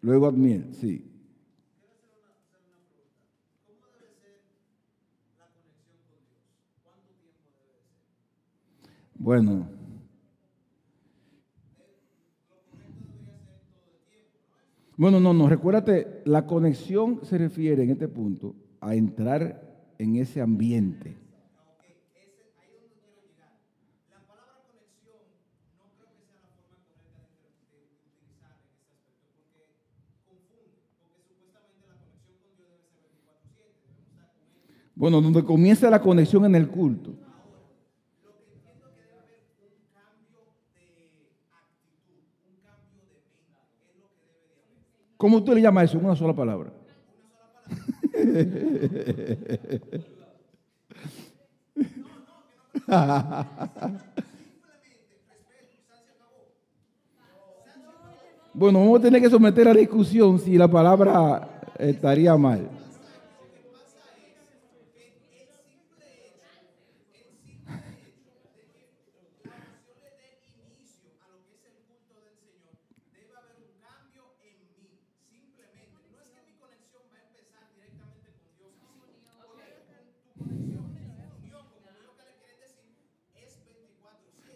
Luego 0.00 0.28
Admiel, 0.28 0.72
sí. 0.74 1.10
Bueno. 9.16 9.68
Bueno, 14.96 15.18
no, 15.18 15.34
no, 15.34 15.48
recuérdate, 15.48 16.22
la 16.26 16.46
conexión 16.46 17.18
se 17.24 17.38
refiere 17.38 17.82
en 17.82 17.90
este 17.90 18.06
punto 18.06 18.54
a 18.80 18.94
entrar 18.94 19.63
en 19.98 20.16
ese 20.16 20.40
ambiente. 20.40 21.16
Bueno, 34.96 35.20
donde 35.20 35.44
comienza 35.44 35.90
la 35.90 36.00
conexión 36.00 36.44
en 36.44 36.54
el 36.54 36.68
culto. 36.68 37.14
¿Cómo 45.16 45.38
usted 45.38 45.54
le 45.54 45.62
llama 45.62 45.82
eso? 45.82 45.98
Una 45.98 46.14
sola 46.14 46.34
palabra. 46.34 46.83
Bueno, 58.56 58.78
vamos 58.78 59.00
a 59.00 59.02
tener 59.02 59.20
que 59.20 59.28
someter 59.28 59.66
a 59.66 59.74
discusión 59.74 60.38
si 60.38 60.56
la 60.56 60.68
palabra 60.68 61.72
estaría 61.76 62.36
mal. 62.36 62.68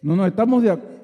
No, 0.02 0.16
no, 0.16 0.26
estamos 0.26 0.62
de 0.62 0.70
acuerdo. 0.70 0.98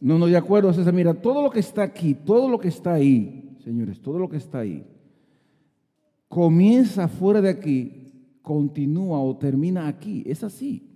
No, 0.00 0.18
no, 0.18 0.26
de 0.26 0.36
acuerdo, 0.36 0.72
César. 0.72 0.94
Mira, 0.94 1.12
todo 1.12 1.42
lo 1.42 1.50
que 1.50 1.60
está 1.60 1.82
aquí, 1.82 2.14
todo 2.14 2.48
lo 2.48 2.58
que 2.58 2.68
está 2.68 2.94
ahí, 2.94 3.58
señores, 3.62 4.00
todo 4.00 4.18
lo 4.18 4.30
que 4.30 4.38
está 4.38 4.60
ahí, 4.60 4.86
comienza 6.26 7.06
fuera 7.06 7.42
de 7.42 7.50
aquí, 7.50 8.38
continúa 8.40 9.20
o 9.20 9.36
termina 9.36 9.86
aquí. 9.86 10.22
Es 10.26 10.42
así. 10.42 10.86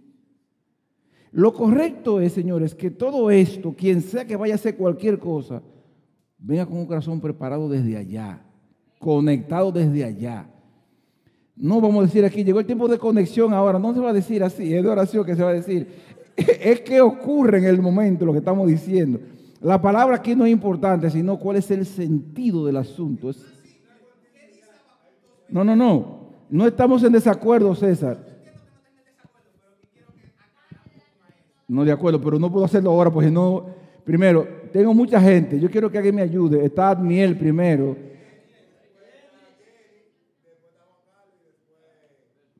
Lo 1.32 1.52
correcto 1.52 2.20
es, 2.20 2.32
señores, 2.32 2.74
que 2.74 2.90
todo 2.90 3.30
esto, 3.30 3.74
quien 3.74 4.00
sea 4.00 4.24
que 4.24 4.36
vaya 4.36 4.54
a 4.54 4.56
hacer 4.56 4.76
cualquier 4.76 5.18
cosa, 5.18 5.62
venga 6.38 6.64
con 6.64 6.78
un 6.78 6.86
corazón 6.86 7.20
preparado 7.20 7.68
desde 7.68 7.96
allá, 7.96 8.42
conectado 9.04 9.70
desde 9.70 10.02
allá. 10.02 10.46
No 11.54 11.78
vamos 11.78 12.02
a 12.02 12.06
decir 12.06 12.24
aquí, 12.24 12.42
llegó 12.42 12.58
el 12.58 12.64
tiempo 12.64 12.88
de 12.88 12.96
conexión 12.96 13.52
ahora, 13.52 13.78
no 13.78 13.92
se 13.92 14.00
va 14.00 14.08
a 14.08 14.14
decir 14.14 14.42
así, 14.42 14.74
es 14.74 14.82
de 14.82 14.88
oración 14.88 15.26
que 15.26 15.36
se 15.36 15.42
va 15.42 15.50
a 15.50 15.54
decir. 15.54 15.86
Es 16.36 16.80
que 16.80 17.00
ocurre 17.00 17.58
en 17.58 17.66
el 17.66 17.82
momento 17.82 18.24
lo 18.24 18.32
que 18.32 18.38
estamos 18.38 18.66
diciendo. 18.66 19.20
La 19.60 19.80
palabra 19.80 20.16
aquí 20.16 20.34
no 20.34 20.46
es 20.46 20.52
importante, 20.52 21.10
sino 21.10 21.38
cuál 21.38 21.58
es 21.58 21.70
el 21.70 21.84
sentido 21.84 22.64
del 22.64 22.78
asunto. 22.78 23.30
No, 25.50 25.62
no, 25.62 25.76
no. 25.76 26.30
No 26.48 26.66
estamos 26.66 27.04
en 27.04 27.12
desacuerdo, 27.12 27.74
César. 27.74 28.18
No 31.68 31.84
de 31.84 31.92
acuerdo, 31.92 32.20
pero 32.20 32.38
no 32.38 32.50
puedo 32.50 32.64
hacerlo 32.64 32.90
ahora 32.90 33.10
porque 33.10 33.30
no. 33.30 33.66
Primero, 34.02 34.48
tengo 34.72 34.92
mucha 34.92 35.20
gente. 35.20 35.60
Yo 35.60 35.70
quiero 35.70 35.90
que 35.90 35.98
alguien 35.98 36.16
me 36.16 36.22
ayude. 36.22 36.64
Está 36.64 36.88
Admiel 36.88 37.36
primero. 37.36 38.13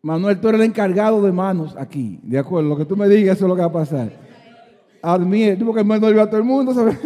Manuel, 0.05 0.39
tú 0.39 0.49
eres 0.49 0.61
el 0.61 0.67
encargado 0.67 1.23
de 1.23 1.33
manos 1.33 1.75
aquí. 1.79 2.21
De 2.23 2.39
acuerdo, 2.39 2.69
lo 2.69 2.77
que 2.77 2.85
tú 2.85 2.95
me 2.95 3.09
digas, 3.09 3.39
eso 3.39 3.47
es 3.47 3.49
lo 3.49 3.57
que 3.57 3.63
va 3.63 3.69
a 3.69 3.73
pasar. 3.73 4.13
Admiel, 5.01 5.59
tú 5.59 5.65
porque 5.65 5.83
Manuel 5.83 6.19
a 6.19 6.27
todo 6.27 6.37
el 6.37 6.45
mundo, 6.45 6.75
¿sabes? 6.75 6.99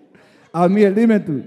Admiel, 0.54 0.94
dime 0.94 1.20
tú. 1.20 1.42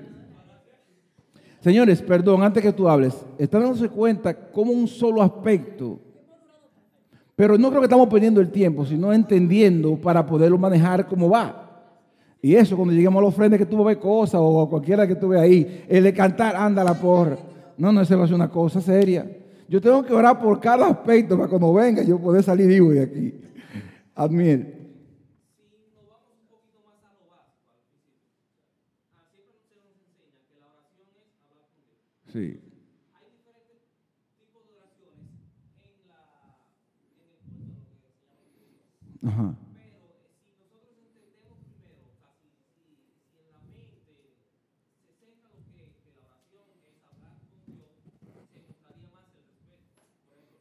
Señores, 1.62 2.04
perdón, 2.04 2.44
antes 2.44 2.62
que 2.62 2.72
tú 2.72 2.88
hables, 2.88 3.16
están 3.40 3.64
dándose 3.64 3.90
cuenta 3.90 4.36
como 4.52 4.72
un 4.72 4.88
solo 4.88 5.24
aspecto, 5.24 6.00
pero 7.36 7.58
no 7.58 7.70
creo 7.70 7.82
que 7.82 7.88
estamos 7.88 8.08
perdiendo 8.08 8.40
el 8.40 8.52
tiempo, 8.52 8.86
sino 8.86 9.12
entendiendo 9.12 9.96
para 9.96 10.24
poderlo 10.24 10.60
manejar 10.60 11.08
como 11.08 11.28
va. 11.28 11.88
Y 12.40 12.54
eso, 12.54 12.76
cuando 12.76 12.94
lleguemos 12.94 13.18
a 13.18 13.24
la 13.24 13.30
ofrenda 13.30 13.58
que 13.58 13.66
tú 13.66 13.84
ves 13.84 13.98
cosas 13.98 14.40
o 14.44 14.62
a 14.62 14.70
cualquiera 14.70 15.08
que 15.08 15.16
tú 15.16 15.30
veas 15.30 15.42
ahí, 15.42 15.86
el 15.90 16.04
de 16.04 16.14
cantar, 16.14 16.56
anda 16.56 16.84
la 16.84 16.94
porra. 16.94 17.40
No, 17.80 17.92
no, 17.92 18.02
eso 18.02 18.16
va 18.16 18.26
a 18.26 18.28
ser 18.28 18.36
una 18.36 18.52
cosa 18.52 18.80
seria. 18.80 19.26
Yo 19.70 19.80
tengo 19.80 20.04
que 20.04 20.12
orar 20.14 20.40
por 20.40 20.60
cada 20.60 20.88
aspecto 20.88 21.38
para 21.38 21.48
cuando 21.48 21.72
venga 21.72 22.02
yo 22.02 22.20
poder 22.20 22.42
salir 22.42 22.66
vivo 22.68 22.90
de 22.90 23.04
aquí. 23.04 23.40
Admiel. 24.16 24.66
Si 25.56 25.62
nos 25.94 26.10
vamos 26.10 26.34
un 26.42 26.48
poquito 26.50 26.82
más 26.90 26.98
a 27.06 27.14
lo 27.14 27.30
básico, 27.30 27.70
al 27.70 27.86
principio, 27.86 28.50
ah, 29.14 29.30
siempre 29.30 29.62
se 29.70 29.78
nos 29.78 29.94
enseña 29.94 30.42
que 30.50 30.58
la 30.58 30.74
oración 30.74 31.06
es 31.22 31.38
hablar 31.46 31.70
con 31.70 31.86
Dios. 31.86 32.02
Sí. 32.34 32.66
Hay 33.14 33.30
diferentes 33.30 33.78
tipos 34.42 34.66
de 34.66 34.74
oraciones 34.74 35.38
en, 35.86 36.02
la, 36.10 36.18
en 36.66 37.30
el 37.30 37.38
culto, 37.38 37.70
lo 37.70 37.94
que 37.94 38.10
se 38.10 38.10
llama 38.10 38.42
el 38.42 38.50
culto. 38.50 38.90
Ajá. 39.22 39.54
Pero 39.54 40.18
eh, 40.18 40.34
si 40.34 40.50
nosotros 40.50 40.98
entendemos 40.98 41.62
primero, 41.70 42.10
o 42.10 42.18
sea, 42.18 42.34
si, 42.42 42.50
si, 42.74 43.06
si 43.06 43.38
en 43.38 43.54
la 43.54 43.62
mente 43.70 44.34
se 44.98 45.14
centra 45.14 45.46
lo 45.54 45.62
que, 45.70 45.94
que 46.02 46.18
la 46.18 46.26
oración 46.26 46.66
es 46.90 46.98
hablar 47.06 47.38
con 47.46 47.70
Dios, 47.70 47.94
se 48.50 48.66
notaría 48.66 49.14
más 49.14 49.30
el 49.38 49.46
respeto. 49.46 50.02
Por 50.26 50.42
ejemplo, 50.42 50.58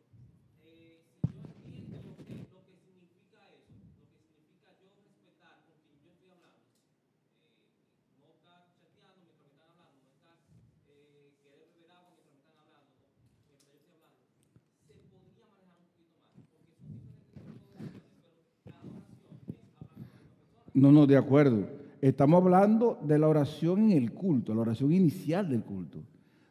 eh, 0.61 1.01
si 1.23 1.33
yo 1.33 1.49
entiendo 1.49 2.03
lo 2.03 2.15
que, 2.27 2.51
lo 2.51 2.61
que 2.67 2.75
significa 2.83 3.39
eso, 3.55 3.73
lo 3.99 4.07
que 4.11 4.19
significa 4.27 4.69
yo 4.79 4.91
respetar 4.99 5.63
con 5.65 5.79
quien 5.87 6.03
yo 6.03 6.11
estoy 6.13 6.31
hablando, 6.35 6.67
eh, 7.47 7.79
no 8.19 8.27
estar 8.29 8.75
chateando 8.79 9.23
mientras 9.23 9.47
me 9.47 9.55
están 9.55 9.71
hablando, 9.71 10.03
no 10.03 10.11
estar 10.19 10.37
eh, 10.91 11.33
querer 11.39 11.71
beber 11.73 11.91
agua 11.95 12.11
mientras 12.19 12.35
me 12.35 12.43
están 12.43 12.59
hablando, 12.59 12.91
no, 12.99 13.07
mientras 13.39 13.71
yo 13.71 13.79
estoy 13.79 13.95
hablando, 13.95 14.27
se 14.85 14.93
podría 15.09 15.47
manejar 15.49 15.79
un 15.79 15.89
poquito 15.95 16.19
más, 16.19 16.43
porque 16.51 16.75
son 16.75 16.85
diferentes 16.91 17.17
tipos 17.23 17.39
de 17.39 17.49
oraciones, 17.49 18.13
pero 18.19 18.43
cada 18.67 18.83
oración 18.83 19.33
es 19.47 19.73
hablar 19.79 19.95
con 19.95 20.11
la 20.13 20.21
misma 20.27 20.43
persona. 20.53 20.68
No, 20.79 20.93
no, 20.93 21.07
de 21.07 21.16
acuerdo. 21.16 21.66
Estamos 22.01 22.41
hablando 22.41 22.99
de 23.03 23.18
la 23.18 23.26
oración 23.26 23.91
en 23.91 23.99
el 23.99 24.12
culto, 24.12 24.55
la 24.55 24.61
oración 24.61 24.93
inicial 24.93 25.49
del 25.49 25.64
culto. 25.64 25.99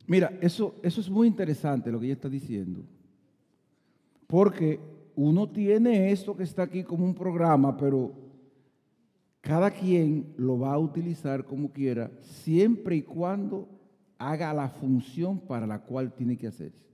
Mira, 0.08 0.32
eso, 0.40 0.74
eso 0.82 1.02
es 1.02 1.10
muy 1.10 1.28
interesante 1.28 1.92
lo 1.92 2.00
que 2.00 2.06
ella 2.06 2.14
está 2.14 2.30
diciendo. 2.30 2.82
Porque 4.26 4.80
uno 5.16 5.50
tiene 5.50 6.12
esto 6.12 6.36
que 6.36 6.44
está 6.44 6.64
aquí 6.64 6.84
como 6.84 7.06
un 7.06 7.14
programa, 7.14 7.76
pero 7.76 8.27
cada 9.48 9.72
quien 9.72 10.34
lo 10.36 10.60
va 10.60 10.74
a 10.74 10.78
utilizar 10.78 11.46
como 11.46 11.72
quiera, 11.72 12.12
siempre 12.20 12.98
y 12.98 13.02
cuando 13.02 13.70
haga 14.18 14.54
la 14.54 14.68
función 14.68 15.40
para 15.40 15.66
la 15.66 15.80
cual 15.80 16.12
tiene 16.12 16.36
que 16.36 16.48
hacerse. 16.48 16.86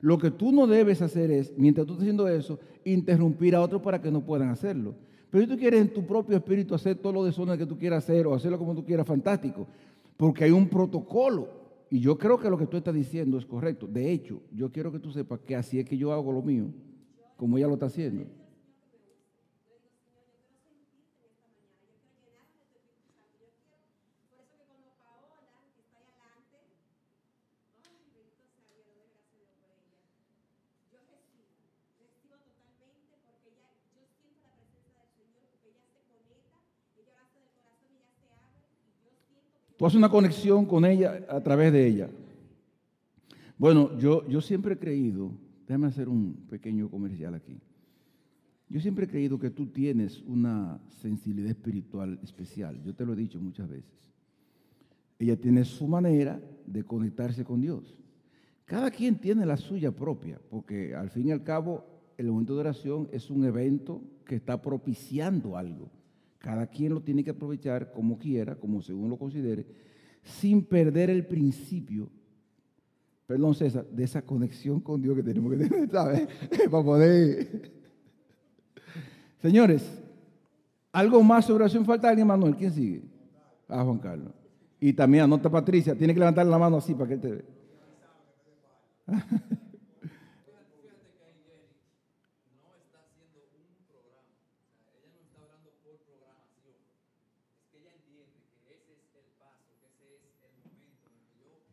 Lo 0.00 0.16
que 0.16 0.30
tú 0.30 0.50
no 0.50 0.66
debes 0.66 1.02
hacer 1.02 1.30
es, 1.30 1.52
mientras 1.58 1.86
tú 1.86 1.92
estás 1.92 2.04
haciendo 2.04 2.26
eso, 2.26 2.58
interrumpir 2.86 3.54
a 3.54 3.60
otros 3.60 3.82
para 3.82 4.00
que 4.00 4.10
no 4.10 4.24
puedan 4.24 4.48
hacerlo. 4.48 4.94
Pero 5.28 5.44
si 5.44 5.50
tú 5.50 5.58
quieres 5.58 5.82
en 5.82 5.92
tu 5.92 6.06
propio 6.06 6.38
espíritu 6.38 6.74
hacer 6.74 6.96
todo 6.96 7.12
lo 7.12 7.22
desorden 7.22 7.58
que 7.58 7.66
tú 7.66 7.76
quieras 7.76 8.02
hacer 8.02 8.26
o 8.26 8.32
hacerlo 8.32 8.56
como 8.58 8.74
tú 8.74 8.82
quieras, 8.82 9.06
fantástico. 9.06 9.66
Porque 10.16 10.44
hay 10.44 10.52
un 10.52 10.70
protocolo. 10.70 11.50
Y 11.90 12.00
yo 12.00 12.16
creo 12.16 12.38
que 12.38 12.48
lo 12.48 12.56
que 12.56 12.66
tú 12.66 12.78
estás 12.78 12.94
diciendo 12.94 13.36
es 13.36 13.44
correcto. 13.44 13.86
De 13.86 14.10
hecho, 14.10 14.40
yo 14.50 14.72
quiero 14.72 14.90
que 14.90 15.00
tú 15.00 15.10
sepas 15.10 15.40
que 15.40 15.54
así 15.54 15.78
es 15.78 15.84
que 15.84 15.98
yo 15.98 16.14
hago 16.14 16.32
lo 16.32 16.40
mío, 16.40 16.64
como 17.36 17.58
ella 17.58 17.66
lo 17.66 17.74
está 17.74 17.86
haciendo. 17.86 18.24
Por 24.24 24.40
eso 24.40 24.56
que 24.56 24.64
cuando 24.66 24.90
Paola, 25.04 25.38
que 25.76 25.82
está 25.82 25.98
ahí 25.98 26.08
adelante, 26.08 26.56
ay, 27.84 27.94
bendito 28.10 28.42
sea 28.54 28.74
Dios, 28.74 29.04
doy 29.30 29.46
gracias 29.46 29.70
a 29.70 29.78
Dios 29.78 30.00
por 30.02 30.10
ella. 30.10 30.10
Yo 30.90 30.98
recibo, 31.10 31.46
recibo 32.00 32.34
totalmente 32.42 33.14
porque 33.22 33.54
ella, 33.54 33.70
yo 33.94 34.02
siento 34.18 34.42
la 34.42 34.50
presencia 34.58 34.98
del 34.98 35.14
Señor, 35.14 35.46
porque 35.52 35.70
ella 35.70 35.84
se 35.86 36.02
conecta, 36.10 36.58
ella 36.98 37.22
hace 37.22 37.38
del 37.38 37.54
corazón 37.54 37.94
y 37.94 38.02
ella 38.02 38.10
se 38.18 38.26
abre, 38.34 38.66
y 38.90 38.98
yo 39.06 39.14
siento 39.14 39.54
que 39.54 39.73
Tú 39.84 39.88
haces 39.88 39.98
una 39.98 40.08
conexión 40.08 40.64
con 40.64 40.86
ella 40.86 41.26
a 41.28 41.42
través 41.42 41.70
de 41.70 41.86
ella. 41.86 42.08
Bueno, 43.58 43.98
yo, 43.98 44.26
yo 44.26 44.40
siempre 44.40 44.72
he 44.72 44.78
creído, 44.78 45.30
déjame 45.68 45.88
hacer 45.88 46.08
un 46.08 46.46
pequeño 46.48 46.88
comercial 46.88 47.34
aquí. 47.34 47.60
Yo 48.70 48.80
siempre 48.80 49.04
he 49.04 49.08
creído 49.10 49.38
que 49.38 49.50
tú 49.50 49.66
tienes 49.66 50.22
una 50.22 50.80
sensibilidad 51.02 51.50
espiritual 51.50 52.18
especial. 52.22 52.82
Yo 52.82 52.94
te 52.94 53.04
lo 53.04 53.12
he 53.12 53.16
dicho 53.16 53.38
muchas 53.38 53.68
veces. 53.68 54.10
Ella 55.18 55.36
tiene 55.36 55.66
su 55.66 55.86
manera 55.86 56.40
de 56.64 56.82
conectarse 56.82 57.44
con 57.44 57.60
Dios. 57.60 58.00
Cada 58.64 58.90
quien 58.90 59.18
tiene 59.18 59.44
la 59.44 59.58
suya 59.58 59.90
propia, 59.90 60.40
porque 60.48 60.94
al 60.94 61.10
fin 61.10 61.28
y 61.28 61.30
al 61.30 61.42
cabo 61.42 61.84
el 62.16 62.28
momento 62.28 62.54
de 62.54 62.60
oración 62.60 63.06
es 63.12 63.28
un 63.28 63.44
evento 63.44 64.00
que 64.24 64.36
está 64.36 64.62
propiciando 64.62 65.58
algo. 65.58 65.90
Cada 66.44 66.66
quien 66.66 66.92
lo 66.92 67.00
tiene 67.00 67.24
que 67.24 67.30
aprovechar 67.30 67.90
como 67.90 68.18
quiera, 68.18 68.54
como 68.54 68.82
según 68.82 69.08
lo 69.08 69.16
considere, 69.16 69.64
sin 70.22 70.62
perder 70.62 71.08
el 71.08 71.26
principio, 71.26 72.10
perdón 73.26 73.54
César, 73.54 73.86
de 73.86 74.04
esa 74.04 74.20
conexión 74.20 74.78
con 74.80 75.00
Dios 75.00 75.16
que 75.16 75.22
tenemos 75.22 75.50
que 75.50 75.66
tener, 75.66 75.90
¿sabes? 75.90 76.28
Para 76.70 76.84
poder... 76.84 77.72
Señores, 79.40 79.90
algo 80.92 81.22
más 81.22 81.46
sobre 81.46 81.64
oración 81.64 81.86
falta 81.86 82.10
alguien, 82.10 82.26
Manuel. 82.26 82.56
¿Quién 82.56 82.72
sigue? 82.72 83.04
Ah, 83.66 83.82
Juan 83.82 83.98
Carlos. 83.98 84.34
Y 84.80 84.92
también 84.92 85.24
anota 85.24 85.48
Patricia. 85.48 85.96
Tiene 85.96 86.12
que 86.12 86.20
levantar 86.20 86.44
la 86.44 86.58
mano 86.58 86.76
así 86.76 86.92
para 86.92 87.08
que 87.08 87.14
él 87.14 87.20
te 87.20 87.30
vea. 87.30 87.44
Fíjate 90.44 90.76
que 90.80 90.88
ahí 91.24 91.40
Jenny 91.40 92.60
no 92.60 92.68
está 92.76 93.00
haciendo 93.00 93.40
un 93.42 93.80
programa. 93.88 94.36
O 94.70 94.80
sea, 94.84 94.92
ella 95.00 95.08
no 95.16 95.24
está 95.24 95.40
orando 95.40 95.72
por 95.80 95.96
programación. 96.04 96.76
Es 97.56 97.64
que 97.72 97.80
ella 97.80 97.92
entiende 97.96 98.44
que 98.64 98.76
ese 98.76 98.92
es 98.92 99.08
el 99.16 99.28
paso, 99.40 99.72
que 99.80 99.88
ese 99.88 100.28
es 100.28 100.36
el 100.44 100.52
momento 100.60 101.08
en 101.08 101.16
el 101.16 101.26
que 101.32 101.48
yo, 101.48 101.64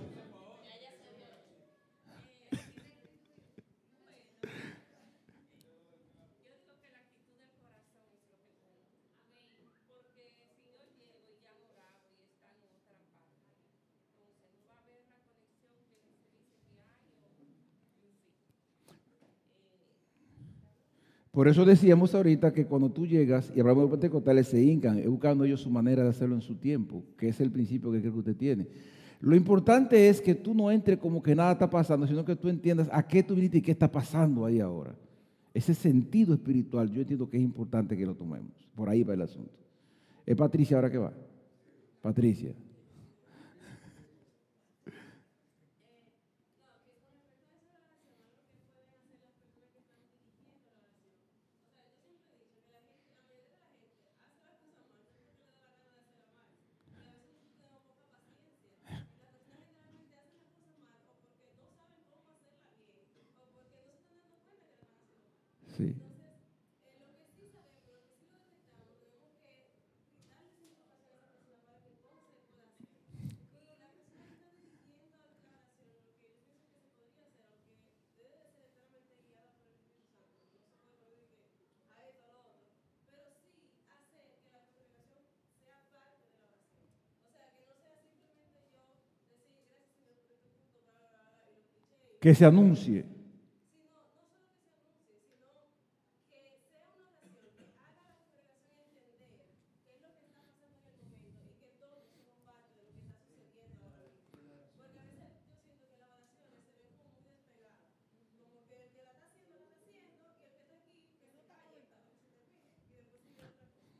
Yo 6.26 6.58
digo 6.58 6.74
que 6.82 6.90
la 6.90 6.98
actitud 6.98 7.38
del 7.38 7.54
corazón 7.62 8.10
es 8.10 8.26
lo 8.26 8.42
que 8.42 8.58
cuenta. 8.58 8.90
Amén. 9.38 9.70
Porque 9.86 10.18
si 10.18 10.34
no 10.34 10.82
llego 10.98 11.30
y 11.30 11.38
ya 11.46 11.54
han 11.54 11.62
orado 11.62 12.10
y 12.10 12.26
están 12.26 12.50
en 12.58 12.66
otra 12.74 12.90
parte, 12.90 13.22
entonces 14.10 14.50
no 14.50 14.66
va 14.66 14.74
a 14.74 14.82
haber 14.82 15.06
la 15.06 15.22
conexión 15.30 15.78
que 15.78 15.86
se 15.86 16.42
dice 16.42 16.58
que 16.74 16.82
hay 16.82 17.06
o 17.06 17.22
en 17.22 17.38
fin. 17.38 17.54
Por 21.36 21.50
eso 21.50 21.66
decíamos 21.66 22.16
ahorita 22.16 22.54
que 22.54 22.66
cuando 22.66 22.90
tú 22.90 23.06
llegas 23.06 23.52
y 23.54 23.60
hablamos 23.60 23.84
de 23.84 23.90
pentecostales 23.90 24.48
se 24.48 24.64
hincan, 24.64 25.04
buscando 25.06 25.44
ellos 25.44 25.60
su 25.60 25.70
manera 25.70 26.02
de 26.02 26.08
hacerlo 26.08 26.34
en 26.34 26.42
su 26.42 26.56
tiempo, 26.56 27.04
que 27.18 27.28
es 27.28 27.42
el 27.42 27.52
principio 27.52 27.92
que 27.92 28.00
creo 28.00 28.14
que 28.14 28.20
usted 28.20 28.38
tiene. 28.38 28.68
Lo 29.20 29.36
importante 29.36 30.08
es 30.08 30.22
que 30.22 30.34
tú 30.34 30.56
no 30.56 30.72
entres 30.72 30.98
como 30.98 31.22
que 31.22 31.36
nada 31.36 31.52
está 31.52 31.70
pasando, 31.70 32.08
sino 32.08 32.24
que 32.24 32.38
tú 32.38 32.48
entiendas 32.48 32.88
a 32.90 33.06
qué 33.06 33.22
tú 33.22 33.36
viniste 33.36 33.58
y 33.58 33.62
qué 33.62 33.72
está 33.74 33.92
pasando 33.92 34.46
ahí 34.46 34.62
ahora. 34.62 34.96
Ese 35.54 35.74
sentido 35.74 36.34
espiritual, 36.34 36.90
yo 36.90 37.02
entiendo 37.02 37.30
que 37.30 37.36
es 37.36 37.44
importante 37.44 37.98
que 37.98 38.06
lo 38.06 38.16
tomemos. 38.16 38.54
Por 38.74 38.88
ahí 38.88 39.04
va 39.04 39.14
el 39.14 39.24
asunto. 39.24 39.52
¿Es 40.26 40.38
Patricia 40.38 40.78
ahora 40.78 40.90
que 40.90 41.00
va? 41.00 41.12
Patricia. 42.02 42.54
que 92.26 92.34
se 92.34 92.44
anuncie. 92.44 93.06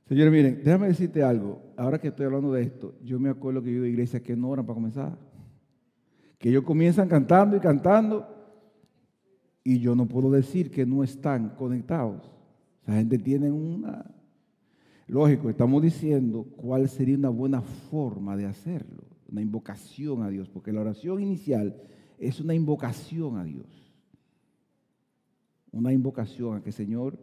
Señores, 0.08 0.34
miren, 0.34 0.64
déjame 0.64 0.88
decirte 0.88 1.22
algo. 1.22 1.62
Ahora 1.78 2.02
que 2.02 2.08
estoy 2.08 2.26
hablando 2.26 2.52
de 2.54 2.64
esto, 2.64 2.96
yo 3.04 3.20
me 3.20 3.30
acuerdo 3.30 3.62
que 3.62 3.72
yo 3.72 3.84
de 3.84 3.90
iglesias 3.90 4.24
que 4.24 4.36
no 4.36 4.50
oran 4.50 4.66
para 4.66 4.74
comenzar. 4.74 5.35
Que 6.38 6.50
ellos 6.50 6.64
comienzan 6.64 7.08
cantando 7.08 7.56
y 7.56 7.60
cantando 7.60 8.36
y 9.68 9.80
yo 9.80 9.96
no 9.96 10.08
puedo 10.08 10.30
decir 10.30 10.70
que 10.70 10.86
no 10.86 11.04
están 11.04 11.50
conectados. 11.56 12.32
Esa 12.84 12.94
gente 12.94 13.18
tiene 13.18 13.52
una... 13.52 14.06
Lógico, 15.08 15.50
estamos 15.50 15.82
diciendo 15.82 16.44
cuál 16.56 16.88
sería 16.88 17.18
una 17.18 17.30
buena 17.30 17.62
forma 17.62 18.38
de 18.38 18.46
hacerlo, 18.46 19.04
una 19.28 19.42
invocación 19.42 20.22
a 20.22 20.30
Dios, 20.30 20.50
porque 20.50 20.72
la 20.72 20.82
oración 20.82 21.22
inicial 21.22 21.76
es 22.20 22.40
una 22.40 22.54
invocación 22.54 23.38
a 23.38 23.44
Dios. 23.44 23.68
Una 25.72 25.92
invocación 25.92 26.58
a 26.58 26.64
que 26.64 26.72
Señor, 26.72 27.20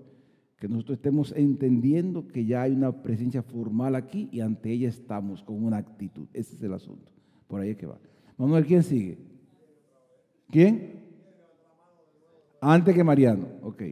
que 0.58 0.68
nosotros 0.68 0.98
estemos 0.98 1.32
entendiendo 1.36 2.26
que 2.26 2.44
ya 2.44 2.62
hay 2.62 2.72
una 2.72 3.02
presencia 3.02 3.42
formal 3.42 3.94
aquí 3.94 4.28
y 4.32 4.40
ante 4.40 4.70
ella 4.70 4.88
estamos 4.88 5.42
con 5.44 5.64
una 5.64 5.76
actitud. 5.76 6.26
Ese 6.32 6.56
es 6.56 6.62
el 6.62 6.72
asunto. 6.72 7.10
Por 7.46 7.60
ahí 7.60 7.70
es 7.70 7.76
que 7.76 7.86
va. 7.86 7.98
Vamos 8.43 8.64
quién 8.66 8.82
sigue. 8.82 9.18
¿Quién? 10.51 11.01
Antes 12.61 12.93
que 12.93 13.05
Mariano. 13.05 13.47
Ok. 13.62 13.82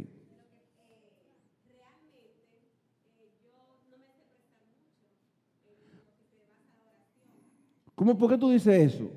¿Cómo, 7.95 8.19
¿Por 8.19 8.31
qué 8.31 8.39
tú 8.39 8.51
dices 8.51 8.93
eso? 8.93 9.09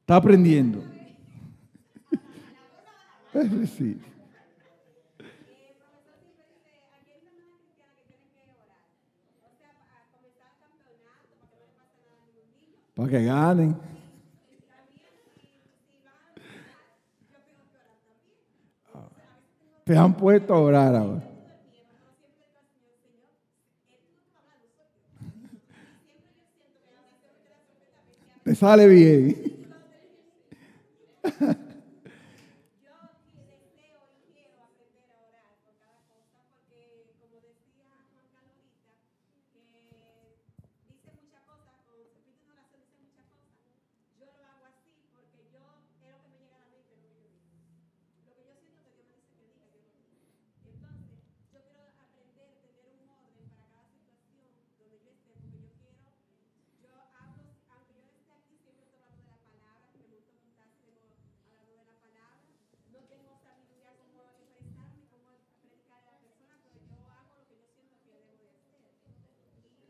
Está 0.00 0.16
aprendiendo. 0.16 0.93
sí. 3.76 4.00
Para 12.94 13.08
que 13.08 13.24
ganen. 13.24 13.76
Te 19.84 19.96
han 19.96 20.16
puesto 20.16 20.54
a 20.54 20.60
orar 20.60 20.94
ahora. 20.94 21.22
Te 28.44 28.54
sale 28.54 28.86
bien. 28.86 29.53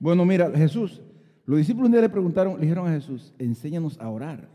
Bueno, 0.05 0.27
mira, 0.27 0.51
Jesús, 0.51 1.01
los 1.47 1.57
discípulos 1.57 1.87
un 1.87 1.93
día 1.93 2.03
le 2.03 2.11
preguntaron, 2.11 2.57
le 2.57 2.61
dijeron 2.61 2.87
a 2.87 2.93
Jesús, 2.93 3.33
enséñanos 3.39 3.99
a 3.99 4.11
orar. 4.11 4.51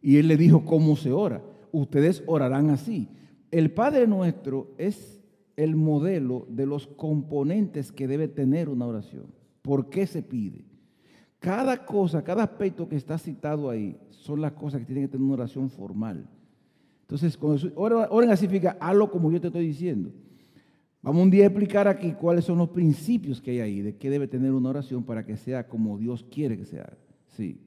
Y 0.00 0.18
él 0.18 0.28
le 0.28 0.36
dijo 0.36 0.64
cómo 0.64 0.94
se 0.94 1.10
ora. 1.10 1.42
Ustedes 1.72 2.22
orarán 2.26 2.70
así. 2.70 3.08
El 3.50 3.72
Padre 3.72 4.06
nuestro 4.06 4.70
es 4.78 5.20
el 5.56 5.74
modelo 5.74 6.46
de 6.48 6.64
los 6.64 6.86
componentes 6.86 7.90
que 7.90 8.06
debe 8.06 8.28
tener 8.28 8.68
una 8.68 8.86
oración. 8.86 9.24
¿Por 9.62 9.90
qué 9.90 10.06
se 10.06 10.22
pide? 10.22 10.64
Cada 11.40 11.84
cosa, 11.84 12.22
cada 12.22 12.44
aspecto 12.44 12.88
que 12.88 12.94
está 12.94 13.18
citado 13.18 13.70
ahí 13.70 13.98
son 14.10 14.40
las 14.40 14.52
cosas 14.52 14.78
que 14.78 14.86
tienen 14.86 15.06
que 15.06 15.10
tener 15.10 15.24
una 15.24 15.34
oración 15.34 15.70
formal. 15.70 16.24
Entonces, 17.00 17.36
cuando 17.36 17.72
oren 17.74 18.30
así, 18.30 18.42
significa 18.42 18.76
hazlo 18.78 19.10
como 19.10 19.32
yo 19.32 19.40
te 19.40 19.48
estoy 19.48 19.66
diciendo. 19.66 20.12
Vamos 21.00 21.22
un 21.22 21.30
día 21.30 21.44
a 21.44 21.46
explicar 21.46 21.86
aquí 21.86 22.12
cuáles 22.12 22.44
son 22.44 22.58
los 22.58 22.70
principios 22.70 23.40
que 23.40 23.52
hay 23.52 23.60
ahí, 23.60 23.80
de 23.82 23.96
qué 23.96 24.10
debe 24.10 24.26
tener 24.26 24.52
una 24.52 24.70
oración 24.70 25.04
para 25.04 25.24
que 25.24 25.36
sea 25.36 25.68
como 25.68 25.96
Dios 25.96 26.24
quiere 26.28 26.56
que 26.56 26.64
sea. 26.64 26.92
Sí. 27.36 27.60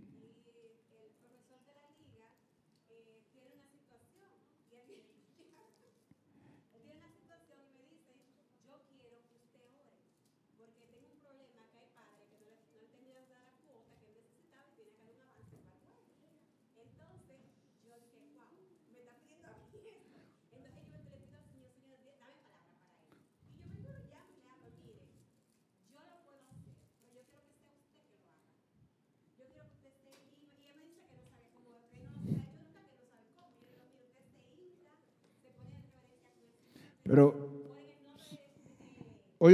Pero, 37.12 37.36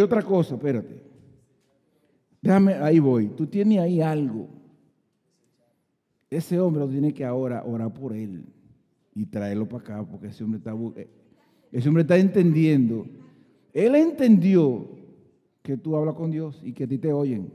otra 0.01 0.21
cosa, 0.21 0.55
espérate. 0.55 1.03
Déjame, 2.41 2.73
ahí 2.73 2.99
voy. 2.99 3.27
Tú 3.29 3.47
tienes 3.47 3.79
ahí 3.79 4.01
algo. 4.01 4.47
Ese 6.29 6.59
hombre 6.59 6.81
lo 6.81 6.89
tiene 6.89 7.13
que 7.13 7.25
ahora 7.25 7.63
orar 7.65 7.93
por 7.93 8.13
él 8.13 8.45
y 9.13 9.25
traerlo 9.25 9.67
para 9.67 9.83
acá, 9.83 10.05
porque 10.05 10.27
ese 10.27 10.43
hombre 10.43 10.59
está, 10.59 10.75
eh, 10.95 11.09
ese 11.71 11.87
hombre 11.87 12.01
está 12.01 12.17
entendiendo. 12.17 13.05
Él 13.73 13.95
entendió 13.95 14.89
que 15.63 15.77
tú 15.77 15.95
hablas 15.95 16.15
con 16.15 16.31
Dios 16.31 16.61
y 16.63 16.73
que 16.73 16.83
a 16.83 16.87
ti 16.87 16.97
te 16.97 17.11
oyen. 17.11 17.51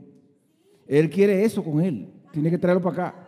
Él 0.87 1.09
quiere 1.09 1.43
eso 1.43 1.63
con 1.63 1.81
él. 1.81 2.09
Tiene 2.31 2.49
que 2.49 2.57
traerlo 2.57 2.81
para 2.81 3.07
acá. 3.07 3.27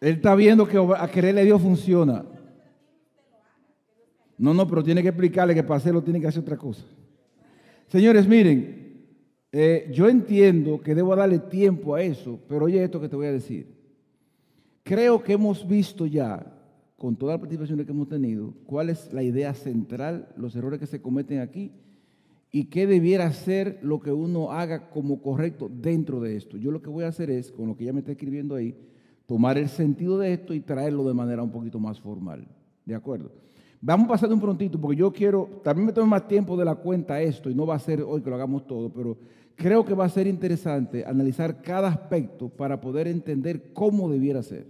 Él 0.00 0.16
está 0.16 0.34
viendo 0.34 0.66
que 0.66 0.78
a 0.78 1.08
quererle 1.08 1.40
a 1.42 1.44
Dios 1.44 1.60
funciona. 1.60 2.24
No, 4.38 4.52
no, 4.52 4.66
pero 4.66 4.82
tiene 4.82 5.02
que 5.02 5.08
explicarle 5.08 5.54
que 5.54 5.62
para 5.62 5.78
hacerlo 5.78 6.02
tiene 6.02 6.20
que 6.20 6.26
hacer 6.26 6.42
otra 6.42 6.56
cosa. 6.56 6.84
Señores, 7.88 8.26
miren, 8.28 9.06
eh, 9.52 9.88
yo 9.92 10.08
entiendo 10.08 10.80
que 10.80 10.94
debo 10.94 11.16
darle 11.16 11.38
tiempo 11.38 11.94
a 11.94 12.02
eso, 12.02 12.38
pero 12.48 12.66
oye 12.66 12.82
esto 12.82 13.00
que 13.00 13.08
te 13.08 13.16
voy 13.16 13.26
a 13.26 13.32
decir. 13.32 13.74
Creo 14.82 15.22
que 15.22 15.32
hemos 15.32 15.66
visto 15.66 16.06
ya, 16.06 16.52
con 16.96 17.16
todas 17.16 17.34
las 17.34 17.40
participaciones 17.40 17.86
que 17.86 17.92
hemos 17.92 18.08
tenido, 18.08 18.54
cuál 18.66 18.90
es 18.90 19.12
la 19.12 19.22
idea 19.22 19.54
central, 19.54 20.28
los 20.36 20.54
errores 20.56 20.80
que 20.80 20.86
se 20.86 21.00
cometen 21.00 21.40
aquí 21.40 21.72
y 22.50 22.64
qué 22.64 22.86
debiera 22.86 23.32
ser 23.32 23.78
lo 23.82 24.00
que 24.00 24.12
uno 24.12 24.52
haga 24.52 24.88
como 24.90 25.20
correcto 25.20 25.70
dentro 25.72 26.20
de 26.20 26.36
esto. 26.36 26.56
Yo 26.56 26.70
lo 26.70 26.82
que 26.82 26.90
voy 26.90 27.04
a 27.04 27.08
hacer 27.08 27.30
es, 27.30 27.50
con 27.50 27.66
lo 27.66 27.76
que 27.76 27.84
ya 27.84 27.92
me 27.92 28.00
está 28.00 28.12
escribiendo 28.12 28.54
ahí, 28.54 28.74
tomar 29.26 29.58
el 29.58 29.68
sentido 29.68 30.18
de 30.18 30.32
esto 30.32 30.54
y 30.54 30.60
traerlo 30.60 31.06
de 31.06 31.14
manera 31.14 31.42
un 31.42 31.50
poquito 31.50 31.78
más 31.78 32.00
formal. 32.00 32.46
¿De 32.84 32.94
acuerdo? 32.94 33.32
Vamos 33.80 34.06
a 34.06 34.08
pasar 34.08 34.32
un 34.32 34.40
prontito 34.40 34.80
porque 34.80 34.96
yo 34.96 35.12
quiero, 35.12 35.60
también 35.62 35.86
me 35.86 35.92
tomo 35.92 36.06
más 36.06 36.26
tiempo 36.26 36.56
de 36.56 36.64
la 36.64 36.74
cuenta 36.74 37.20
esto 37.20 37.50
y 37.50 37.54
no 37.54 37.66
va 37.66 37.74
a 37.74 37.78
ser 37.78 38.02
hoy 38.02 38.22
que 38.22 38.30
lo 38.30 38.36
hagamos 38.36 38.66
todo, 38.66 38.90
pero 38.90 39.16
creo 39.54 39.84
que 39.84 39.94
va 39.94 40.04
a 40.04 40.08
ser 40.08 40.26
interesante 40.26 41.04
analizar 41.04 41.62
cada 41.62 41.88
aspecto 41.88 42.48
para 42.48 42.80
poder 42.80 43.06
entender 43.06 43.72
cómo 43.72 44.10
debiera 44.10 44.42
ser. 44.42 44.66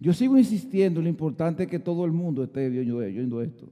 Yo 0.00 0.12
sigo 0.12 0.36
insistiendo 0.36 1.00
en 1.00 1.04
lo 1.04 1.10
importante 1.10 1.66
que 1.66 1.78
todo 1.78 2.04
el 2.04 2.12
mundo 2.12 2.42
esté 2.42 2.68
viendo 2.68 3.40
esto. 3.40 3.68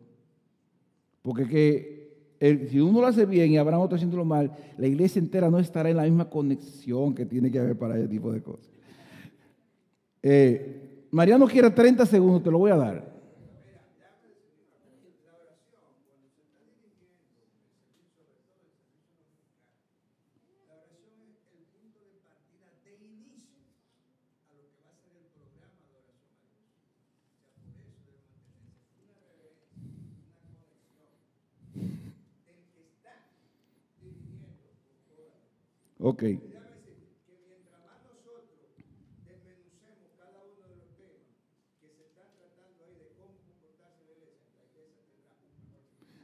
Porque 1.23 1.47
que 1.47 2.67
si 2.71 2.81
uno 2.81 3.01
lo 3.01 3.07
hace 3.07 3.27
bien 3.27 3.51
y 3.51 3.59
habrá 3.59 3.79
otro 3.79 3.97
haciéndolo 3.97 4.25
mal, 4.25 4.53
la 4.79 4.87
iglesia 4.87 5.19
entera 5.19 5.51
no 5.51 5.59
estará 5.59 5.91
en 5.91 5.97
la 5.97 6.05
misma 6.05 6.31
conexión 6.31 7.15
que 7.15 7.27
tiene 7.27 7.51
que 7.51 7.59
haber 7.59 7.77
para 7.77 7.99
ese 7.99 8.09
tipo 8.09 8.33
de 8.33 8.41
cosas. 8.43 8.71
Eh, 10.23 11.07
Mariano 11.11 11.47
quiere 11.47 11.71
30 11.71 12.07
segundos, 12.07 12.43
te 12.43 12.51
lo 12.51 12.59
voy 12.59 12.71
a 12.71 12.77
dar. 12.77 13.20
Ok. 36.01 36.25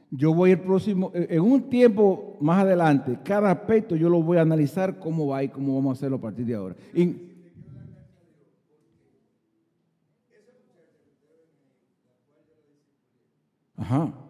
Yo 0.09 0.33
voy 0.33 0.51
el 0.51 0.59
próximo, 0.59 1.11
eh, 1.13 1.27
en 1.31 1.41
un 1.41 1.69
tiempo 1.69 2.37
más 2.39 2.63
adelante, 2.63 3.19
cada 3.23 3.51
aspecto 3.51 3.95
yo 3.95 4.09
lo 4.09 4.23
voy 4.23 4.37
a 4.37 4.41
analizar 4.41 4.99
cómo 4.99 5.27
va 5.27 5.43
y 5.43 5.49
cómo 5.49 5.75
vamos 5.75 5.91
a 5.91 5.99
hacerlo 5.99 6.17
a 6.17 6.21
partir 6.21 6.45
de 6.45 6.55
ahora. 6.55 6.75
Ajá. 13.77 14.26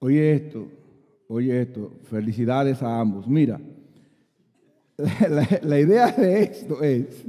Oye 0.00 0.32
esto, 0.32 0.68
oye 1.28 1.62
esto, 1.62 1.92
felicidades 2.04 2.82
a 2.82 3.00
ambos. 3.00 3.26
Mira, 3.26 3.60
la, 5.62 5.80
idea 5.80 6.12
de 6.12 6.42
esto 6.42 6.82
es, 6.82 7.24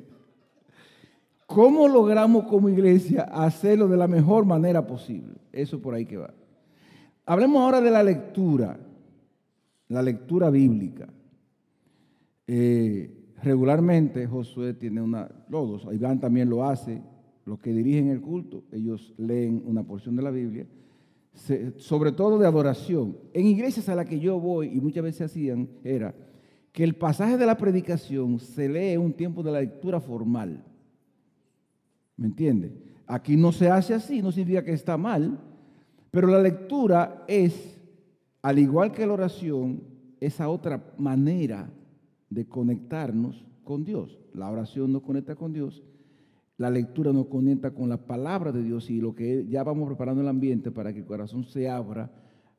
¿cómo 1.45 1.87
logramos 1.87 2.45
como 2.45 2.69
iglesia 2.69 3.23
hacerlo 3.23 3.87
de 3.87 3.97
la 3.97 4.07
mejor 4.07 4.45
manera 4.45 4.85
posible? 4.85 5.35
Eso 5.51 5.81
por 5.81 5.93
ahí 5.93 6.05
que 6.05 6.17
va. 6.17 6.33
Hablemos 7.25 7.61
ahora 7.61 7.81
de 7.81 7.91
la 7.91 8.03
lectura, 8.03 8.79
la 9.87 10.01
lectura 10.01 10.49
bíblica. 10.49 11.07
Eh, 12.47 13.33
regularmente 13.43 14.25
Josué 14.25 14.73
tiene 14.73 15.01
una, 15.01 15.27
todos, 15.49 15.87
Iván 15.93 16.19
también 16.19 16.49
lo 16.49 16.63
hace, 16.63 17.01
los 17.45 17.59
que 17.59 17.71
dirigen 17.71 18.09
el 18.09 18.21
culto, 18.21 18.63
ellos 18.71 19.13
leen 19.17 19.63
una 19.65 19.83
porción 19.83 20.15
de 20.15 20.21
la 20.23 20.31
Biblia, 20.31 20.65
sobre 21.77 22.11
todo 22.11 22.37
de 22.37 22.47
adoración. 22.47 23.17
En 23.33 23.45
iglesias 23.45 23.89
a 23.89 23.95
las 23.95 24.05
que 24.05 24.19
yo 24.19 24.39
voy, 24.39 24.67
y 24.67 24.81
muchas 24.81 25.03
veces 25.03 25.21
hacían, 25.21 25.69
era 25.83 26.13
que 26.71 26.83
el 26.83 26.95
pasaje 26.95 27.37
de 27.37 27.45
la 27.45 27.57
predicación 27.57 28.39
se 28.39 28.69
lee 28.69 28.97
un 28.97 29.13
tiempo 29.13 29.43
de 29.43 29.51
la 29.51 29.61
lectura 29.61 29.99
formal. 29.99 30.63
¿Me 32.17 32.27
entiende? 32.27 32.73
Aquí 33.07 33.37
no 33.37 33.51
se 33.51 33.69
hace 33.69 33.93
así, 33.93 34.21
no 34.21 34.31
significa 34.31 34.63
que 34.63 34.73
está 34.73 34.97
mal, 34.97 35.39
pero 36.11 36.27
la 36.27 36.41
lectura 36.41 37.23
es, 37.27 37.79
al 38.41 38.59
igual 38.59 38.91
que 38.91 39.07
la 39.07 39.13
oración, 39.13 39.83
esa 40.19 40.49
otra 40.49 40.93
manera 40.97 41.71
de 42.29 42.47
conectarnos 42.47 43.45
con 43.63 43.83
Dios. 43.83 44.19
La 44.33 44.49
oración 44.49 44.91
nos 44.91 45.01
conecta 45.01 45.35
con 45.35 45.53
Dios, 45.53 45.81
la 46.59 46.69
lectura 46.69 47.13
nos 47.13 47.27
conecta 47.27 47.71
con 47.71 47.87
la 47.87 47.95
palabra 47.95 48.51
de 48.51 48.61
Dios 48.61 48.89
y 48.89 48.99
lo 48.99 49.15
que 49.15 49.45
ya 49.47 49.63
vamos 49.63 49.87
preparando 49.87 50.21
el 50.21 50.27
ambiente 50.27 50.71
para 50.71 50.91
que 50.91 50.99
el 50.99 51.05
corazón 51.05 51.45
se 51.45 51.69
abra 51.69 52.11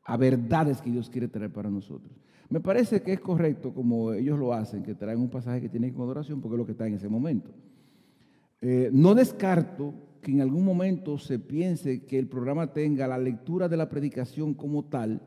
a 0.02 0.16
verdades 0.16 0.80
que 0.80 0.90
Dios 0.90 1.10
quiere 1.10 1.28
traer 1.28 1.52
para 1.52 1.68
nosotros. 1.68 2.10
Me 2.48 2.60
parece 2.60 3.02
que 3.02 3.12
es 3.12 3.20
correcto 3.20 3.74
como 3.74 4.14
ellos 4.14 4.38
lo 4.38 4.54
hacen, 4.54 4.82
que 4.82 4.94
traen 4.94 5.20
un 5.20 5.28
pasaje 5.28 5.60
que 5.60 5.68
tiene 5.68 5.92
con 5.92 6.04
adoración 6.04 6.40
porque 6.40 6.54
es 6.54 6.58
lo 6.58 6.64
que 6.64 6.72
está 6.72 6.86
en 6.86 6.94
ese 6.94 7.10
momento. 7.10 7.50
Eh, 8.62 8.88
no 8.90 9.14
descarto 9.14 9.92
que 10.22 10.32
en 10.32 10.40
algún 10.40 10.64
momento 10.64 11.18
se 11.18 11.38
piense 11.38 12.06
que 12.06 12.18
el 12.18 12.26
programa 12.26 12.72
tenga 12.72 13.06
la 13.06 13.18
lectura 13.18 13.68
de 13.68 13.76
la 13.76 13.90
predicación 13.90 14.54
como 14.54 14.86
tal, 14.86 15.20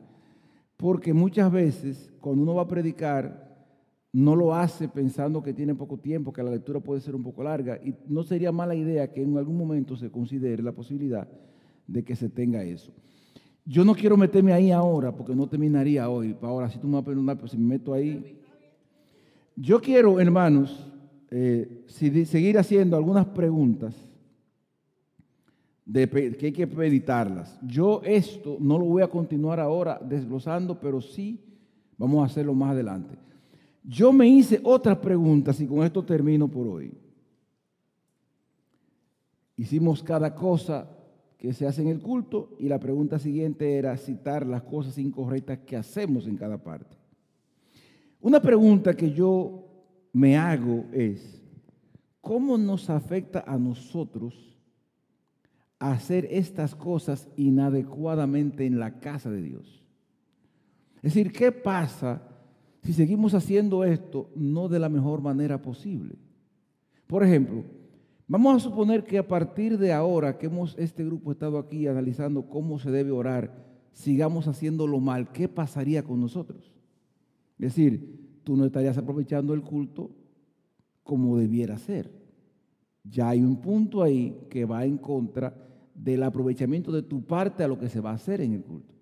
porque 0.77 1.13
muchas 1.13 1.51
veces 1.51 2.11
cuando 2.19 2.41
uno 2.41 2.55
va 2.55 2.63
a 2.63 2.67
predicar 2.67 3.52
no 4.14 4.35
lo 4.35 4.53
hace 4.53 4.88
pensando 4.88 5.41
que 5.41 5.53
tiene 5.53 5.73
poco 5.73 5.98
tiempo, 5.98 6.31
que 6.31 6.44
la 6.44 6.52
lectura 6.52 6.80
puede 6.80 7.02
ser 7.02 7.15
un 7.15 7.23
poco 7.23 7.44
larga, 7.44 7.80
y 7.84 7.95
no 8.07 8.23
sería 8.23 8.52
mala 8.52 8.76
idea 8.76 9.11
que 9.11 9.23
en 9.23 9.35
algún 9.38 9.57
momento 9.57 9.98
se 9.98 10.11
considere 10.11 10.61
la 10.61 10.72
posibilidad 10.72 11.27
de 11.88 12.03
que 12.03 12.15
se 12.15 12.30
tenga 12.30 12.64
eso. 12.64 12.94
Yo 13.65 13.84
no 13.84 13.95
quiero 13.95 14.15
meterme 14.15 14.53
ahí 14.53 14.72
ahora, 14.72 15.15
porque 15.15 15.35
no 15.35 15.48
terminaría 15.48 16.10
hoy. 16.10 16.35
Ahora, 16.41 16.69
si 16.69 16.77
tú 16.77 16.88
me 16.88 16.94
vas 16.94 17.03
a 17.03 17.06
perdonar, 17.06 17.40
pues 17.40 17.52
si 17.52 17.57
me 17.57 17.65
meto 17.65 17.94
ahí. 17.94 18.40
Yo 19.56 19.81
quiero, 19.81 20.19
hermanos, 20.19 20.85
eh, 21.31 21.85
seguir 21.88 22.57
haciendo 22.57 22.95
algunas 22.95 23.26
preguntas 23.26 23.95
que 25.91 26.45
hay 26.45 26.52
que 26.52 26.68
meditarlas. 26.68 27.60
Yo 27.65 28.02
esto 28.03 28.57
no 28.60 28.77
lo 28.77 28.85
voy 28.85 29.02
a 29.02 29.07
continuar 29.07 29.60
ahora 29.60 29.99
desglosando, 30.02 30.80
pero 30.80 31.02
sí 31.02 31.44
vamos 31.98 32.22
a 32.22 32.26
hacerlo 32.26 32.53
más 32.53 32.72
adelante. 32.72 33.18
Yo 33.84 34.14
me 34.14 34.27
hice 34.27 34.61
otras 34.64 34.97
preguntas 34.97 35.60
y 35.60 35.68
con 35.68 35.84
esto 35.84 36.03
termino 36.03 36.47
por 36.47 36.68
hoy. 36.68 36.93
Hicimos 39.57 40.01
cada 40.01 40.34
cosa 40.34 40.89
que 41.38 41.53
se 41.53 41.68
hace 41.68 41.81
en 41.81 41.89
el 41.89 41.99
culto 41.99 42.55
y 42.57 42.69
la 42.69 42.80
pregunta 42.80 43.19
siguiente 43.19 43.77
era 43.77 43.97
citar 43.97 44.47
las 44.47 44.64
cosas 44.64 44.97
incorrectas 44.97 45.60
que 45.60 45.76
hacemos 45.76 46.26
en 46.26 46.38
cada 46.38 46.57
parte. 46.57 46.97
Una 48.22 48.41
pregunta 48.41 48.93
que 48.93 49.11
yo 49.11 49.68
me 50.14 50.38
hago 50.38 50.85
es, 50.93 51.43
¿cómo 52.22 52.57
nos 52.57 52.89
afecta 52.89 53.43
a 53.45 53.57
nosotros 53.57 54.57
hacer 55.77 56.30
estas 56.31 56.73
cosas 56.73 57.27
inadecuadamente 57.35 58.65
en 58.65 58.80
la 58.80 59.01
casa 59.01 59.30
de 59.30 59.41
Dios? 59.41 59.84
Es 60.97 61.14
decir, 61.14 61.34
¿qué 61.34 61.51
pasa 61.51 62.32
si 62.84 62.91
seguimos 62.93 63.34
haciendo 63.34 63.85
esto 63.85 64.30
no 64.35 64.68
de 64.68 64.80
la 64.80 64.89
mejor 64.89 65.22
manera 65.22 65.61
posible? 65.61 66.15
Por 67.07 67.23
ejemplo, 67.23 67.64
vamos 68.27 68.55
a 68.55 68.60
suponer 68.60 69.05
que 69.05 69.18
a 69.18 69.27
partir 69.27 69.77
de 69.77 69.93
ahora 69.93 70.38
que 70.38 70.47
hemos 70.47 70.77
este 70.77 71.05
grupo 71.05 71.31
estado 71.31 71.57
aquí 71.57 71.88
analizando 71.88 72.47
cómo 72.47 72.80
se 72.80 72.91
debe 72.91 73.11
orar, 73.11 73.64
sigamos 73.93 74.47
haciéndolo 74.47 74.99
mal, 74.99 75.31
¿qué 75.31 75.47
pasaría 75.47 76.03
con 76.03 76.19
nosotros? 76.19 76.73
Es 77.57 77.76
decir, 77.76 78.39
tú 78.43 78.57
no 78.57 78.65
estarías 78.65 78.97
aprovechando 78.97 79.53
el 79.53 79.61
culto 79.61 80.11
como 81.03 81.38
debiera 81.38 81.77
ser. 81.77 82.11
Ya 83.03 83.30
hay 83.30 83.41
un 83.41 83.57
punto 83.57 84.03
ahí 84.03 84.47
que 84.49 84.65
va 84.65 84.84
en 84.84 84.97
contra 84.97 85.55
del 85.95 86.23
aprovechamiento 86.23 86.91
de 86.91 87.03
tu 87.03 87.23
parte 87.23 87.64
a 87.64 87.68
lo 87.68 87.77
que 87.77 87.89
se 87.89 88.01
va 88.01 88.11
a 88.11 88.15
hacer 88.15 88.41
en 88.41 88.53
el 88.53 88.64
culto. 88.64 88.93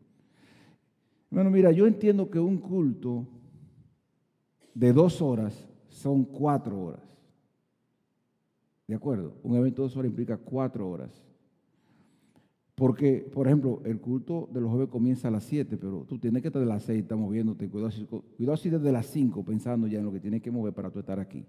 Bueno, 1.31 1.49
mira, 1.49 1.71
yo 1.71 1.87
entiendo 1.87 2.29
que 2.29 2.39
un 2.39 2.57
culto 2.57 3.25
de 4.73 4.93
dos 4.93 5.21
horas 5.21 5.67
son 5.89 6.23
cuatro 6.23 6.79
horas. 6.81 7.01
¿De 8.87 8.95
acuerdo? 8.95 9.35
Un 9.43 9.55
evento 9.55 9.81
de 9.81 9.87
dos 9.87 9.97
horas 9.97 10.09
implica 10.09 10.37
cuatro 10.37 10.89
horas. 10.89 11.23
Porque, 12.75 13.29
por 13.31 13.47
ejemplo, 13.47 13.81
el 13.85 13.99
culto 13.99 14.49
de 14.51 14.59
los 14.59 14.71
jueves 14.71 14.89
comienza 14.89 15.27
a 15.27 15.31
las 15.31 15.43
7, 15.43 15.77
pero 15.77 16.03
tú 16.07 16.17
tienes 16.17 16.41
que 16.41 16.47
estar 16.47 16.59
de 16.59 16.67
las 16.67 16.83
6, 16.83 17.03
estás 17.03 17.17
moviéndote. 17.17 17.69
Cuidado 17.69 17.91
si, 17.91 18.05
cuidado 18.05 18.57
si 18.57 18.69
desde 18.69 18.91
las 18.91 19.05
5 19.05 19.45
pensando 19.45 19.87
ya 19.87 19.99
en 19.99 20.05
lo 20.05 20.11
que 20.11 20.19
tienes 20.19 20.41
que 20.41 20.49
mover 20.49 20.73
para 20.73 20.89
tú 20.89 20.99
estar 20.99 21.19
aquí. 21.19 21.45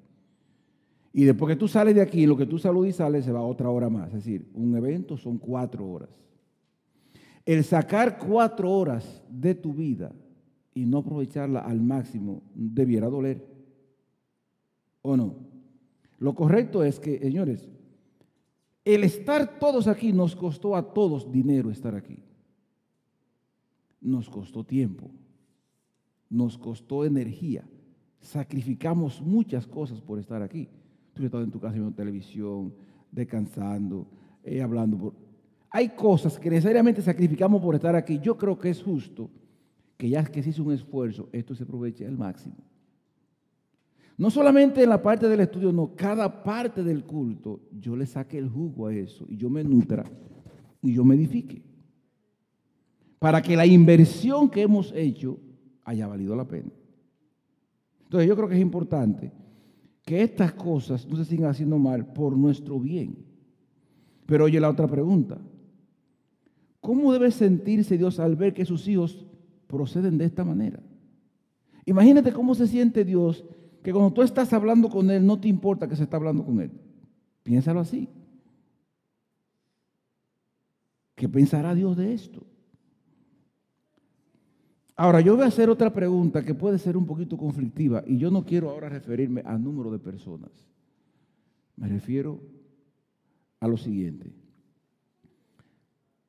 Y 1.12 1.24
después 1.24 1.48
que 1.48 1.58
tú 1.58 1.68
sales 1.68 1.94
de 1.94 2.00
aquí, 2.00 2.26
lo 2.26 2.36
que 2.36 2.46
tú 2.46 2.58
saludas 2.58 2.90
y 2.90 2.92
sales, 2.92 3.24
se 3.24 3.32
va 3.32 3.40
otra 3.42 3.70
hora 3.70 3.88
más. 3.88 4.08
Es 4.08 4.14
decir, 4.14 4.46
un 4.54 4.76
evento 4.76 5.16
son 5.16 5.38
cuatro 5.38 5.88
horas. 5.88 6.10
El 7.44 7.64
sacar 7.64 8.18
cuatro 8.18 8.70
horas 8.70 9.22
de 9.30 9.54
tu 9.54 9.72
vida 9.72 10.12
y 10.74 10.86
no 10.86 10.98
aprovecharla 10.98 11.60
al 11.60 11.80
máximo 11.80 12.42
debiera 12.54 13.08
doler. 13.08 13.46
¿O 15.02 15.16
no? 15.16 15.36
Lo 16.18 16.34
correcto 16.34 16.84
es 16.84 17.00
que, 17.00 17.18
señores, 17.18 17.68
el 18.84 19.04
estar 19.04 19.58
todos 19.58 19.86
aquí 19.86 20.12
nos 20.12 20.34
costó 20.34 20.76
a 20.76 20.92
todos 20.92 21.30
dinero 21.30 21.70
estar 21.70 21.94
aquí. 21.94 22.22
Nos 24.00 24.28
costó 24.28 24.64
tiempo. 24.64 25.10
Nos 26.30 26.56
costó 26.58 27.04
energía. 27.04 27.64
Sacrificamos 28.20 29.20
muchas 29.20 29.66
cosas 29.66 30.00
por 30.00 30.18
estar 30.18 30.42
aquí. 30.42 30.68
Tú 31.12 31.24
estás 31.24 31.44
en 31.44 31.50
tu 31.50 31.60
casa 31.60 31.74
viendo 31.74 31.92
televisión, 31.92 32.72
descansando, 33.10 34.06
eh, 34.42 34.62
hablando. 34.62 35.14
Hay 35.70 35.90
cosas 35.90 36.38
que 36.38 36.50
necesariamente 36.50 37.02
sacrificamos 37.02 37.60
por 37.60 37.74
estar 37.74 37.94
aquí. 37.94 38.18
Yo 38.20 38.38
creo 38.38 38.58
que 38.58 38.70
es 38.70 38.82
justo 38.82 39.30
que 40.02 40.08
ya 40.08 40.24
que 40.24 40.42
se 40.42 40.50
hizo 40.50 40.64
un 40.64 40.72
esfuerzo, 40.72 41.28
esto 41.30 41.54
se 41.54 41.62
aproveche 41.62 42.04
al 42.04 42.18
máximo. 42.18 42.56
No 44.18 44.32
solamente 44.32 44.82
en 44.82 44.88
la 44.88 45.00
parte 45.00 45.28
del 45.28 45.38
estudio, 45.38 45.70
no, 45.70 45.94
cada 45.94 46.42
parte 46.42 46.82
del 46.82 47.04
culto, 47.04 47.60
yo 47.70 47.94
le 47.94 48.04
saque 48.04 48.36
el 48.36 48.48
jugo 48.48 48.88
a 48.88 48.94
eso 48.96 49.24
y 49.28 49.36
yo 49.36 49.48
me 49.48 49.62
nutra 49.62 50.04
y 50.82 50.92
yo 50.92 51.04
me 51.04 51.14
edifique. 51.14 51.62
Para 53.20 53.40
que 53.40 53.54
la 53.54 53.64
inversión 53.64 54.50
que 54.50 54.62
hemos 54.62 54.92
hecho 54.92 55.38
haya 55.84 56.08
valido 56.08 56.34
la 56.34 56.48
pena. 56.48 56.72
Entonces 58.02 58.28
yo 58.28 58.34
creo 58.34 58.48
que 58.48 58.56
es 58.56 58.60
importante 58.60 59.30
que 60.04 60.20
estas 60.20 60.52
cosas 60.52 61.06
no 61.06 61.16
se 61.16 61.26
sigan 61.26 61.48
haciendo 61.48 61.78
mal 61.78 62.12
por 62.12 62.36
nuestro 62.36 62.80
bien. 62.80 63.24
Pero 64.26 64.46
oye 64.46 64.58
la 64.58 64.68
otra 64.68 64.88
pregunta. 64.88 65.38
¿Cómo 66.80 67.12
debe 67.12 67.30
sentirse 67.30 67.96
Dios 67.96 68.18
al 68.18 68.34
ver 68.34 68.52
que 68.52 68.64
sus 68.64 68.88
hijos 68.88 69.28
proceden 69.72 70.18
de 70.18 70.26
esta 70.26 70.44
manera? 70.44 70.80
Imagínate 71.86 72.32
cómo 72.32 72.54
se 72.54 72.66
siente 72.68 73.04
Dios 73.04 73.44
que 73.82 73.92
cuando 73.92 74.12
tú 74.12 74.22
estás 74.22 74.52
hablando 74.52 74.88
con 74.88 75.10
Él 75.10 75.26
no 75.26 75.40
te 75.40 75.48
importa 75.48 75.88
que 75.88 75.96
se 75.96 76.04
está 76.04 76.18
hablando 76.18 76.44
con 76.44 76.60
Él. 76.60 76.70
Piénsalo 77.42 77.80
así. 77.80 78.08
¿Qué 81.16 81.28
pensará 81.28 81.74
Dios 81.74 81.96
de 81.96 82.12
esto? 82.12 82.46
Ahora, 84.94 85.20
yo 85.20 85.34
voy 85.34 85.44
a 85.44 85.48
hacer 85.48 85.70
otra 85.70 85.92
pregunta 85.92 86.44
que 86.44 86.54
puede 86.54 86.78
ser 86.78 86.96
un 86.96 87.06
poquito 87.06 87.36
conflictiva 87.36 88.04
y 88.06 88.18
yo 88.18 88.30
no 88.30 88.44
quiero 88.44 88.70
ahora 88.70 88.88
referirme 88.88 89.40
al 89.44 89.62
número 89.62 89.90
de 89.90 89.98
personas. 89.98 90.50
Me 91.76 91.88
refiero 91.88 92.40
a 93.58 93.66
lo 93.66 93.76
siguiente. 93.76 94.32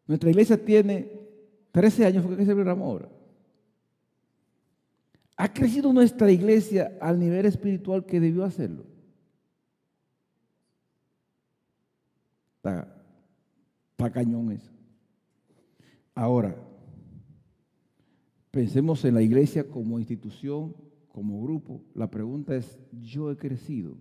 Nuestra 0.08 0.30
iglesia 0.30 0.64
tiene 0.64 1.12
13 1.72 2.06
años, 2.06 2.26
fue 2.26 2.38
que 2.38 2.46
celebramos 2.46 2.86
ahora. 2.86 3.10
¿Ha 5.36 5.52
crecido 5.52 5.92
nuestra 5.92 6.32
iglesia 6.32 6.98
al 7.02 7.20
nivel 7.20 7.46
espiritual 7.46 8.06
que 8.06 8.20
debió 8.20 8.44
hacerlo? 8.44 8.86
Está, 12.58 12.88
cañón 14.12 14.52
eso. 14.52 14.72
Ahora, 16.14 16.56
pensemos 18.52 19.04
en 19.06 19.16
la 19.16 19.22
iglesia 19.22 19.68
como 19.68 19.98
institución, 19.98 20.76
como 21.08 21.42
grupo. 21.42 21.82
La 21.96 22.10
pregunta 22.10 22.56
es, 22.56 22.80
¿yo 22.92 23.32
he 23.32 23.38
crecido 23.38 23.98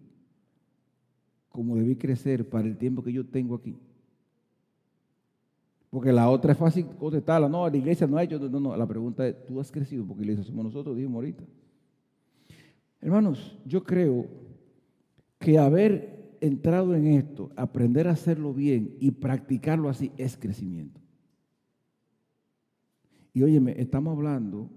como 1.48 1.76
debí 1.76 1.96
crecer 1.96 2.48
para 2.48 2.66
el 2.66 2.76
tiempo 2.76 3.02
que 3.02 3.12
yo 3.12 3.26
tengo 3.26 3.54
aquí? 3.54 3.78
Porque 5.92 6.10
la 6.10 6.30
otra 6.30 6.52
es 6.52 6.58
fácil 6.58 6.86
contestarla, 6.98 7.50
no, 7.50 7.68
la 7.68 7.76
iglesia 7.76 8.06
no 8.06 8.16
ha 8.16 8.22
hecho, 8.22 8.38
no, 8.38 8.58
no, 8.58 8.74
la 8.74 8.86
pregunta 8.86 9.28
es, 9.28 9.44
¿tú 9.44 9.60
has 9.60 9.70
crecido? 9.70 10.06
Porque 10.06 10.24
la 10.24 10.32
iglesia 10.32 10.50
somos 10.50 10.64
nosotros, 10.64 10.96
dijimos 10.96 11.16
ahorita. 11.16 11.44
Hermanos, 13.02 13.58
yo 13.66 13.84
creo 13.84 14.26
que 15.38 15.58
haber 15.58 16.38
entrado 16.40 16.94
en 16.94 17.08
esto, 17.08 17.50
aprender 17.56 18.08
a 18.08 18.12
hacerlo 18.12 18.54
bien 18.54 18.96
y 19.00 19.10
practicarlo 19.10 19.90
así 19.90 20.12
es 20.16 20.38
crecimiento. 20.38 20.98
Y 23.34 23.42
óyeme, 23.42 23.74
estamos 23.78 24.16
hablando 24.16 24.70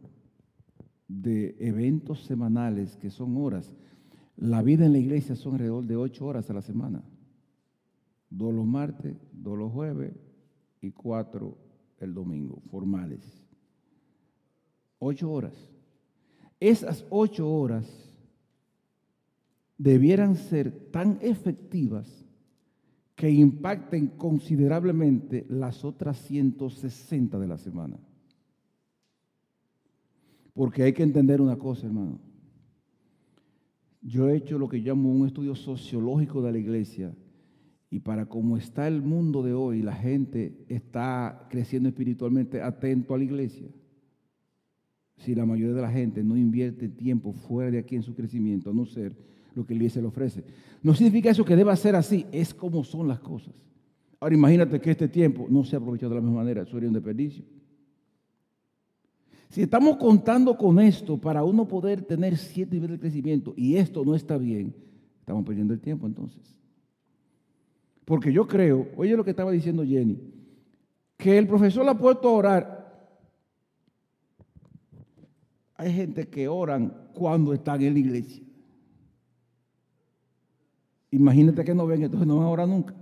de 1.08 1.56
eventos 1.62 2.26
semanales 2.26 2.98
que 2.98 3.10
son 3.10 3.38
horas. 3.38 3.74
La 4.36 4.62
vida 4.62 4.86
en 4.86 4.92
la 4.92 5.00
iglesia 5.00 5.38
son 5.38 5.54
alrededor 5.54 5.86
de 5.86 5.96
ocho 5.96 6.26
horas 6.26 6.50
a 6.50 6.54
la 6.54 6.62
semana. 6.62 7.06
Dos 8.30 8.54
los 8.54 8.66
martes, 8.66 9.16
dos 9.32 9.58
los 9.58 9.72
jueves 9.72 10.25
y 10.86 10.92
cuatro 10.92 11.58
el 12.00 12.14
domingo, 12.14 12.62
formales. 12.70 13.22
Ocho 15.00 15.32
horas. 15.32 15.54
Esas 16.60 17.06
ocho 17.10 17.50
horas 17.52 17.86
debieran 19.78 20.36
ser 20.36 20.72
tan 20.92 21.18
efectivas 21.22 22.08
que 23.16 23.30
impacten 23.30 24.08
considerablemente 24.08 25.46
las 25.50 25.84
otras 25.84 26.18
160 26.20 27.40
de 27.40 27.48
la 27.48 27.58
semana. 27.58 27.98
Porque 30.54 30.84
hay 30.84 30.94
que 30.94 31.04
entender 31.04 31.42
una 31.42 31.58
cosa, 31.58 31.88
hermano. 31.88 32.20
Yo 34.02 34.30
he 34.30 34.38
hecho 34.38 34.60
lo 34.60 34.70
que 34.70 34.78
llamo 34.78 35.12
un 35.12 35.26
estudio 35.26 35.56
sociológico 35.56 36.42
de 36.42 36.52
la 36.52 36.58
iglesia 36.58 37.14
y 37.90 38.00
para 38.00 38.26
cómo 38.26 38.58
está 38.58 38.88
el 38.88 39.02
mundo 39.02 39.44
de 39.44 39.54
hoy, 39.54 39.82
la 39.82 39.94
gente 39.94 40.66
está 40.68 41.48
creciendo 41.50 41.90
espiritualmente 41.90 42.62
atento 42.62 43.14
a 43.14 43.18
la 43.18 43.24
iglesia. 43.24 43.68
Si 45.18 45.34
la 45.34 45.46
mayoría 45.46 45.76
de 45.76 45.82
la 45.82 45.92
gente 45.92 46.24
no 46.24 46.36
invierte 46.36 46.90
tiempo 46.90 47.32
fuera 47.32 47.72
de 47.72 47.80
aquí 47.80 47.96
en 47.96 48.04
su 48.04 48.14
crecimiento, 48.14 48.70
a 48.70 48.74
no 48.74 48.86
ser 48.86 49.16
lo 49.54 49.66
que 49.66 49.74
la 49.74 49.78
iglesia 49.78 50.02
le 50.02 50.08
ofrece. 50.08 50.44
No 50.84 50.94
significa 50.94 51.30
eso 51.30 51.46
que 51.46 51.56
deba 51.56 51.76
ser 51.76 51.96
así, 51.96 52.26
es 52.32 52.54
como 52.54 52.84
son 52.84 53.08
las 53.08 53.20
cosas. 53.20 53.54
Ahora 54.20 54.36
imagínate 54.36 54.82
que 54.82 54.92
este 54.92 55.08
tiempo 55.08 55.48
no 55.50 55.64
se 55.64 55.76
ha 55.76 55.80
aprovechado 55.80 56.10
de 56.10 56.16
la 56.16 56.22
misma 56.22 56.40
manera, 56.40 56.64
eso 56.64 56.72
sería 56.72 56.90
un 56.90 56.94
desperdicio. 56.94 57.46
Si 59.50 59.62
estamos 59.62 59.96
contando 59.98 60.58
con 60.58 60.80
esto 60.80 61.18
para 61.18 61.44
uno 61.44 61.66
poder 61.68 62.02
tener 62.02 62.36
siete 62.36 62.76
niveles 62.76 62.98
de 62.98 63.00
crecimiento 63.00 63.54
y 63.56 63.76
esto 63.76 64.04
no 64.04 64.16
está 64.16 64.38
bien, 64.38 64.76
estamos 65.20 65.46
perdiendo 65.46 65.74
el 65.74 65.80
tiempo 65.80 66.08
entonces. 66.08 66.58
Porque 68.06 68.32
yo 68.32 68.48
creo, 68.48 68.88
oye 68.96 69.18
lo 69.18 69.24
que 69.24 69.32
estaba 69.32 69.52
diciendo 69.52 69.84
Jenny, 69.84 70.18
que 71.18 71.38
el 71.38 71.48
profesor 71.48 71.84
la 71.84 71.92
ha 71.92 71.98
puesto 71.98 72.30
a 72.30 72.32
orar. 72.32 72.86
Hay 75.76 75.92
gente 75.92 76.28
que 76.28 76.48
oran 76.48 77.10
cuando 77.14 77.54
están 77.54 77.82
en 77.82 77.94
la 77.94 78.00
iglesia. 78.00 78.44
Imagínate 81.12 81.64
que 81.64 81.74
no 81.74 81.88
ven, 81.88 82.04
entonces 82.04 82.28
no 82.28 82.38
van 82.38 82.46
a 82.46 82.50
orar 82.50 82.68
nunca. 82.68 82.94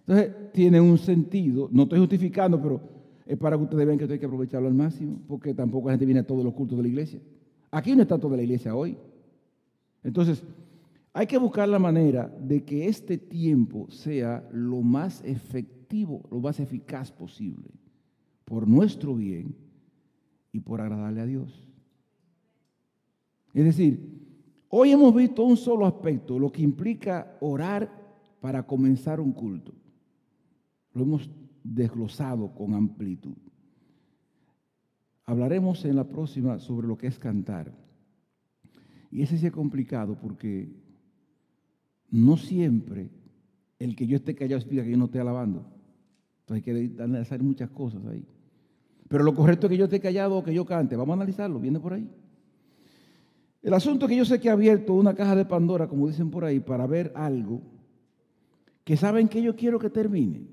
Entonces 0.00 0.52
tiene 0.52 0.80
un 0.80 0.98
sentido, 0.98 1.68
no 1.70 1.84
estoy 1.84 1.98
justificando, 2.00 2.60
pero 2.60 2.80
es 3.26 3.36
para 3.36 3.56
que 3.56 3.64
ustedes 3.64 3.86
vean 3.86 3.98
que 3.98 4.04
esto 4.04 4.14
hay 4.14 4.18
que 4.18 4.26
aprovecharlo 4.26 4.66
al 4.66 4.74
máximo, 4.74 5.20
porque 5.28 5.54
tampoco 5.54 5.88
la 5.88 5.92
gente 5.92 6.06
viene 6.06 6.20
a 6.20 6.26
todos 6.26 6.42
los 6.42 6.54
cultos 6.54 6.78
de 6.78 6.82
la 6.82 6.88
iglesia. 6.88 7.20
Aquí 7.70 7.94
no 7.94 8.02
está 8.02 8.18
toda 8.18 8.36
la 8.36 8.42
iglesia 8.42 8.74
hoy. 8.74 8.96
Entonces, 10.02 10.42
hay 11.18 11.26
que 11.26 11.36
buscar 11.36 11.68
la 11.68 11.80
manera 11.80 12.32
de 12.38 12.62
que 12.64 12.86
este 12.86 13.18
tiempo 13.18 13.90
sea 13.90 14.48
lo 14.52 14.82
más 14.82 15.20
efectivo, 15.24 16.22
lo 16.30 16.38
más 16.38 16.60
eficaz 16.60 17.10
posible, 17.10 17.70
por 18.44 18.68
nuestro 18.68 19.16
bien 19.16 19.52
y 20.52 20.60
por 20.60 20.80
agradarle 20.80 21.20
a 21.20 21.26
Dios. 21.26 21.68
Es 23.52 23.64
decir, 23.64 23.98
hoy 24.68 24.92
hemos 24.92 25.12
visto 25.12 25.42
un 25.42 25.56
solo 25.56 25.86
aspecto, 25.86 26.38
lo 26.38 26.52
que 26.52 26.62
implica 26.62 27.36
orar 27.40 27.90
para 28.40 28.64
comenzar 28.64 29.18
un 29.18 29.32
culto. 29.32 29.72
Lo 30.92 31.02
hemos 31.02 31.28
desglosado 31.64 32.54
con 32.54 32.74
amplitud. 32.74 33.34
Hablaremos 35.24 35.84
en 35.84 35.96
la 35.96 36.04
próxima 36.04 36.60
sobre 36.60 36.86
lo 36.86 36.96
que 36.96 37.08
es 37.08 37.18
cantar. 37.18 37.72
Y 39.10 39.22
ese 39.22 39.36
sí 39.36 39.46
es 39.46 39.52
complicado 39.52 40.16
porque 40.16 40.86
no 42.10 42.36
siempre 42.36 43.10
el 43.78 43.94
que 43.94 44.06
yo 44.06 44.16
esté 44.16 44.34
callado 44.34 44.58
explica 44.58 44.84
que 44.84 44.90
yo 44.90 44.96
no 44.96 45.06
esté 45.06 45.20
alabando. 45.20 45.66
Entonces 46.40 46.66
hay 46.66 46.90
que 46.90 47.02
analizar 47.02 47.42
muchas 47.42 47.70
cosas 47.70 48.04
ahí. 48.06 48.24
Pero 49.08 49.24
lo 49.24 49.34
correcto 49.34 49.66
es 49.66 49.70
que 49.70 49.76
yo 49.76 49.84
esté 49.84 50.00
callado 50.00 50.36
o 50.36 50.44
que 50.44 50.54
yo 50.54 50.64
cante. 50.64 50.96
Vamos 50.96 51.14
a 51.14 51.16
analizarlo, 51.16 51.60
viene 51.60 51.80
por 51.80 51.94
ahí. 51.94 52.08
El 53.62 53.74
asunto 53.74 54.06
es 54.06 54.10
que 54.10 54.16
yo 54.16 54.24
sé 54.24 54.40
que 54.40 54.48
he 54.48 54.50
abierto 54.50 54.94
una 54.94 55.14
caja 55.14 55.34
de 55.34 55.44
Pandora, 55.44 55.88
como 55.88 56.06
dicen 56.08 56.30
por 56.30 56.44
ahí, 56.44 56.60
para 56.60 56.86
ver 56.86 57.12
algo 57.14 57.60
que 58.84 58.96
saben 58.96 59.28
que 59.28 59.42
yo 59.42 59.56
quiero 59.56 59.78
que 59.78 59.90
termine 59.90 60.46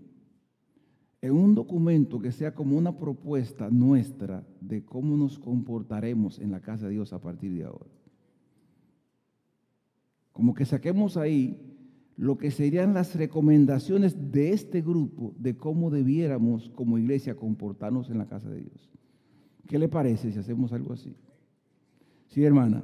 en 1.22 1.32
un 1.32 1.56
documento 1.56 2.20
que 2.20 2.32
sea 2.32 2.54
como 2.54 2.78
una 2.78 2.98
propuesta 2.98 3.70
nuestra 3.70 4.46
de 4.60 4.84
cómo 4.84 5.16
nos 5.18 5.40
comportaremos 5.40 6.40
en 6.40 6.52
la 6.52 6.60
casa 6.60 6.86
de 6.86 6.94
Dios 6.94 7.14
a 7.14 7.22
partir 7.22 7.54
de 7.54 7.64
ahora. 7.64 7.86
Como 10.36 10.54
que 10.54 10.66
saquemos 10.66 11.16
ahí 11.16 11.58
lo 12.18 12.38
que 12.38 12.52
serían 12.52 12.94
las 12.94 13.16
recomendaciones 13.16 14.34
de 14.34 14.52
este 14.52 14.82
grupo 14.82 15.34
de 15.40 15.56
cómo 15.56 15.90
debiéramos 15.90 16.70
como 16.72 16.98
iglesia 16.98 17.38
comportarnos 17.38 18.10
en 18.10 18.18
la 18.18 18.26
casa 18.28 18.50
de 18.50 18.60
Dios. 18.60 18.90
¿Qué 19.66 19.80
le 19.80 19.88
parece 19.88 20.34
si 20.34 20.38
hacemos 20.38 20.74
algo 20.74 20.92
así? 20.92 21.16
Sí, 22.28 22.44
hermana. 22.44 22.84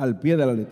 Al 0.00 0.18
Rey 0.22 0.32
de 0.32 0.46
Reyes. 0.46 0.68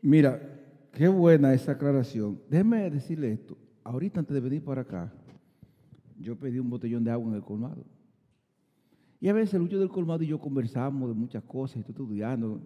Mira, 0.00 0.40
qué 0.92 1.08
buena 1.08 1.52
esa 1.52 1.72
aclaración. 1.72 2.40
Déjeme 2.48 2.88
decirle 2.88 3.32
esto. 3.32 3.58
Ahorita 3.82 4.20
antes 4.20 4.32
de 4.32 4.40
venir 4.40 4.62
para 4.62 4.82
acá, 4.82 5.12
yo 6.18 6.36
pedí 6.36 6.58
un 6.58 6.70
botellón 6.70 7.04
de 7.04 7.10
agua 7.10 7.28
en 7.28 7.34
el 7.34 7.42
colmado. 7.42 7.84
Y 9.20 9.28
a 9.28 9.32
veces 9.32 9.54
el 9.54 9.62
Lucho 9.62 9.78
del 9.78 9.88
colmado 9.88 10.22
y 10.22 10.26
yo 10.26 10.38
conversamos 10.38 11.08
de 11.08 11.14
muchas 11.14 11.42
cosas, 11.44 11.78
estoy 11.78 11.92
estudiando. 11.92 12.60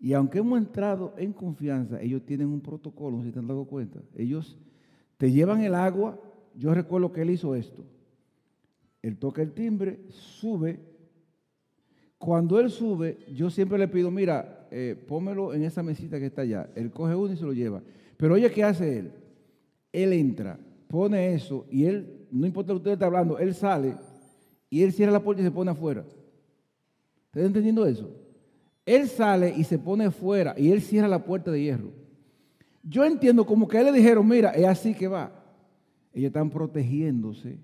Y 0.00 0.12
aunque 0.12 0.38
hemos 0.38 0.58
entrado 0.58 1.14
en 1.16 1.32
confianza, 1.32 2.00
ellos 2.00 2.24
tienen 2.24 2.48
un 2.48 2.60
protocolo, 2.60 3.16
no 3.16 3.22
sé 3.22 3.28
si 3.28 3.32
te 3.32 3.38
han 3.38 3.48
dado 3.48 3.64
cuenta. 3.64 4.00
Ellos 4.14 4.58
te 5.16 5.32
llevan 5.32 5.60
el 5.62 5.74
agua. 5.74 6.20
Yo 6.54 6.72
recuerdo 6.74 7.12
que 7.12 7.22
él 7.22 7.30
hizo 7.30 7.54
esto. 7.54 7.84
Él 9.02 9.18
toca 9.18 9.42
el 9.42 9.52
timbre, 9.52 10.00
sube. 10.08 10.80
Cuando 12.18 12.60
él 12.60 12.70
sube, 12.70 13.18
yo 13.32 13.48
siempre 13.48 13.78
le 13.78 13.88
pido, 13.88 14.10
mira, 14.10 14.68
eh, 14.70 14.96
pómelo 15.06 15.54
en 15.54 15.64
esa 15.64 15.82
mesita 15.82 16.18
que 16.18 16.26
está 16.26 16.42
allá. 16.42 16.68
Él 16.74 16.90
coge 16.90 17.14
uno 17.14 17.32
y 17.32 17.36
se 17.36 17.44
lo 17.44 17.52
lleva. 17.52 17.82
Pero 18.16 18.34
oye, 18.34 18.50
¿qué 18.50 18.64
hace 18.64 18.98
él? 18.98 19.12
Él 19.92 20.12
entra, 20.12 20.58
pone 20.88 21.34
eso 21.34 21.66
y 21.70 21.84
él, 21.84 22.17
no 22.30 22.46
importa 22.46 22.72
lo 22.72 22.78
que 22.78 22.82
usted 22.82 22.92
está 22.92 23.06
hablando, 23.06 23.38
él 23.38 23.54
sale 23.54 23.94
y 24.70 24.82
él 24.82 24.92
cierra 24.92 25.12
la 25.12 25.22
puerta 25.22 25.42
y 25.42 25.44
se 25.44 25.50
pone 25.50 25.70
afuera. 25.70 26.04
¿Estás 27.26 27.44
entendiendo 27.44 27.86
eso? 27.86 28.10
Él 28.84 29.08
sale 29.08 29.54
y 29.56 29.64
se 29.64 29.78
pone 29.78 30.06
afuera 30.06 30.54
y 30.56 30.70
él 30.70 30.80
cierra 30.80 31.08
la 31.08 31.24
puerta 31.24 31.50
de 31.50 31.62
hierro. 31.62 31.92
Yo 32.82 33.04
entiendo 33.04 33.44
como 33.44 33.68
que 33.68 33.76
a 33.76 33.80
él 33.80 33.86
le 33.86 33.92
dijeron, 33.92 34.26
mira, 34.26 34.50
es 34.50 34.66
así 34.66 34.94
que 34.94 35.08
va. 35.08 35.32
Ellos 36.12 36.28
están 36.28 36.50
protegiéndose 36.50 37.58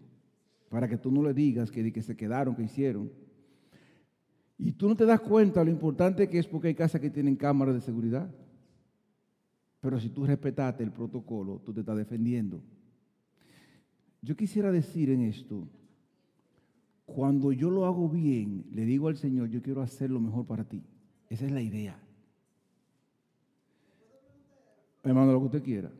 para 0.69 0.89
que 0.89 0.99
tú 0.99 1.11
no 1.11 1.23
le 1.23 1.32
digas 1.32 1.70
que, 1.70 1.93
que 1.93 2.03
se 2.03 2.16
quedaron, 2.16 2.55
que 2.55 2.65
hicieron. 2.65 3.11
Y 4.59 4.73
tú 4.73 4.89
no 4.89 4.97
te 4.97 5.07
das 5.07 5.20
cuenta 5.20 5.65
lo 5.65 5.70
importante 5.70 6.28
que 6.28 6.39
es 6.39 6.47
porque 6.47 6.69
hay 6.69 6.74
casas 6.74 7.01
que 7.01 7.11
tienen 7.11 7.36
cámaras 7.36 7.74
de 7.74 7.81
seguridad. 7.81 8.31
Pero 9.81 10.01
si 10.01 10.09
tú 10.09 10.24
respetaste 10.24 10.82
el 10.82 10.93
protocolo, 10.93 11.61
tú 11.65 11.73
te 11.73 11.81
estás 11.81 11.97
defendiendo. 11.97 12.62
Yo 14.24 14.36
quisiera 14.36 14.72
decir 14.72 15.10
en 15.10 15.20
esto, 15.20 15.68
cuando 17.05 17.52
yo 17.52 17.68
lo 17.68 17.84
hago 17.84 18.09
bien, 18.09 18.64
le 18.72 18.86
digo 18.86 19.09
al 19.09 19.18
Señor, 19.18 19.51
yo 19.51 19.60
quiero 19.60 19.82
hacer 19.82 20.10
lo 20.10 20.18
mejor 20.18 20.46
para 20.46 20.64
ti. 20.64 20.82
Esa 21.28 21.44
es 21.44 21.52
la 21.52 21.60
idea. 21.60 22.01
Hermano, 25.02 25.32
lo 25.32 25.40
que 25.40 25.44
usted 25.44 25.62
quiera. 25.62 25.92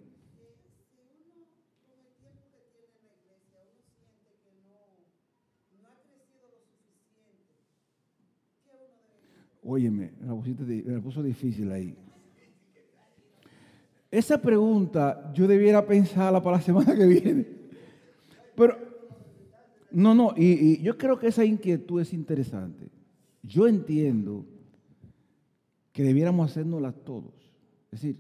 Óyeme, 9.63 10.13
la, 10.23 10.35
me 10.35 10.93
la 10.95 11.01
puso 11.03 11.23
difícil 11.23 11.71
ahí. 11.71 11.95
Esa 14.11 14.41
pregunta 14.41 15.31
yo 15.35 15.47
debiera 15.47 15.85
pensarla 15.85 16.43
para 16.43 16.57
la 16.57 16.63
semana 16.63 16.95
que 16.95 17.07
viene. 17.07 17.54
No, 19.95 20.13
no, 20.13 20.35
y, 20.37 20.83
yo 20.83 20.99
creo 20.99 21.21
que 21.21 21.29
esa 21.29 21.45
inquietud 21.45 22.01
es 22.01 22.13
interesante. 22.13 22.89
Yo 23.45 23.69
entiendo 23.69 24.45
que 25.93 26.03
debiéramos 26.03 26.51
hacérnoslas 26.51 26.97
todos. 27.05 27.33
Es 27.93 28.03
decir, 28.03 28.19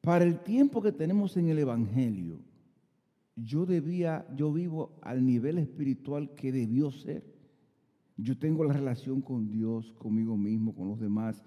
para 0.00 0.24
el 0.24 0.40
tiempo 0.40 0.80
que 0.80 0.92
tenemos 0.92 1.36
en 1.36 1.50
el 1.50 1.58
Evangelio, 1.58 2.40
yo 3.34 3.66
debía, 3.66 4.26
yo 4.34 4.50
vivo 4.50 4.98
al 5.02 5.26
nivel 5.26 5.58
espiritual 5.58 6.34
que 6.34 6.52
debió 6.52 6.90
ser. 6.90 7.22
Yo 8.16 8.38
tengo 8.38 8.64
la 8.64 8.72
relación 8.72 9.20
con 9.20 9.50
Dios, 9.50 9.92
conmigo 9.98 10.38
mismo, 10.38 10.74
con 10.74 10.88
los 10.88 10.98
demás. 10.98 11.44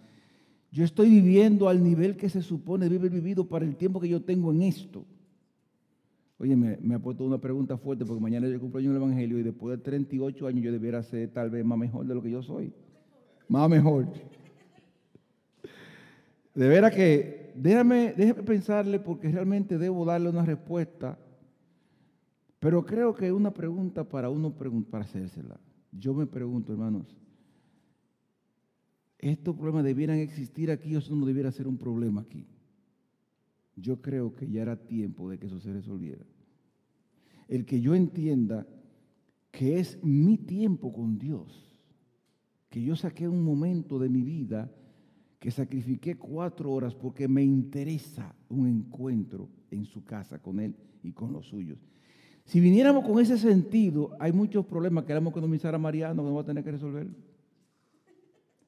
Yo 0.72 0.84
estoy 0.84 1.10
viviendo 1.10 1.68
al 1.68 1.84
nivel 1.84 2.15
que 2.15 2.30
se 2.30 2.44
supone 2.44 2.90
debe 2.90 3.10
vivido 3.10 3.49
para 3.49 3.65
el 3.65 3.76
tiempo 3.76 3.99
que 3.99 4.10
yo 4.10 4.22
tengo 4.22 4.52
en 4.52 4.61
esto. 4.61 5.03
Oye, 6.39 6.55
me, 6.55 6.77
me 6.77 6.95
ha 6.95 6.99
puesto 6.99 7.25
una 7.25 7.37
pregunta 7.37 7.77
fuerte 7.77 8.05
porque 8.05 8.21
mañana 8.21 8.47
yo 8.47 8.59
cumpleaños 8.61 8.91
en 8.91 8.95
el 8.95 9.03
Evangelio 9.03 9.39
y 9.39 9.43
después 9.43 9.77
de 9.77 9.83
38 9.83 10.47
años 10.47 10.63
yo 10.63 10.71
debiera 10.71 11.03
ser 11.03 11.29
tal 11.31 11.49
vez 11.49 11.65
más 11.65 11.77
mejor 11.77 12.07
de 12.07 12.15
lo 12.15 12.21
que 12.21 12.31
yo 12.31 12.41
soy. 12.41 12.73
Más 13.49 13.69
mejor. 13.69 14.07
De 16.55 16.67
veras 16.69 16.95
que, 16.95 17.51
déjame, 17.55 18.13
déjame 18.15 18.43
pensarle 18.43 18.99
porque 18.99 19.29
realmente 19.29 19.77
debo 19.77 20.05
darle 20.05 20.29
una 20.29 20.45
respuesta, 20.45 21.19
pero 22.59 22.85
creo 22.85 23.13
que 23.13 23.27
es 23.27 23.33
una 23.33 23.51
pregunta 23.53 24.05
para 24.05 24.29
uno 24.29 24.53
para 24.89 25.03
hacérsela. 25.03 25.59
Yo 25.91 26.13
me 26.13 26.25
pregunto, 26.25 26.71
hermanos, 26.71 27.17
¿estos 29.17 29.55
problemas 29.55 29.83
debieran 29.83 30.19
existir 30.19 30.71
aquí 30.71 30.95
o 30.95 30.99
eso 30.99 31.13
no 31.15 31.25
debiera 31.25 31.51
ser 31.51 31.67
un 31.67 31.77
problema 31.77 32.21
aquí? 32.21 32.47
Yo 33.81 34.01
creo 34.01 34.35
que 34.35 34.49
ya 34.49 34.61
era 34.61 34.76
tiempo 34.76 35.30
de 35.30 35.38
que 35.38 35.47
eso 35.47 35.60
se 35.60 35.73
resolviera. 35.73 36.26
El 37.47 37.65
que 37.65 37.81
yo 37.81 37.95
entienda 37.95 38.68
que 39.51 39.80
es 39.80 40.03
mi 40.03 40.38
tiempo 40.38 40.93
con 40.93 41.18
Dios, 41.18 41.76
que 42.69 42.81
yo 42.81 42.95
saqué 42.95 43.27
un 43.27 43.43
momento 43.43 43.97
de 43.97 44.10
mi 44.10 44.22
vida, 44.22 44.72
que 45.39 45.51
sacrifiqué 45.51 46.18
cuatro 46.18 46.72
horas 46.72 46.93
porque 46.93 47.27
me 47.27 47.43
interesa 47.43 48.35
un 48.49 48.68
encuentro 48.68 49.49
en 49.72 49.85
su 49.85 50.03
casa 50.03 50.39
con 50.39 50.60
Él 50.60 50.76
y 51.01 51.11
con 51.14 51.34
los 51.34 51.47
suyos. 51.47 51.80
Si 52.45 52.60
viniéramos 52.60 53.06
con 53.06 53.19
ese 53.19 53.38
sentido, 53.38 54.11
hay 54.19 54.31
muchos 54.31 54.65
problemas 54.65 55.03
que 55.06 55.14
le 55.14 55.19
vamos 55.19 55.31
a 55.31 55.38
economizar 55.38 55.73
a 55.76 55.77
Mariano 55.77 56.23
que 56.23 56.30
no 56.30 56.35
va 56.35 56.41
a 56.41 56.45
tener 56.45 56.64
que 56.64 56.72
resolver. 56.72 57.07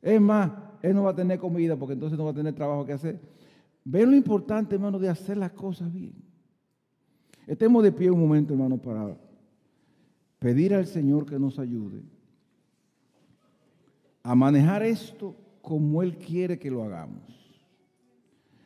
Es 0.01 0.21
más, 0.21 0.51
él 0.81 0.95
no 0.95 1.03
va 1.03 1.11
a 1.11 1.15
tener 1.15 1.39
comida 1.39 1.75
porque 1.75 1.93
entonces 1.93 2.17
no 2.17 2.25
va 2.25 2.31
a 2.31 2.35
tener 2.35 2.53
trabajo 2.53 2.85
que 2.85 2.93
hacer. 2.93 3.19
Ven 3.83 4.11
lo 4.11 4.15
importante, 4.15 4.75
hermano, 4.75 4.99
de 4.99 5.09
hacer 5.09 5.37
las 5.37 5.51
cosas 5.51 5.91
bien. 5.91 6.13
Estemos 7.47 7.83
de 7.83 7.91
pie 7.91 8.11
un 8.11 8.19
momento, 8.19 8.53
hermano, 8.53 8.77
para 8.77 9.17
pedir 10.39 10.73
al 10.73 10.85
Señor 10.85 11.25
que 11.25 11.39
nos 11.39 11.59
ayude 11.59 12.03
a 14.23 14.35
manejar 14.35 14.83
esto 14.83 15.35
como 15.61 16.01
Él 16.03 16.17
quiere 16.17 16.59
que 16.59 16.69
lo 16.69 16.83
hagamos. 16.83 17.23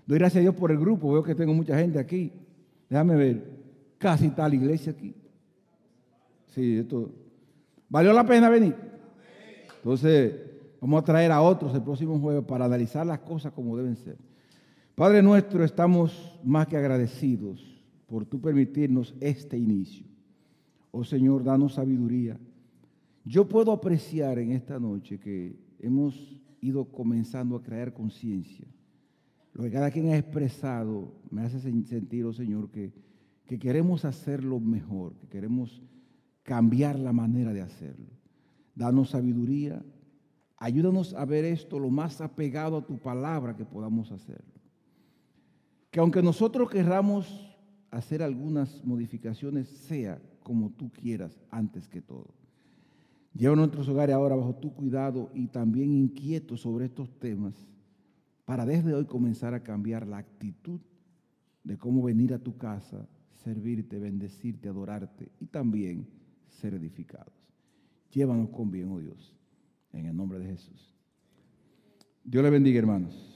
Doy 0.05 0.19
gracias 0.19 0.39
a 0.39 0.41
Dios 0.41 0.55
por 0.55 0.71
el 0.71 0.77
grupo, 0.77 1.11
veo 1.13 1.23
que 1.23 1.35
tengo 1.35 1.53
mucha 1.53 1.77
gente 1.77 1.97
aquí. 1.97 2.31
Déjame 2.89 3.15
ver, 3.15 3.49
casi 3.97 4.29
tal 4.29 4.53
iglesia 4.53 4.91
aquí. 4.91 5.15
Sí, 6.47 6.77
esto. 6.77 7.11
¿Valió 7.89 8.13
la 8.13 8.25
pena 8.25 8.49
venir? 8.49 8.75
Entonces, 9.77 10.35
vamos 10.79 11.01
a 11.01 11.05
traer 11.05 11.31
a 11.31 11.41
otros 11.41 11.73
el 11.73 11.81
próximo 11.81 12.19
jueves 12.19 12.43
para 12.43 12.65
analizar 12.65 13.05
las 13.05 13.19
cosas 13.19 13.51
como 13.53 13.75
deben 13.77 13.95
ser. 13.95 14.17
Padre 14.95 15.21
nuestro, 15.21 15.63
estamos 15.65 16.39
más 16.43 16.67
que 16.67 16.77
agradecidos 16.77 17.61
por 18.07 18.25
tu 18.25 18.39
permitirnos 18.39 19.13
este 19.19 19.57
inicio. 19.57 20.05
Oh 20.91 21.03
Señor, 21.03 21.43
danos 21.43 21.73
sabiduría. 21.73 22.39
Yo 23.25 23.45
puedo 23.49 23.73
apreciar 23.73 24.39
en 24.39 24.53
esta 24.53 24.79
noche 24.79 25.19
que 25.19 25.59
hemos 25.79 26.41
ido 26.61 26.85
comenzando 26.85 27.57
a 27.57 27.61
crear 27.61 27.93
conciencia. 27.93 28.65
Lo 29.51 29.63
que 29.63 29.71
cada 29.71 29.91
quien 29.91 30.07
ha 30.09 30.17
expresado 30.17 31.13
me 31.29 31.41
hace 31.41 31.59
sen- 31.59 31.83
sentir, 31.85 32.23
oh 32.23 32.31
Señor, 32.31 32.71
que, 32.71 32.93
que 33.45 33.59
queremos 33.59 34.05
hacerlo 34.05 34.61
mejor, 34.61 35.17
que 35.17 35.27
queremos 35.27 35.81
cambiar 36.43 36.97
la 36.97 37.11
manera 37.11 37.51
de 37.51 37.61
hacerlo. 37.61 38.07
Danos 38.75 39.09
sabiduría. 39.09 39.83
Ayúdanos 40.57 41.13
a 41.15 41.25
ver 41.25 41.43
esto 41.43 41.79
lo 41.79 41.89
más 41.89 42.21
apegado 42.21 42.77
a 42.77 42.85
tu 42.85 42.97
palabra 42.97 43.57
que 43.57 43.65
podamos 43.65 44.13
hacerlo. 44.13 44.54
Que 45.95 46.01
aunque 46.01 46.21
nosotros 46.21 46.69
querramos 46.69 47.55
hacer 47.89 48.21
algunas 48.21 48.83
modificaciones, 48.83 49.69
sea 49.69 50.21
como 50.43 50.69
tú 50.71 50.91
quieras 50.91 51.39
antes 51.49 51.87
que 51.87 52.01
todo. 52.01 52.33
Lleva 53.33 53.55
nuestros 53.55 53.87
hogares 53.87 54.13
ahora 54.13 54.35
bajo 54.35 54.55
tu 54.55 54.73
cuidado 54.73 55.31
y 55.33 55.47
también 55.47 55.93
inquietos 55.93 56.59
sobre 56.59 56.87
estos 56.87 57.17
temas 57.17 57.55
para 58.43 58.65
desde 58.65 58.93
hoy 58.93 59.05
comenzar 59.05 59.53
a 59.53 59.63
cambiar 59.63 60.05
la 60.05 60.17
actitud 60.17 60.81
de 61.63 61.77
cómo 61.77 62.03
venir 62.03 62.33
a 62.33 62.39
tu 62.39 62.57
casa, 62.57 63.07
servirte, 63.45 63.97
bendecirte, 63.97 64.67
adorarte 64.67 65.31
y 65.39 65.45
también 65.45 66.09
ser 66.49 66.73
edificados. 66.73 67.33
Llévanos 68.11 68.49
con 68.49 68.69
bien, 68.69 68.91
oh 68.91 68.99
Dios, 68.99 69.33
en 69.93 70.07
el 70.07 70.17
nombre 70.17 70.39
de 70.39 70.47
Jesús. 70.47 70.93
Dios 72.21 72.43
le 72.43 72.49
bendiga, 72.49 72.79
hermanos. 72.79 73.34